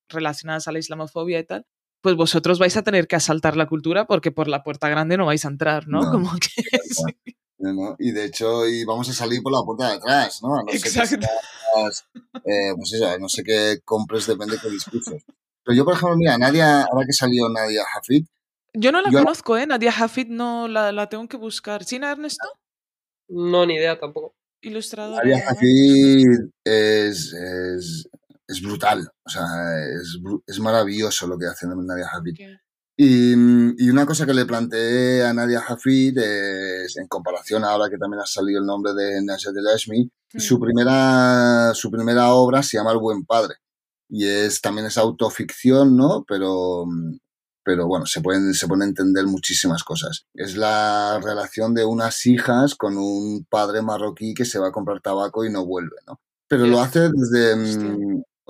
[0.07, 1.65] relacionadas a la islamofobia y tal,
[2.01, 5.25] pues vosotros vais a tener que asaltar la cultura porque por la puerta grande no
[5.25, 6.01] vais a entrar, ¿no?
[6.01, 6.61] no Como que...
[6.91, 7.35] Sí.
[7.61, 10.55] No, y de hecho, y vamos a salir por la puerta de atrás, ¿no?
[10.55, 11.27] A no Exacto.
[12.43, 15.21] Que eh, pues eso, no sé qué compres, depende de qué discursos.
[15.63, 18.25] Pero yo, por ejemplo, mira, Nadia, ahora que salió Nadia Hafid.
[18.73, 19.67] Yo no la yo conozco, ¿eh?
[19.67, 21.83] Nadia Hafid no la, la tengo que buscar.
[21.83, 22.47] ¿Sí, Ernesto?
[23.29, 24.33] No, ni idea tampoco.
[24.61, 25.23] Ilustradora.
[25.23, 26.27] Nadia Hafid
[26.63, 28.09] es, es,
[28.51, 29.45] es brutal, o sea,
[29.95, 32.35] es, es maravilloso lo que hace Nadia Hafid.
[32.97, 37.97] Y, y, una cosa que le planteé a Nadia Hafid es, en comparación ahora que
[37.97, 40.39] también ha salido el nombre de Najat El Ashmi, mm.
[40.39, 43.55] su, primera, su primera obra se llama El Buen Padre.
[44.09, 46.25] Y es, también es autoficción, ¿no?
[46.27, 46.85] Pero,
[47.63, 50.25] pero bueno, se pueden, se pueden entender muchísimas cosas.
[50.33, 54.99] Es la relación de unas hijas con un padre marroquí que se va a comprar
[54.99, 56.19] tabaco y no vuelve, ¿no?
[56.51, 57.55] Pero lo hace desde,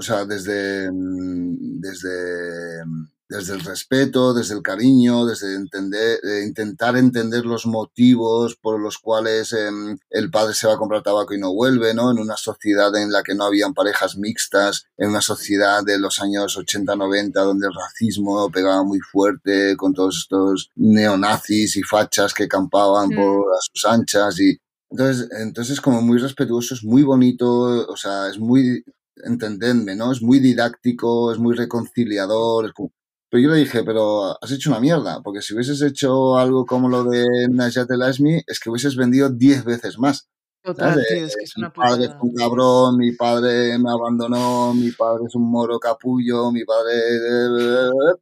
[0.02, 2.84] o sea, desde, desde,
[3.30, 8.98] desde el respeto, desde el cariño, desde entender, eh, intentar entender los motivos por los
[8.98, 9.70] cuales eh,
[10.10, 12.10] el padre se va a comprar tabaco y no vuelve, ¿no?
[12.10, 16.20] En una sociedad en la que no habían parejas mixtas, en una sociedad de los
[16.20, 22.48] años 80-90 donde el racismo pegaba muy fuerte con todos estos neonazis y fachas que
[22.48, 23.16] campaban mm.
[23.16, 24.58] por a sus anchas y
[24.92, 27.48] entonces, entonces es como muy respetuoso, es muy bonito,
[27.88, 28.84] o sea, es muy,
[29.26, 30.12] entendedme, ¿no?
[30.12, 32.66] Es muy didáctico, es muy reconciliador.
[32.66, 32.92] Es como...
[33.30, 36.90] Pero yo le dije, pero has hecho una mierda, porque si hubieses hecho algo como
[36.90, 40.28] lo de Najat El Asmi, es que hubieses vendido 10 veces más.
[40.64, 44.74] Total, tío, es que es una mi padre es un cabrón, mi padre me abandonó,
[44.76, 46.94] mi padre es un moro capullo, mi padre...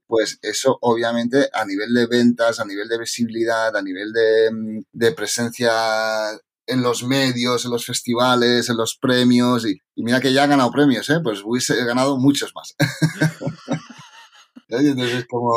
[0.08, 5.12] Pues eso, obviamente, a nivel de ventas, a nivel de visibilidad, a nivel de, de
[5.12, 5.72] presencia
[6.70, 9.66] en los medios, en los festivales, en los premios.
[9.66, 11.20] Y, y, mira que ya ha ganado premios, ¿eh?
[11.24, 12.76] Pues hubiese ganado muchos más.
[14.70, 15.52] Entonces, como,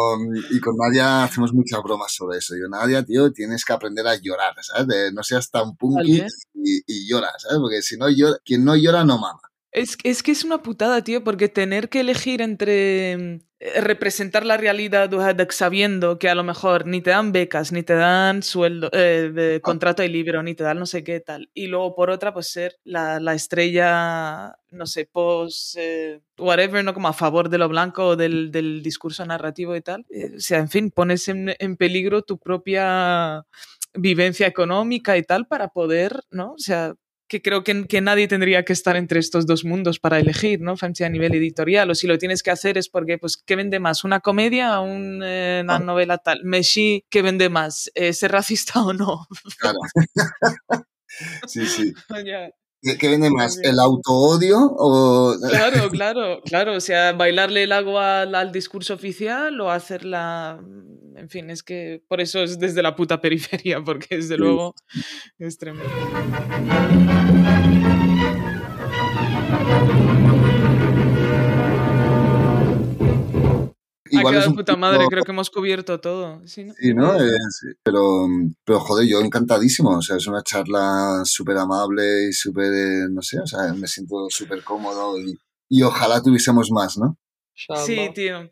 [0.51, 2.55] y con Nadia hacemos muchas bromas sobre eso.
[2.57, 4.87] Yo, Nadia, tío, tienes que aprender a llorar, ¿sabes?
[4.89, 6.23] De, no seas tan punky
[6.55, 7.59] y, y llora, ¿sabes?
[7.59, 9.52] Porque si no llora, quien no llora no mama.
[9.73, 13.41] Es, es, que es una putada, tío, porque tener que elegir entre
[13.77, 15.11] representar la realidad
[15.51, 19.61] sabiendo que a lo mejor ni te dan becas, ni te dan sueldo, eh, de
[19.61, 21.49] contrato de libro, ni te dan no sé qué tal.
[21.55, 26.93] Y luego por otra, pues ser la, la estrella, no sé, post, eh, whatever, ¿no?
[26.93, 30.05] Como a favor de lo blanco o del, del discurso narrativo y tal.
[30.11, 33.45] Eh, o sea, en fin, pones en, en peligro tu propia
[33.95, 36.53] vivencia económica y tal para poder, ¿no?
[36.55, 36.95] O sea,
[37.33, 40.75] que creo que, que, nadie tendría que estar entre estos dos mundos para elegir, ¿no?
[40.83, 44.05] a nivel editorial, o si lo tienes que hacer es porque, pues, ¿qué vende más?
[44.05, 46.45] ¿Una comedia o un, eh, una novela tal?
[46.45, 47.91] Messi, ¿qué vende más?
[47.95, 49.27] Eh, ¿Ser racista o no?
[49.59, 49.79] Claro.
[51.47, 51.95] sí, sí.
[52.23, 52.53] yeah.
[52.83, 53.59] ¿Qué, vende más?
[53.63, 55.37] ¿El autoodio o...?
[55.49, 56.77] Claro, claro, claro.
[56.77, 60.61] O sea, bailarle el agua al, al discurso oficial o hacerla...
[61.15, 64.75] En fin, es que por eso es desde la puta periferia, porque desde luego
[65.39, 65.93] es tremendo.
[74.13, 76.41] Igual ha puta madre, creo que hemos cubierto todo.
[76.47, 77.13] Sí, ¿no?
[77.83, 78.27] pero,
[78.65, 79.97] pero joder, yo encantadísimo.
[79.97, 84.27] O sea, es una charla súper amable y súper, no sé, o sea, me siento
[84.29, 87.17] súper cómodo y, y ojalá tuviésemos más, ¿no?
[87.55, 88.51] Sí, tío.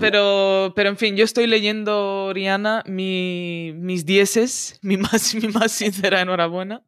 [0.00, 5.72] pero, pero en fin, yo estoy leyendo, Oriana, mi, mis dieces, mi más, mi más
[5.72, 6.84] sincera enhorabuena.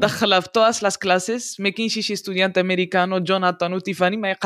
[0.00, 1.56] Dejado todas las clases.
[1.58, 4.36] Me Shishi, estudiante americano, Jonathan Utifani, me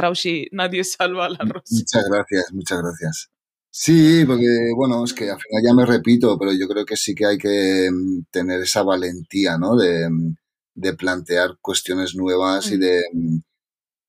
[0.52, 1.74] nadie salva la rosa.
[1.74, 3.30] Muchas gracias, muchas gracias.
[3.70, 7.12] Sí, porque bueno, es que al final ya me repito, pero yo creo que sí
[7.12, 9.76] que hay que mm, tener esa valentía, ¿no?
[9.76, 10.36] De, mm,
[10.76, 12.80] de plantear cuestiones nuevas y mm.
[12.80, 13.02] de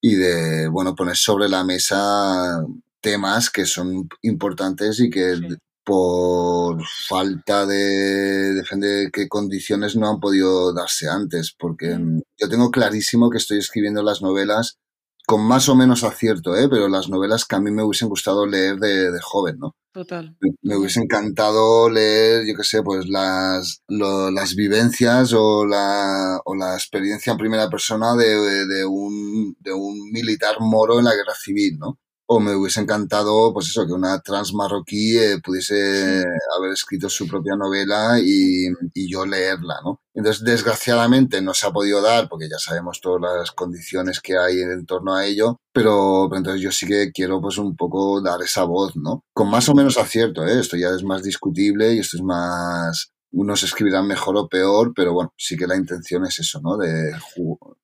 [0.07, 2.63] y de, bueno, poner sobre la mesa
[3.01, 5.35] temas que son importantes y que
[5.83, 12.21] por falta de defender qué condiciones no han podido darse antes, porque mm.
[12.37, 14.77] yo tengo clarísimo que estoy escribiendo las novelas
[15.25, 16.67] con más o menos acierto, ¿eh?
[16.69, 19.75] pero las novelas que a mí me hubiesen gustado leer de, de joven, ¿no?
[19.91, 20.35] Total.
[20.61, 26.73] Me, hubiese encantado leer, yo qué sé, pues las, las vivencias o la, o la
[26.73, 31.77] experiencia en primera persona de, de, un, de un militar moro en la guerra civil,
[31.79, 31.97] ¿no?
[32.27, 36.23] O me hubiese encantado, pues eso, que una trans marroquí eh, pudiese
[36.57, 40.01] haber escrito su propia novela y, y, yo leerla, ¿no?
[40.13, 44.59] Entonces, desgraciadamente no se ha podido dar porque ya sabemos todas las condiciones que hay
[44.61, 48.63] en torno a ello, pero, entonces yo sí que quiero pues un poco dar esa
[48.63, 49.23] voz, ¿no?
[49.33, 50.59] Con más o menos acierto, ¿eh?
[50.59, 53.11] Esto ya es más discutible y esto es más...
[53.31, 56.77] Unos escribirán mejor o peor, pero bueno, sí que la intención es eso, ¿no?
[56.77, 57.11] De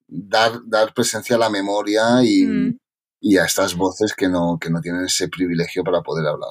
[0.08, 2.78] dar, dar presencia a la memoria y, mm
[3.22, 6.50] y a estas voces que no, que no tienen ese privilegio para poder hablar.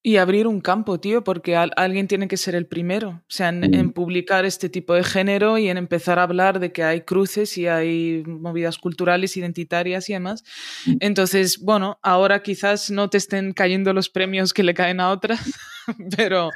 [0.00, 3.92] Y abrir un campo, tío, porque alguien tiene que ser el primero, o sea, en,
[3.92, 7.66] publicar este tipo de género y en empezar a hablar de que hay cruces y
[7.66, 10.44] hay movidas culturales, identitarias y demás.
[10.86, 10.96] Mm.
[11.00, 15.40] Entonces, bueno, ahora quizás no te estén cayendo los premios que le caen a otras,
[16.16, 16.50] pero,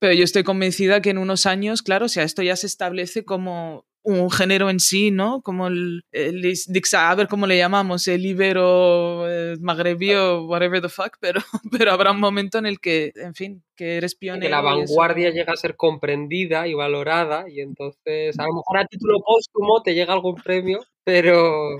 [0.00, 3.24] pero yo estoy convencida que en unos años, claro, o sea, esto ya se establece
[3.24, 5.42] como un género en sí, ¿no?
[5.42, 11.40] Como el, a ver cómo le llamamos, el ibero, el magrebío, whatever the fuck, pero,
[11.72, 14.46] pero habrá un momento en el que, en fin, que eres pionero.
[14.46, 18.86] Que la vanguardia llega a ser comprendida y valorada y entonces a lo mejor a
[18.86, 21.78] título póstumo te llega algún premio, pero...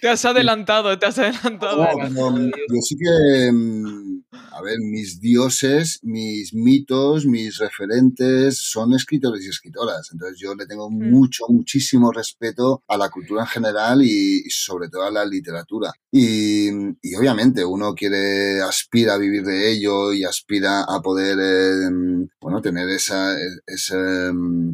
[0.00, 1.86] Te has adelantado, te has adelantado.
[1.94, 9.48] yo sí que, mm, a ver, mis dioses, mis mitos, mis referentes son escritores y
[9.48, 10.10] escritoras.
[10.12, 11.10] Entonces yo le tengo mm.
[11.10, 15.92] mucho, muchísimo respeto a la cultura en general y, sobre todo a la literatura.
[16.10, 16.68] Y,
[17.00, 22.60] y, obviamente uno quiere, aspira a vivir de ello y aspira a poder, eh, bueno,
[22.60, 24.32] tener esa, esa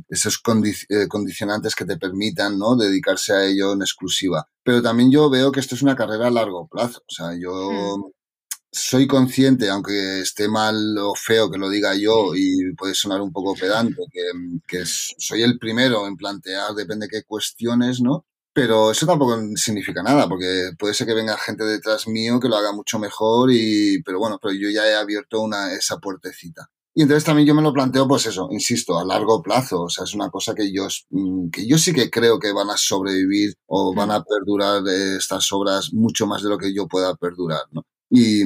[0.09, 0.41] esos
[0.89, 2.77] eh, condicionantes que te permitan, ¿no?
[2.77, 4.49] Dedicarse a ello en exclusiva.
[4.63, 7.01] Pero también yo veo que esto es una carrera a largo plazo.
[7.01, 8.13] O sea, yo hmm.
[8.73, 13.33] soy consciente, aunque esté mal o feo que lo diga yo y puede sonar un
[13.33, 14.23] poco pedante, que,
[14.67, 18.27] que soy el primero en plantear, depende de qué cuestiones, ¿no?
[18.57, 22.57] Pero eso tampoco significa nada, porque puede ser que venga gente detrás mío que lo
[22.57, 26.71] haga mucho mejor, y, pero bueno, pero yo ya he abierto una, esa puertecita.
[26.99, 29.83] Y entonces también yo me lo planteo, pues eso, insisto, a largo plazo.
[29.83, 32.71] O sea, es una cosa que yo, mm, que yo sí que creo que van
[32.71, 36.89] a sobrevivir o van a perdurar eh, estas obras mucho más de lo que yo
[36.89, 37.83] pueda perdurar, ¿no?
[38.09, 38.43] Y,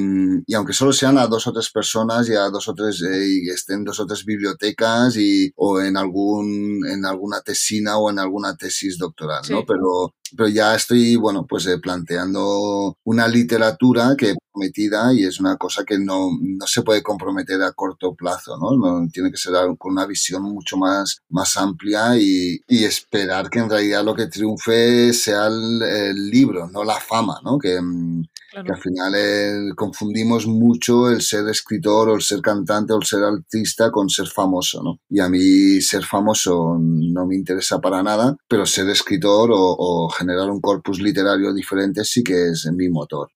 [0.47, 3.28] y, aunque solo sean a dos o tres personas y a dos o tres eh,
[3.28, 8.18] y estén dos o tres bibliotecas y o en algún en alguna tesina o en
[8.18, 14.35] alguna tesis doctoral no pero pero ya estoy bueno pues eh, planteando una literatura que
[14.61, 18.77] prometida y es una cosa que no, no se puede comprometer a corto plazo no,
[18.77, 23.61] no tiene que ser con una visión mucho más más amplia y, y, esperar que
[23.61, 28.23] en realidad lo que triunfe sea el, el libro no la fama no que mm,
[28.51, 33.05] que al final eh, confundimos mucho el ser escritor o el ser cantante o el
[33.05, 34.99] ser artista con ser famoso, ¿no?
[35.09, 40.51] Y a mí ser famoso no me interesa para nada, pero ser escritor o, generar
[40.51, 43.28] un corpus literario diferente sí que es mi motor.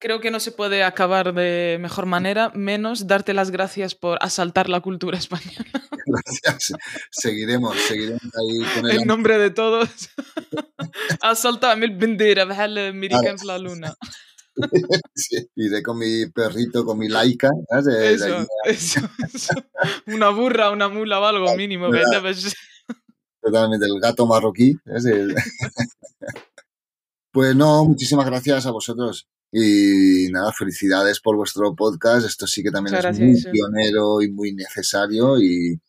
[0.00, 4.68] Creo que no se puede acabar de mejor manera, menos darte las gracias por asaltar
[4.68, 5.64] la cultura española.
[6.06, 6.72] Gracias.
[7.10, 9.06] Seguiremos, seguiremos ahí con el...
[9.06, 9.88] nombre de todos.
[11.20, 12.46] Asalta mil bandera,
[12.92, 13.94] Mirica en la luna.
[15.56, 17.50] iré con mi perrito, con mi laica.
[17.78, 19.00] eso, eso,
[20.06, 21.90] Una burra, una mula o algo mínimo.
[21.90, 22.04] Pero
[23.42, 24.76] Totalmente, el gato marroquí.
[24.86, 25.04] ¿es?
[27.38, 29.28] Pues no, muchísimas gracias a vosotros.
[29.52, 32.26] Y nada, felicidades por vuestro podcast.
[32.26, 35.40] Esto sí que también Muchas es gracias, muy pionero y muy necesario.
[35.40, 35.80] Y,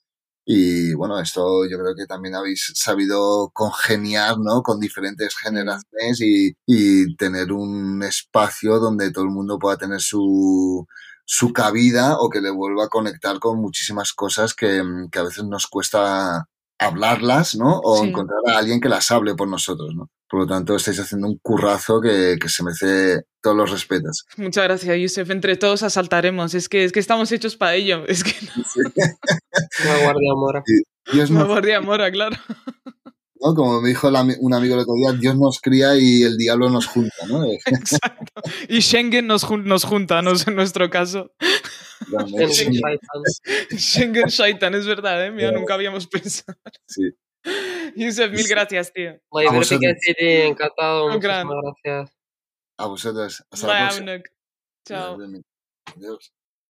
[0.46, 4.62] y bueno, esto yo creo que también habéis sabido congeniar ¿no?
[4.62, 10.86] con diferentes generaciones y, y tener un espacio donde todo el mundo pueda tener su,
[11.26, 15.46] su cabida o que le vuelva a conectar con muchísimas cosas que, que a veces
[15.46, 16.48] nos cuesta
[16.80, 17.80] hablarlas, ¿no?
[17.84, 18.08] O Sí.
[18.10, 20.10] encontrar a alguien que las hable por nosotros, ¿no?
[20.30, 24.26] Por lo tanto, estáis haciendo un currazo que, que se merece todos los respetos.
[24.38, 25.30] Muchas gracias, Yusef.
[25.32, 26.54] Entre todos asaltaremos.
[26.54, 28.04] Es que, es que estamos hechos para ello.
[28.08, 28.34] Es que
[29.84, 30.64] Una guardia mora.
[31.12, 32.38] Dios una nos, guardia mora, claro.
[33.42, 33.54] ¿No?
[33.56, 36.88] Como me dijo un amigo el otro día, Dios nos cría y el diablo nos
[36.88, 37.44] junta, ¿no?
[37.66, 38.42] Exacto.
[38.68, 41.32] Y Schengen nos, jun- nos junta, no en nuestro caso.
[43.78, 45.32] Schengen Shaitan, es verdad, ¿eh?
[45.32, 46.58] Mira, nunca habíamos pensado.
[46.86, 47.12] sí.
[47.96, 49.18] Yusef, mil gracias, tío.
[49.32, 50.06] Muy A divertido, vosotros.
[50.18, 51.06] Encantado.
[51.06, 51.48] Un gran.
[51.48, 52.18] Muchísimas gracias.
[52.78, 53.44] A vosotros.
[53.50, 54.24] Hasta la próxima.
[54.86, 55.18] Chao.
[55.96, 56.34] Adiós.